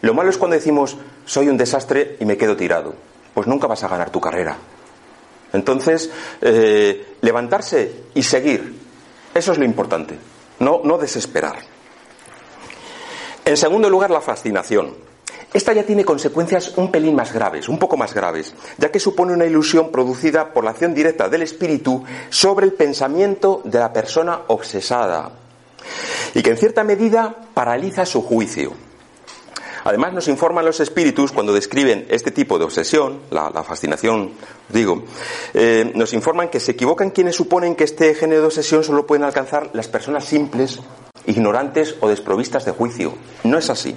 Lo 0.00 0.14
malo 0.14 0.30
es 0.30 0.38
cuando 0.38 0.54
decimos, 0.54 0.96
soy 1.24 1.48
un 1.48 1.56
desastre 1.56 2.16
y 2.20 2.24
me 2.24 2.36
quedo 2.36 2.56
tirado. 2.56 2.94
Pues 3.34 3.46
nunca 3.48 3.66
vas 3.66 3.82
a 3.82 3.88
ganar 3.88 4.10
tu 4.10 4.20
carrera. 4.20 4.56
Entonces, 5.52 6.10
eh, 6.40 7.16
levantarse 7.20 8.04
y 8.14 8.22
seguir, 8.22 8.74
eso 9.34 9.52
es 9.52 9.58
lo 9.58 9.64
importante, 9.64 10.18
no, 10.60 10.80
no 10.84 10.98
desesperar. 10.98 11.56
En 13.44 13.56
segundo 13.56 13.88
lugar, 13.88 14.10
la 14.10 14.20
fascinación. 14.20 15.08
Esta 15.52 15.72
ya 15.72 15.82
tiene 15.82 16.04
consecuencias 16.04 16.76
un 16.76 16.90
pelín 16.90 17.14
más 17.14 17.32
graves, 17.32 17.70
un 17.70 17.78
poco 17.78 17.96
más 17.96 18.12
graves, 18.12 18.54
ya 18.76 18.90
que 18.90 19.00
supone 19.00 19.32
una 19.32 19.46
ilusión 19.46 19.90
producida 19.90 20.52
por 20.52 20.62
la 20.62 20.70
acción 20.70 20.94
directa 20.94 21.30
del 21.30 21.42
espíritu 21.42 22.04
sobre 22.28 22.66
el 22.66 22.74
pensamiento 22.74 23.62
de 23.64 23.78
la 23.78 23.90
persona 23.90 24.42
obsesada 24.48 25.32
y 26.34 26.42
que 26.42 26.50
en 26.50 26.58
cierta 26.58 26.84
medida 26.84 27.34
paraliza 27.54 28.04
su 28.04 28.20
juicio. 28.20 28.87
Además, 29.84 30.12
nos 30.12 30.28
informan 30.28 30.64
los 30.64 30.80
espíritus 30.80 31.32
cuando 31.32 31.52
describen 31.52 32.06
este 32.10 32.30
tipo 32.30 32.58
de 32.58 32.64
obsesión, 32.64 33.20
la, 33.30 33.50
fascinación, 33.62 34.32
digo, 34.68 35.04
eh, 35.54 35.92
nos 35.94 36.12
informan 36.12 36.48
que 36.48 36.60
se 36.60 36.72
equivocan 36.72 37.10
quienes 37.10 37.36
suponen 37.36 37.74
que 37.74 37.84
este 37.84 38.14
género 38.14 38.42
de 38.42 38.46
obsesión 38.46 38.84
solo 38.84 39.06
pueden 39.06 39.24
alcanzar 39.24 39.70
las 39.72 39.88
personas 39.88 40.24
simples, 40.24 40.80
ignorantes 41.26 41.96
o 42.00 42.08
desprovistas 42.08 42.64
de 42.64 42.72
juicio. 42.72 43.14
No 43.44 43.58
es 43.58 43.70
así. 43.70 43.94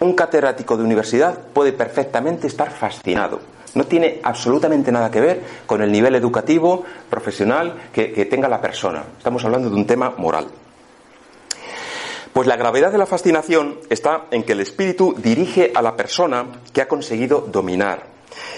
Un 0.00 0.14
catedrático 0.14 0.76
de 0.76 0.84
universidad 0.84 1.38
puede 1.52 1.72
perfectamente 1.72 2.46
estar 2.46 2.70
fascinado. 2.70 3.40
No 3.74 3.84
tiene 3.84 4.20
absolutamente 4.22 4.92
nada 4.92 5.10
que 5.10 5.20
ver 5.20 5.42
con 5.66 5.82
el 5.82 5.90
nivel 5.90 6.14
educativo, 6.14 6.84
profesional 7.10 7.88
que 7.92 8.26
tenga 8.26 8.48
la 8.48 8.60
persona. 8.60 9.02
Estamos 9.18 9.44
hablando 9.44 9.68
de 9.68 9.76
un 9.76 9.86
tema 9.86 10.14
moral. 10.16 10.46
Pues 12.34 12.48
la 12.48 12.56
gravedad 12.56 12.90
de 12.90 12.98
la 12.98 13.06
fascinación 13.06 13.78
está 13.90 14.26
en 14.32 14.42
que 14.42 14.52
el 14.52 14.60
espíritu 14.60 15.14
dirige 15.16 15.70
a 15.72 15.80
la 15.82 15.94
persona 15.94 16.46
que 16.72 16.82
ha 16.82 16.88
conseguido 16.88 17.42
dominar 17.42 18.06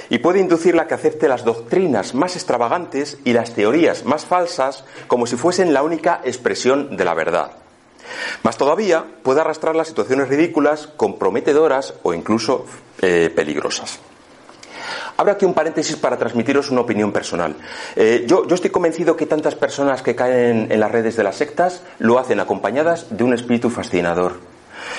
y 0.09 0.17
puede 0.17 0.41
inducirla 0.41 0.85
a 0.85 0.87
que 0.87 0.95
acepte 0.95 1.29
las 1.29 1.45
doctrinas 1.45 2.15
más 2.15 2.37
extravagantes 2.37 3.19
y 3.25 3.35
las 3.35 3.53
teorías 3.53 4.07
más 4.07 4.25
falsas 4.25 4.87
como 5.09 5.27
si 5.27 5.37
fuesen 5.37 5.75
la 5.75 5.83
única 5.83 6.23
expresión 6.25 6.97
de 6.97 7.05
la 7.05 7.13
verdad. 7.13 7.51
Más 8.43 8.57
todavía, 8.57 9.05
puede 9.23 9.43
arrastrar 9.43 9.77
las 9.77 9.89
situaciones 9.89 10.29
ridículas, 10.29 10.87
comprometedoras 10.87 11.93
o 12.03 12.15
incluso 12.15 12.65
eh, 13.03 13.31
peligrosas. 13.37 14.01
Abro 15.17 15.33
aquí 15.33 15.45
un 15.45 15.55
paréntesis 15.55 15.97
para 15.97 16.19
transmitiros 16.19 16.71
una 16.71 16.83
opinión 16.83 17.13
personal. 17.13 17.57
Eh, 17.95 18.25
yo, 18.27 18.45
estoy 18.51 18.71
convencido 18.71 19.17
que 19.17 19.27
tantas 19.27 19.55
personas 19.55 20.03
que 20.03 20.15
caen 20.15 20.71
en 20.71 20.81
las 20.81 20.91
redes 20.91 21.17
de 21.17 21.25
las 21.25 21.37
sectas 21.37 21.83
lo 21.99 22.19
hacen 22.19 22.41
acompañadas 22.41 23.07
de 23.17 23.25
un 23.25 23.33
espíritu 23.33 23.71
fascinador. 23.71 24.56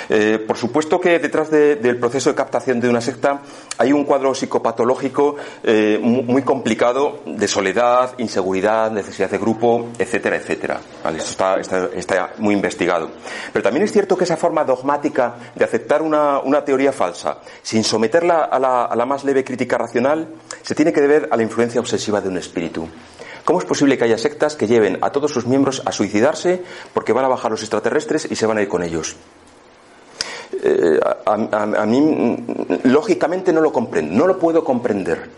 Eh, 0.09 0.39
por 0.45 0.57
supuesto 0.57 0.99
que 0.99 1.19
detrás 1.19 1.49
del 1.49 1.97
proceso 1.97 2.29
de 2.29 2.35
captación 2.35 2.79
de 2.79 2.89
una 2.89 3.01
secta 3.01 3.41
hay 3.77 3.91
un 3.93 4.05
cuadro 4.05 4.33
psicopatológico 4.33 5.35
eh, 5.63 5.99
muy, 6.01 6.41
complicado 6.41 7.21
de 7.25 7.47
soledad, 7.47 8.13
inseguridad, 8.17 8.91
necesidad 8.91 9.29
de 9.29 9.37
grupo, 9.37 9.89
etcétera, 9.97 10.37
etcétera. 10.37 10.79
Esto 11.15 11.89
está, 11.93 12.33
muy 12.37 12.53
investigado. 12.53 13.09
Pero 13.51 13.63
también 13.63 13.83
es 13.83 13.91
cierto 13.91 14.17
que 14.17 14.23
esa 14.23 14.37
forma 14.37 14.63
dogmática 14.63 15.35
de 15.55 15.65
aceptar 15.65 16.01
una, 16.01 16.41
teoría 16.65 16.91
falsa, 16.91 17.39
sin 17.61 17.83
someterla 17.83 18.43
a 18.45 18.59
la, 18.59 18.85
a 18.85 18.95
la 18.95 19.05
más 19.05 19.23
leve 19.23 19.43
crítica 19.43 19.77
racional, 19.77 20.27
se 20.61 20.75
tiene 20.75 20.93
que 20.93 21.01
deber 21.01 21.27
a 21.31 21.37
la 21.37 21.43
influencia 21.43 21.79
obsesiva 21.79 22.21
de 22.21 22.29
un 22.29 22.37
espíritu. 22.37 22.87
¿Cómo 23.47 23.59
es 23.59 23.65
posible 23.65 23.97
que 23.97 24.03
haya 24.03 24.17
sectas 24.17 24.57
que 24.57 24.67
lleven 24.67 24.97
a 25.01 25.11
todos 25.13 25.31
sus 25.31 25.45
miembros 25.45 25.81
a 25.85 25.93
suicidarse 25.93 26.61
porque 26.93 27.13
van 27.13 27.23
a 27.23 27.29
bajar 27.29 27.49
los 27.49 27.61
extraterrestres 27.61 28.27
y 28.29 28.35
se 28.35 28.45
van 28.45 28.57
a 28.57 28.61
ir 28.61 28.67
con 28.67 28.83
ellos? 28.83 29.15
Eh, 30.63 30.99
a, 31.25 31.85
mí 31.85 32.01
mm, 32.01 32.87
lógicamente 32.87 33.51
no 33.51 33.61
lo 33.61 33.71
comprendo, 33.71 34.13
no 34.13 34.27
lo 34.27 34.39
puedo 34.39 34.63
comprender. 34.63 35.29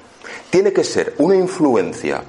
Tiene 0.50 0.72
que 0.72 0.84
ser 0.84 1.16
una 1.18 1.36
influencia 1.36 2.22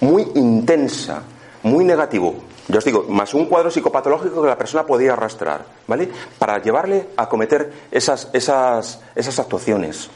muy 0.00 0.26
intensa, 0.34 1.22
muy 1.62 1.84
negativo, 1.84 2.36
yo 2.68 2.78
os 2.78 2.84
digo, 2.84 3.06
más 3.08 3.32
un 3.32 3.46
cuadro 3.46 3.70
psicopatológico 3.70 4.42
que 4.42 4.48
la 4.48 4.58
persona 4.58 4.84
podía 4.84 5.14
arrastrar, 5.14 5.64
¿vale? 5.86 6.10
Para 6.38 6.60
llevarle 6.60 7.08
a 7.16 7.26
cometer 7.26 7.72
esas, 7.90 8.28
esas, 8.34 9.00
esas 9.14 9.38
actuaciones. 9.38 10.10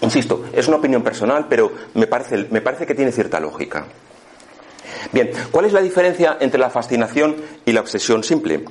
Insisto, 0.00 0.44
es 0.52 0.68
una 0.68 0.76
opinión 0.76 1.02
personal, 1.02 1.46
pero 1.48 1.72
me 1.94 2.06
parece, 2.06 2.46
me 2.50 2.60
parece 2.60 2.86
que 2.86 2.94
tiene 2.94 3.10
cierta 3.10 3.40
lógica. 3.40 3.86
Bien, 5.12 5.30
¿cuál 5.50 5.66
es 5.66 5.72
la 5.72 5.80
diferencia 5.80 6.36
entre 6.40 6.60
la 6.60 6.70
fascinación 6.70 7.36
y 7.64 7.72
la 7.72 7.80
obsesión 7.80 8.24
simple? 8.24 8.64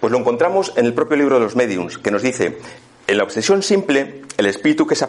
Pues 0.00 0.12
lo 0.12 0.18
encontramos 0.18 0.72
en 0.76 0.86
el 0.86 0.94
propio 0.94 1.16
libro 1.16 1.36
de 1.36 1.44
los 1.44 1.56
mediums, 1.56 1.98
que 1.98 2.10
nos 2.10 2.22
dice, 2.22 2.58
en 3.06 3.16
la 3.16 3.24
obsesión 3.24 3.62
simple, 3.62 4.22
el 4.36 4.46
espíritu 4.46 4.86
que 4.86 4.94
se, 4.94 5.06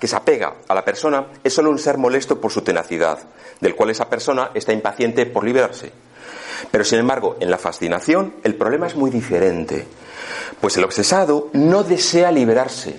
que 0.00 0.06
se, 0.06 0.16
apega 0.16 0.54
a 0.68 0.74
la 0.74 0.84
persona 0.84 1.26
es 1.42 1.52
solo 1.52 1.70
un 1.70 1.78
ser 1.78 1.98
molesto 1.98 2.40
por 2.40 2.52
su 2.52 2.62
tenacidad, 2.62 3.18
del 3.60 3.74
cual 3.74 3.90
esa 3.90 4.08
persona 4.08 4.50
está 4.54 4.72
impaciente 4.72 5.26
por 5.26 5.44
liberarse. 5.44 5.92
Pero 6.70 6.84
sin 6.84 7.00
embargo, 7.00 7.36
en 7.40 7.50
la 7.50 7.58
fascinación 7.58 8.34
el 8.44 8.54
problema 8.54 8.86
es 8.86 8.94
muy 8.94 9.10
diferente, 9.10 9.84
pues 10.60 10.76
el 10.76 10.84
obsesado 10.84 11.50
no 11.52 11.82
desea 11.82 12.30
liberarse, 12.30 12.94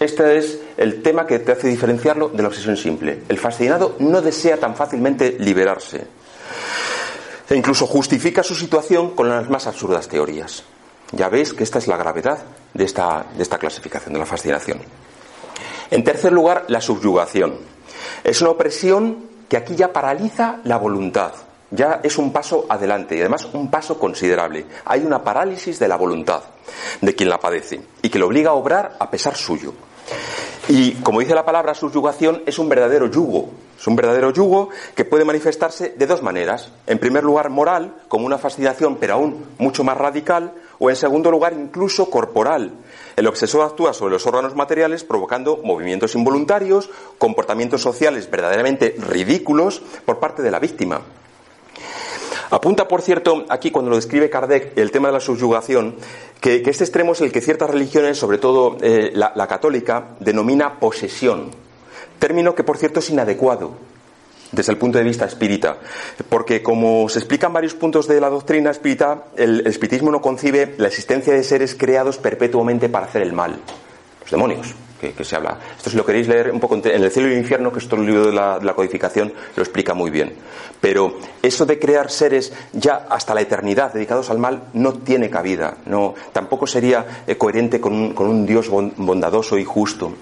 este 0.00 0.38
es 0.38 0.58
el 0.78 1.02
tema 1.02 1.26
que 1.26 1.40
te 1.40 1.52
hace 1.52 1.68
diferenciarlo 1.68 2.30
de 2.30 2.40
la 2.40 2.48
obsesión 2.48 2.74
simple. 2.74 3.22
El 3.28 3.38
fascinado 3.38 3.96
no 3.98 4.22
desea 4.22 4.56
tan 4.56 4.74
fácilmente 4.74 5.36
liberarse. 5.38 6.06
E 7.50 7.54
incluso 7.54 7.86
justifica 7.86 8.42
su 8.42 8.54
situación 8.54 9.14
con 9.14 9.28
las 9.28 9.50
más 9.50 9.66
absurdas 9.66 10.08
teorías. 10.08 10.64
Ya 11.12 11.28
veis 11.28 11.52
que 11.52 11.64
esta 11.64 11.78
es 11.78 11.86
la 11.86 11.98
gravedad 11.98 12.38
de 12.72 12.84
esta, 12.84 13.26
de 13.36 13.42
esta 13.42 13.58
clasificación 13.58 14.14
de 14.14 14.20
la 14.20 14.24
fascinación. 14.24 14.80
En 15.90 16.02
tercer 16.02 16.32
lugar, 16.32 16.64
la 16.68 16.80
subyugación. 16.80 17.58
Es 18.24 18.40
una 18.40 18.52
opresión 18.52 19.26
que 19.50 19.58
aquí 19.58 19.76
ya 19.76 19.92
paraliza 19.92 20.60
la 20.64 20.78
voluntad. 20.78 21.32
Ya 21.72 22.00
es 22.02 22.16
un 22.16 22.32
paso 22.32 22.64
adelante 22.70 23.16
y 23.16 23.20
además 23.20 23.46
un 23.52 23.70
paso 23.70 23.98
considerable. 23.98 24.64
Hay 24.86 25.04
una 25.04 25.22
parálisis 25.22 25.78
de 25.78 25.88
la 25.88 25.96
voluntad 25.96 26.42
de 27.02 27.14
quien 27.14 27.28
la 27.28 27.38
padece 27.38 27.82
y 28.00 28.08
que 28.08 28.18
le 28.18 28.24
obliga 28.24 28.50
a 28.50 28.54
obrar 28.54 28.96
a 28.98 29.10
pesar 29.10 29.36
suyo. 29.36 29.74
Y 30.68 30.92
como 31.02 31.20
dice 31.20 31.34
la 31.34 31.44
palabra, 31.44 31.74
subyugación 31.74 32.42
es 32.46 32.58
un 32.58 32.68
verdadero 32.68 33.06
yugo. 33.06 33.50
Es 33.78 33.86
un 33.86 33.96
verdadero 33.96 34.30
yugo 34.30 34.68
que 34.94 35.04
puede 35.04 35.24
manifestarse 35.24 35.94
de 35.96 36.06
dos 36.06 36.22
maneras. 36.22 36.70
En 36.86 36.98
primer 36.98 37.24
lugar, 37.24 37.50
moral, 37.50 37.94
como 38.08 38.26
una 38.26 38.38
fascinación, 38.38 38.96
pero 39.00 39.14
aún 39.14 39.46
mucho 39.58 39.84
más 39.84 39.96
radical, 39.96 40.52
o 40.78 40.90
en 40.90 40.96
segundo 40.96 41.30
lugar, 41.30 41.54
incluso 41.54 42.10
corporal. 42.10 42.72
El 43.16 43.26
obsesor 43.26 43.62
actúa 43.62 43.92
sobre 43.92 44.12
los 44.12 44.26
órganos 44.26 44.54
materiales 44.54 45.02
provocando 45.02 45.60
movimientos 45.64 46.14
involuntarios, 46.14 46.90
comportamientos 47.18 47.82
sociales 47.82 48.30
verdaderamente 48.30 48.94
ridículos 48.98 49.82
por 50.04 50.20
parte 50.20 50.42
de 50.42 50.50
la 50.50 50.58
víctima. 50.58 51.00
Apunta, 52.50 52.88
por 52.88 53.00
cierto, 53.00 53.44
aquí 53.48 53.70
cuando 53.70 53.90
lo 53.90 53.96
describe 53.96 54.28
Kardec, 54.28 54.76
el 54.76 54.90
tema 54.90 55.08
de 55.08 55.14
la 55.14 55.20
subyugación, 55.20 55.94
que, 56.40 56.62
este 56.66 56.84
extremo 56.84 57.12
es 57.12 57.20
el 57.20 57.30
que 57.30 57.40
ciertas 57.40 57.70
religiones, 57.70 58.18
sobre 58.18 58.38
todo 58.38 58.76
eh, 58.80 59.12
la, 59.14 59.46
católica, 59.46 60.16
denomina 60.18 60.80
posesión. 60.80 61.50
Término 62.18 62.54
que, 62.54 62.64
por 62.64 62.76
cierto, 62.76 62.98
es 62.98 63.08
inadecuado 63.10 63.72
desde 64.50 64.72
el 64.72 64.78
punto 64.78 64.98
de 64.98 65.04
vista 65.04 65.26
espírita. 65.26 65.78
Porque, 66.28 66.60
como 66.60 67.08
se 67.08 67.20
explica 67.20 67.46
en 67.46 67.52
varios 67.52 67.74
puntos 67.74 68.08
de 68.08 68.20
la 68.20 68.28
doctrina 68.28 68.72
espírita, 68.72 69.26
el 69.36 69.64
espiritismo 69.66 70.10
no 70.10 70.20
concibe 70.20 70.74
la 70.76 70.88
existencia 70.88 71.32
de 71.32 71.44
seres 71.44 71.76
creados 71.76 72.18
perpetuamente 72.18 72.88
para 72.88 73.06
hacer 73.06 73.22
el 73.22 73.32
mal, 73.32 73.60
los 74.22 74.30
demonios 74.30 74.74
que, 75.00 75.24
se 75.24 75.36
habla. 75.36 75.58
Esto 75.76 75.90
si 75.90 75.96
lo 75.96 76.04
queréis 76.04 76.28
leer 76.28 76.50
un 76.52 76.60
poco 76.60 76.76
en 76.76 76.86
El 76.86 77.10
cielo 77.10 77.28
y 77.28 77.32
el 77.32 77.38
infierno, 77.38 77.72
que 77.72 77.78
es 77.78 77.90
el 77.90 78.06
libro 78.06 78.26
de 78.26 78.32
la, 78.32 78.74
codificación, 78.74 79.32
lo 79.56 79.62
explica 79.62 79.94
muy 79.94 80.10
bien. 80.10 80.34
Pero 80.80 81.14
eso 81.42 81.66
de 81.66 81.78
crear 81.78 82.10
seres 82.10 82.52
ya 82.72 83.06
hasta 83.08 83.34
la 83.34 83.40
eternidad 83.40 83.92
dedicados 83.92 84.30
al 84.30 84.38
mal 84.38 84.64
no 84.74 84.94
tiene 84.94 85.30
cabida. 85.30 85.78
No, 85.86 86.14
tampoco 86.32 86.66
sería 86.66 87.24
eh, 87.26 87.36
coherente 87.36 87.80
con 87.80 87.92
un, 88.16 88.46
Dios 88.46 88.68
bondadoso 88.68 89.58
y 89.58 89.64
justo. 89.64 90.12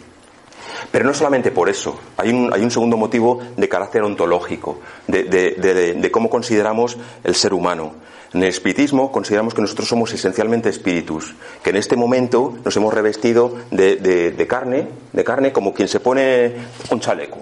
Pero 0.90 1.04
no 1.04 1.12
solamente 1.12 1.50
por 1.50 1.68
eso, 1.68 1.98
hay 2.16 2.30
un, 2.30 2.52
hay 2.52 2.62
un 2.62 2.70
segundo 2.70 2.96
motivo 2.96 3.40
de 3.56 3.68
carácter 3.68 4.02
ontológico, 4.02 4.80
de, 5.06 6.08
cómo 6.12 6.30
consideramos 6.30 6.96
el 7.24 7.34
ser 7.34 7.52
humano. 7.52 7.94
En 8.34 8.42
el 8.42 8.48
espiritismo 8.50 9.10
consideramos 9.10 9.54
que 9.54 9.62
nosotros 9.62 9.88
somos 9.88 10.12
esencialmente 10.12 10.68
espíritus, 10.68 11.34
que 11.62 11.70
en 11.70 11.76
este 11.76 11.96
momento 11.96 12.58
nos 12.62 12.76
hemos 12.76 12.92
revestido 12.92 13.54
de, 13.70 14.46
carne, 14.46 14.88
de 15.12 15.24
carne 15.24 15.52
como 15.52 15.72
quien 15.72 15.88
se 15.88 16.00
pone 16.00 16.52
un 16.90 17.00
chaleco 17.00 17.38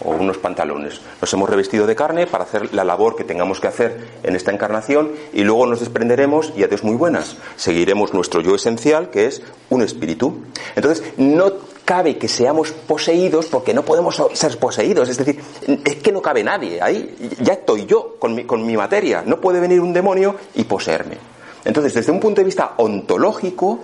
o 0.00 0.10
unos 0.12 0.38
pantalones. 0.38 1.00
Nos 1.20 1.32
hemos 1.34 1.50
revestido 1.50 1.86
de 1.86 1.94
carne 1.94 2.26
para 2.26 2.44
hacer 2.44 2.74
la 2.74 2.82
labor 2.82 3.14
que 3.14 3.24
tengamos 3.24 3.60
que 3.60 3.68
hacer 3.68 4.08
en 4.22 4.34
esta 4.34 4.50
encarnación 4.50 5.12
y 5.34 5.44
luego 5.44 5.66
nos 5.66 5.80
desprenderemos 5.80 6.52
y 6.56 6.64
adiós 6.64 6.82
muy 6.82 6.96
buenas. 6.96 7.36
Seguiremos 7.56 8.14
nuestro 8.14 8.40
yo 8.40 8.54
esencial, 8.54 9.10
que 9.10 9.26
es 9.26 9.42
un 9.68 9.82
espíritu. 9.82 10.42
Entonces, 10.74 11.04
no 11.18 11.52
cabe 11.92 12.16
que 12.16 12.26
seamos 12.26 12.72
poseídos 12.72 13.48
porque 13.48 13.74
no 13.74 13.84
podemos 13.84 14.16
ser 14.32 14.58
poseídos. 14.58 15.10
Es 15.10 15.18
decir, 15.18 15.38
es 15.84 15.96
que 15.96 16.10
no 16.10 16.22
cabe 16.22 16.42
nadie 16.42 16.80
ahí. 16.80 17.36
Ya 17.42 17.52
estoy 17.52 17.84
yo 17.84 18.16
con 18.18 18.34
mi, 18.34 18.44
con 18.44 18.64
mi 18.64 18.74
materia. 18.78 19.22
No 19.26 19.38
puede 19.38 19.60
venir 19.60 19.78
un 19.78 19.92
demonio 19.92 20.34
y 20.54 20.64
poseerme. 20.64 21.18
Entonces, 21.66 21.92
desde 21.92 22.10
un 22.10 22.18
punto 22.18 22.40
de 22.40 22.46
vista 22.46 22.72
ontológico, 22.78 23.80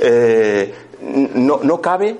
eh, 0.00 0.74
no, 1.34 1.60
no, 1.62 1.80
cabe 1.80 2.16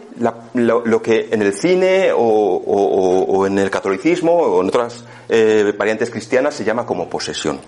lo, 0.54 1.02
que 1.02 1.28
en 1.32 1.42
el 1.42 1.52
cine 1.54 2.12
o, 2.14 3.44
en 3.44 3.58
el 3.58 3.68
catolicismo 3.68 4.32
o 4.32 4.62
en 4.62 4.68
otras 4.68 5.04
eh, 5.28 5.74
variantes 5.76 6.08
cristianas 6.08 6.54
se 6.54 6.62
llama 6.62 6.86
como 6.86 7.08
posesión. 7.08 7.58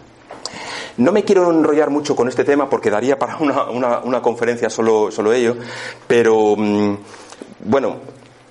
No 0.97 1.11
me 1.11 1.25
quiero 1.25 1.51
enrollar 1.51 1.91
mucho 1.91 2.15
con 2.15 2.29
este 2.29 2.45
tema 2.45 2.71
porque 2.71 2.89
daría 2.89 3.19
para 3.19 3.39
una, 3.39 3.99
una, 3.99 4.23
conferencia 4.23 4.71
solo, 4.71 5.11
solo 5.11 5.33
ello, 5.33 5.57
pero 6.07 6.55
mm, 6.57 6.99
bueno, 7.61 7.97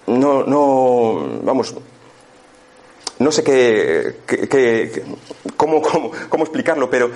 no, 0.07 0.43
no, 0.43 1.41
vamos, 1.43 1.75
no 3.19 3.31
sé 3.31 3.43
qué, 3.43 5.03
cómo, 5.55 5.81
cómo, 5.81 6.11
cómo 6.29 6.43
explicarlo, 6.43 6.89
pero 6.89 7.11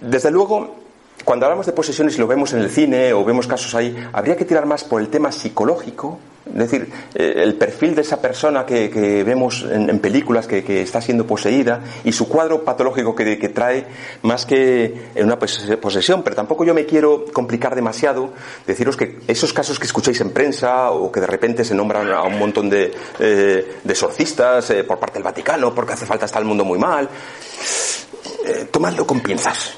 desde 0.00 0.30
luego 0.30 0.87
cuando 1.28 1.44
hablamos 1.44 1.66
de 1.66 1.72
posesiones 1.74 2.16
y 2.16 2.20
lo 2.20 2.26
vemos 2.26 2.54
en 2.54 2.60
el 2.60 2.70
cine 2.70 3.12
o 3.12 3.22
vemos 3.22 3.46
casos 3.46 3.74
ahí, 3.74 3.94
habría 4.14 4.34
que 4.34 4.46
tirar 4.46 4.64
más 4.64 4.82
por 4.82 5.02
el 5.02 5.08
tema 5.08 5.30
psicológico, 5.30 6.18
es 6.46 6.54
decir, 6.54 6.90
eh, 7.14 7.34
el 7.36 7.54
perfil 7.56 7.94
de 7.94 8.00
esa 8.00 8.22
persona 8.22 8.64
que, 8.64 8.88
vemos 9.26 9.62
en, 9.70 9.98
películas 9.98 10.46
que, 10.46 10.80
está 10.80 11.02
siendo 11.02 11.26
poseída 11.26 11.82
y 12.02 12.12
su 12.12 12.30
cuadro 12.30 12.64
patológico 12.64 13.14
que, 13.14 13.36
trae 13.50 13.84
más 14.22 14.46
que 14.46 15.10
en 15.14 15.26
una 15.26 15.38
posesión. 15.38 16.22
Pero 16.22 16.34
tampoco 16.34 16.64
yo 16.64 16.72
me 16.72 16.86
quiero 16.86 17.26
complicar 17.30 17.74
demasiado, 17.74 18.32
deciros 18.66 18.96
que 18.96 19.18
esos 19.28 19.52
casos 19.52 19.78
que 19.78 19.84
escucháis 19.84 20.22
en 20.22 20.30
prensa 20.30 20.92
o 20.92 21.12
que 21.12 21.20
de 21.20 21.26
repente 21.26 21.62
se 21.62 21.74
nombran 21.74 22.10
a 22.10 22.22
un 22.22 22.38
montón 22.38 22.70
de, 22.70 22.90
eh, 23.18 23.76
de 23.84 23.92
exorcistas 23.92 24.70
eh, 24.70 24.82
por 24.82 24.98
parte 24.98 25.16
del 25.16 25.24
Vaticano 25.24 25.74
porque 25.74 25.92
hace 25.92 26.06
falta 26.06 26.24
estar 26.24 26.40
el 26.40 26.48
mundo 26.48 26.64
muy 26.64 26.78
mal, 26.78 27.06
tomadlo 28.70 29.06
con 29.06 29.20
pinzas 29.20 29.76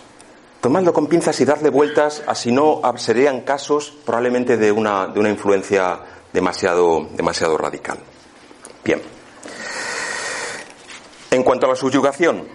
tomando 0.61 0.93
con 0.93 1.07
pinzas 1.07 1.41
y 1.41 1.45
darle 1.45 1.71
vueltas, 1.71 2.23
así 2.27 2.53
no 2.53 2.81
serían 2.97 3.41
casos 3.43 3.93
probablemente 4.05 4.57
de 4.57 4.71
una, 4.71 5.07
de 5.07 5.21
una 5.21 5.31
influencia 5.31 6.01
demasiado, 6.33 7.09
demasiado 7.15 7.57
radical. 7.57 7.99
Bien. 8.85 9.01
En 11.31 11.43
cuanto 11.43 11.67
a 11.67 11.71
la 11.71 11.77
subyugación, 11.77 12.47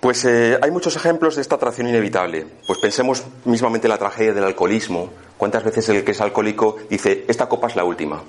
pues 0.00 0.24
eh, 0.24 0.58
hay 0.60 0.70
muchos 0.70 0.96
ejemplos 0.96 1.36
de 1.36 1.42
esta 1.42 1.54
atracción 1.54 1.88
inevitable. 1.88 2.46
Pues 2.66 2.78
pensemos 2.78 3.24
mismamente 3.44 3.86
en 3.86 3.90
la 3.90 3.98
tragedia 3.98 4.34
del 4.34 4.44
alcoholismo. 4.44 5.10
¿Cuántas 5.38 5.64
veces 5.64 5.88
el 5.88 6.04
que 6.04 6.10
es 6.12 6.20
alcohólico 6.20 6.76
dice, 6.90 7.24
esta 7.28 7.48
copa 7.48 7.68
es 7.68 7.76
la 7.76 7.84
última? 7.84 8.22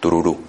Tururú. 0.00 0.40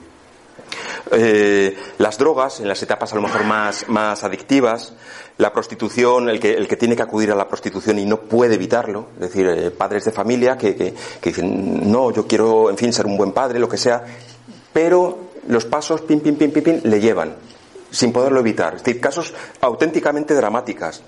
Eh, 1.11 1.75
las 1.97 2.17
drogas 2.17 2.59
en 2.59 2.67
las 2.67 2.81
etapas 2.81 3.11
a 3.11 3.15
lo 3.15 3.21
mejor 3.21 3.43
más, 3.43 3.87
más 3.89 4.23
adictivas, 4.23 4.93
la 5.37 5.51
prostitución, 5.51 6.29
el 6.29 6.39
que, 6.39 6.53
el 6.53 6.67
que 6.67 6.77
tiene 6.77 6.95
que 6.95 7.01
acudir 7.01 7.31
a 7.31 7.35
la 7.35 7.47
prostitución 7.47 7.99
y 7.99 8.05
no 8.05 8.21
puede 8.21 8.55
evitarlo, 8.55 9.07
es 9.15 9.21
decir, 9.21 9.47
eh, 9.47 9.71
padres 9.71 10.05
de 10.05 10.11
familia 10.11 10.57
que, 10.57 10.75
que, 10.75 10.93
que 11.19 11.29
dicen, 11.29 11.91
no, 11.91 12.11
yo 12.11 12.27
quiero, 12.27 12.69
en 12.69 12.77
fin, 12.77 12.93
ser 12.93 13.05
un 13.05 13.17
buen 13.17 13.31
padre, 13.31 13.59
lo 13.59 13.67
que 13.67 13.77
sea, 13.77 14.03
pero 14.71 15.31
los 15.47 15.65
pasos, 15.65 16.01
pim, 16.01 16.19
pim, 16.19 16.35
pim, 16.35 16.51
pim, 16.51 16.63
pim, 16.63 16.79
le 16.83 16.99
llevan, 16.99 17.35
sin 17.91 18.11
poderlo 18.11 18.39
evitar. 18.39 18.75
Es 18.75 18.83
decir, 18.83 19.01
casos 19.01 19.33
auténticamente 19.61 20.33
dramáticas. 20.33 21.03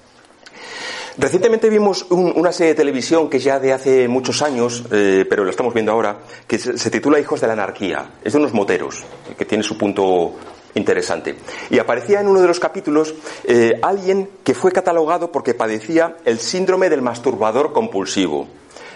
Recientemente 1.18 1.70
vimos 1.70 2.06
un, 2.10 2.34
una 2.36 2.52
serie 2.52 2.74
de 2.74 2.78
televisión 2.78 3.30
que 3.30 3.40
ya 3.40 3.58
de 3.58 3.72
hace 3.72 4.08
muchos 4.08 4.42
años, 4.42 4.84
eh, 4.92 5.26
pero 5.30 5.46
lo 5.46 5.50
estamos 5.50 5.74
viendo 5.74 5.94
ahora, 5.94 6.18
que 6.46 6.60
se, 6.60 6.90
titula 6.92 7.20
Hijos 7.20 7.40
de 7.40 7.48
la 7.48 7.54
Anarquía. 7.54 8.16
Es 8.22 8.34
de 8.34 8.40
unos 8.40 8.54
moteros, 8.54 9.04
que 9.38 9.46
tiene 9.46 9.64
su 9.64 9.78
punto 9.78 10.34
interesante. 10.74 11.36
Y 11.70 11.80
aparecía 11.80 12.20
en 12.20 12.28
uno 12.28 12.42
de 12.42 12.48
los 12.48 12.60
capítulos 12.60 13.16
eh, 13.46 13.80
alguien 13.82 14.30
que 14.44 14.54
fue 14.54 14.74
catalogado 14.74 15.32
porque 15.32 15.54
padecía 15.54 16.18
el 16.26 16.40
síndrome 16.40 16.90
del 16.90 17.02
masturbador 17.02 17.72
compulsivo. 17.72 18.48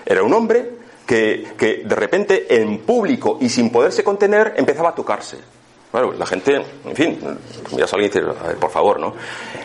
Era 0.06 0.22
un 0.22 0.34
hombre 0.34 0.72
que, 1.06 1.48
que 1.58 1.84
de 1.86 1.96
repente 1.96 2.54
en 2.54 2.80
público 2.80 3.38
y 3.40 3.48
sin 3.48 3.70
poderse 3.70 4.04
contener 4.04 4.56
empezaba 4.58 4.90
a 4.90 4.96
tocarse. 4.96 5.38
Bueno, 5.92 6.12
la 6.12 6.26
gente, 6.26 6.62
en 6.86 6.96
fin, 6.96 7.18
miras 7.72 7.92
a 7.94 7.98
y 7.98 8.06
a 8.06 8.48
ver, 8.48 8.58
por 8.58 8.70
favor, 8.70 9.00
¿no? 9.00 9.16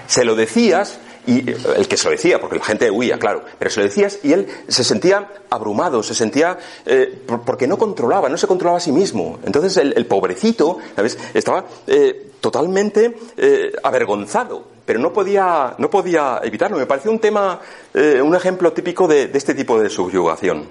Se 0.06 0.24
lo 0.24 0.34
decías 0.34 0.98
y 1.26 1.50
el 1.76 1.88
que 1.88 1.96
se 1.96 2.04
lo 2.04 2.10
decía, 2.10 2.40
porque 2.40 2.58
la 2.58 2.64
gente 2.64 2.90
huía, 2.90 3.18
claro, 3.18 3.44
pero 3.58 3.70
se 3.70 3.80
lo 3.80 3.86
decías 3.86 4.18
y 4.22 4.32
él 4.32 4.46
se 4.68 4.84
sentía 4.84 5.30
abrumado, 5.50 6.02
se 6.02 6.14
sentía 6.14 6.58
eh, 6.84 7.22
porque 7.44 7.66
no 7.66 7.78
controlaba, 7.78 8.28
no 8.28 8.36
se 8.36 8.46
controlaba 8.46 8.78
a 8.78 8.80
sí 8.80 8.92
mismo. 8.92 9.38
Entonces 9.44 9.76
el, 9.76 9.94
el 9.96 10.06
pobrecito, 10.06 10.78
¿sabes? 10.94 11.18
Estaba 11.32 11.64
eh, 11.86 12.32
totalmente 12.40 13.16
eh, 13.36 13.72
avergonzado, 13.82 14.66
pero 14.84 14.98
no 14.98 15.12
podía, 15.12 15.74
no 15.78 15.88
podía 15.88 16.40
evitarlo. 16.42 16.76
Me 16.76 16.86
pareció 16.86 17.10
un 17.10 17.18
tema, 17.18 17.60
eh, 17.94 18.20
un 18.20 18.34
ejemplo 18.34 18.72
típico 18.72 19.08
de 19.08 19.30
este 19.32 19.54
tipo 19.54 19.80
de 19.80 19.88
subyugación. 19.88 20.66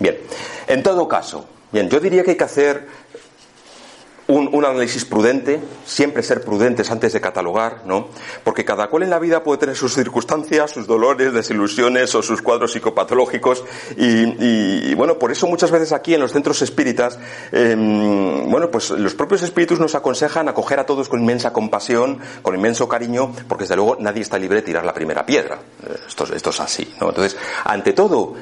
Bien, 0.00 0.18
en 0.66 0.82
todo 0.82 1.06
caso, 1.06 1.44
bien, 1.70 1.88
yo 1.88 2.00
diría 2.00 2.24
que 2.24 2.30
hay 2.30 2.36
que 2.36 2.44
hacer 2.44 2.86
un, 4.30 4.64
análisis 4.64 5.04
prudente, 5.04 5.60
siempre 5.84 6.22
ser 6.22 6.42
prudentes 6.42 6.90
antes 6.90 7.12
de 7.12 7.20
catalogar, 7.20 7.82
¿no? 7.84 8.08
Porque 8.44 8.64
cada 8.64 8.88
cual 8.88 9.02
en 9.02 9.10
la 9.10 9.18
vida 9.18 9.42
puede 9.42 9.58
tener 9.58 9.76
sus 9.76 9.94
circunstancias, 9.94 10.70
sus 10.70 10.86
dolores, 10.86 11.32
desilusiones 11.32 12.14
o 12.14 12.22
sus 12.22 12.40
cuadros 12.40 12.72
psicopatológicos 12.72 13.64
y, 13.96 14.94
bueno, 14.94 15.18
por 15.18 15.32
eso 15.32 15.46
muchas 15.46 15.70
veces 15.70 15.92
aquí 15.92 16.14
en 16.14 16.20
los 16.20 16.32
centros 16.32 16.62
espíritas, 16.62 17.18
eh, 17.52 17.74
bueno, 17.76 18.70
pues 18.70 18.90
los 18.90 19.14
propios 19.14 19.42
espíritus 19.42 19.80
nos 19.80 19.94
aconsejan 19.94 20.48
acoger 20.48 20.78
a 20.78 20.86
todos 20.86 21.08
con 21.08 21.20
inmensa 21.20 21.52
compasión, 21.52 22.18
con 22.42 22.54
inmenso 22.54 22.88
cariño, 22.88 23.32
porque 23.48 23.64
desde 23.64 23.76
luego 23.76 23.96
nadie 23.98 24.22
está 24.22 24.38
libre 24.38 24.56
de 24.56 24.62
tirar 24.62 24.84
la 24.84 24.94
primera 24.94 25.26
piedra. 25.26 25.58
Esto, 26.06 26.24
esto 26.32 26.50
es 26.50 26.60
así, 26.60 26.94
¿no? 27.00 27.08
Entonces, 27.08 27.36
ante 27.64 27.92
todo, 27.92 28.34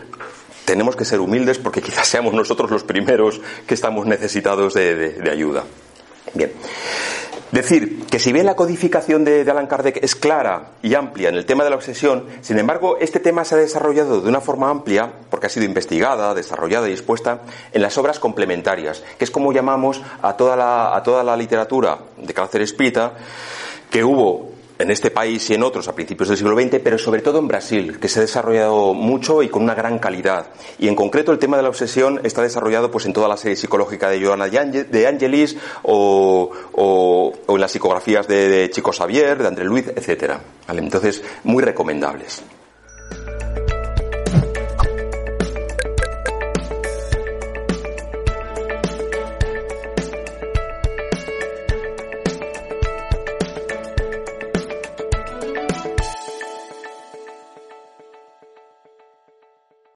tenemos 0.69 0.97
que 0.97 1.07
ser 1.07 1.19
humildes 1.21 1.57
porque 1.59 1.81
quizás 1.81 2.07
seamos 2.07 2.35
nosotros 2.35 2.71
los 2.71 2.85
primeros 2.85 3.41
que 3.67 3.73
estamos 3.73 4.07
necesitados 4.07 4.75
de, 4.75 5.19
ayuda. 5.33 5.65
Bien. 6.35 6.53
Decir 7.51 8.05
que 8.05 8.19
si 8.19 8.35
bien 8.35 8.45
la 8.45 8.55
codificación 8.55 9.25
de, 9.25 9.45
de, 9.45 9.51
Alan 9.51 9.67
Kardec 9.67 10.05
es 10.05 10.15
clara 10.15 10.73
y 10.83 10.95
amplia 10.95 11.31
en 11.31 11.37
el 11.37 11.47
tema 11.47 11.65
de 11.65 11.71
la 11.71 11.77
obsesión, 11.77 12.27
sin 12.43 12.59
embargo, 12.59 12.99
este 13.01 13.19
tema 13.19 13.47
se 13.47 13.55
ha 13.55 13.59
desarrollado 13.59 14.21
de 14.21 14.29
una 14.29 14.43
forma 14.43 14.69
amplia, 14.69 15.11
porque 15.31 15.47
ha 15.47 15.49
sido 15.49 15.65
investigada, 15.65 16.35
desarrollada 16.35 16.87
y 16.91 16.93
expuesta 16.93 17.41
en 17.73 17.81
las 17.81 17.97
obras 17.97 18.19
complementarias, 18.19 19.03
que 19.17 19.25
es 19.25 19.31
como 19.31 19.55
llamamos 19.55 20.03
a 20.21 20.37
toda 20.37 20.55
la, 20.55 20.95
a 20.95 21.03
toda 21.03 21.25
la 21.25 21.35
literatura 21.35 21.99
de 22.19 22.35
carácter 22.35 22.61
espírita 22.61 23.15
que 23.89 24.05
hubo 24.05 24.58
en 24.79 24.91
este 24.91 25.11
país 25.11 25.49
y 25.51 25.55
en 25.55 25.63
otros 25.63 25.89
a 25.89 25.95
principios 25.95 26.29
del 26.29 26.39
siglo 26.39 26.59
XX, 26.59 26.81
pero 26.83 26.99
sobre 26.99 27.23
todo 27.23 27.39
en 27.39 27.49
Brasil, 27.49 27.99
que 27.99 28.09
se 28.09 28.21
ha 28.21 28.23
desarrollado 28.23 28.95
mucho 28.95 29.43
y 29.43 29.49
con 29.49 29.63
una 29.63 29.75
gran 29.75 29.99
calidad. 29.99 30.47
Y 30.79 30.89
en 30.89 30.95
concreto 30.95 31.33
el 31.33 31.39
tema 31.39 31.57
de 31.57 31.63
la 31.63 31.69
obsesión 31.69 32.21
está 32.25 32.43
desarrollado 32.43 32.91
pues 32.91 33.07
en 33.07 33.13
toda 33.13 33.29
la 33.29 33.37
serie 33.37 33.57
psicológica 33.57 34.09
de 34.09 34.25
Joana 34.25 34.49
de 34.49 35.07
Angelis 35.07 35.57
o, 35.83 36.51
o, 36.73 37.33
en 37.49 37.61
las 37.61 37.73
psicografías 37.73 38.27
de, 38.29 38.71
Chico 38.71 38.93
Xavier, 38.93 39.39
de 39.39 39.49
André 39.49 39.65
Luiz, 39.65 39.89
etc. 39.89 40.35
¿Vale? 40.67 40.81
Entonces, 40.81 41.23
muy 41.45 41.63
recomendables. 41.63 42.43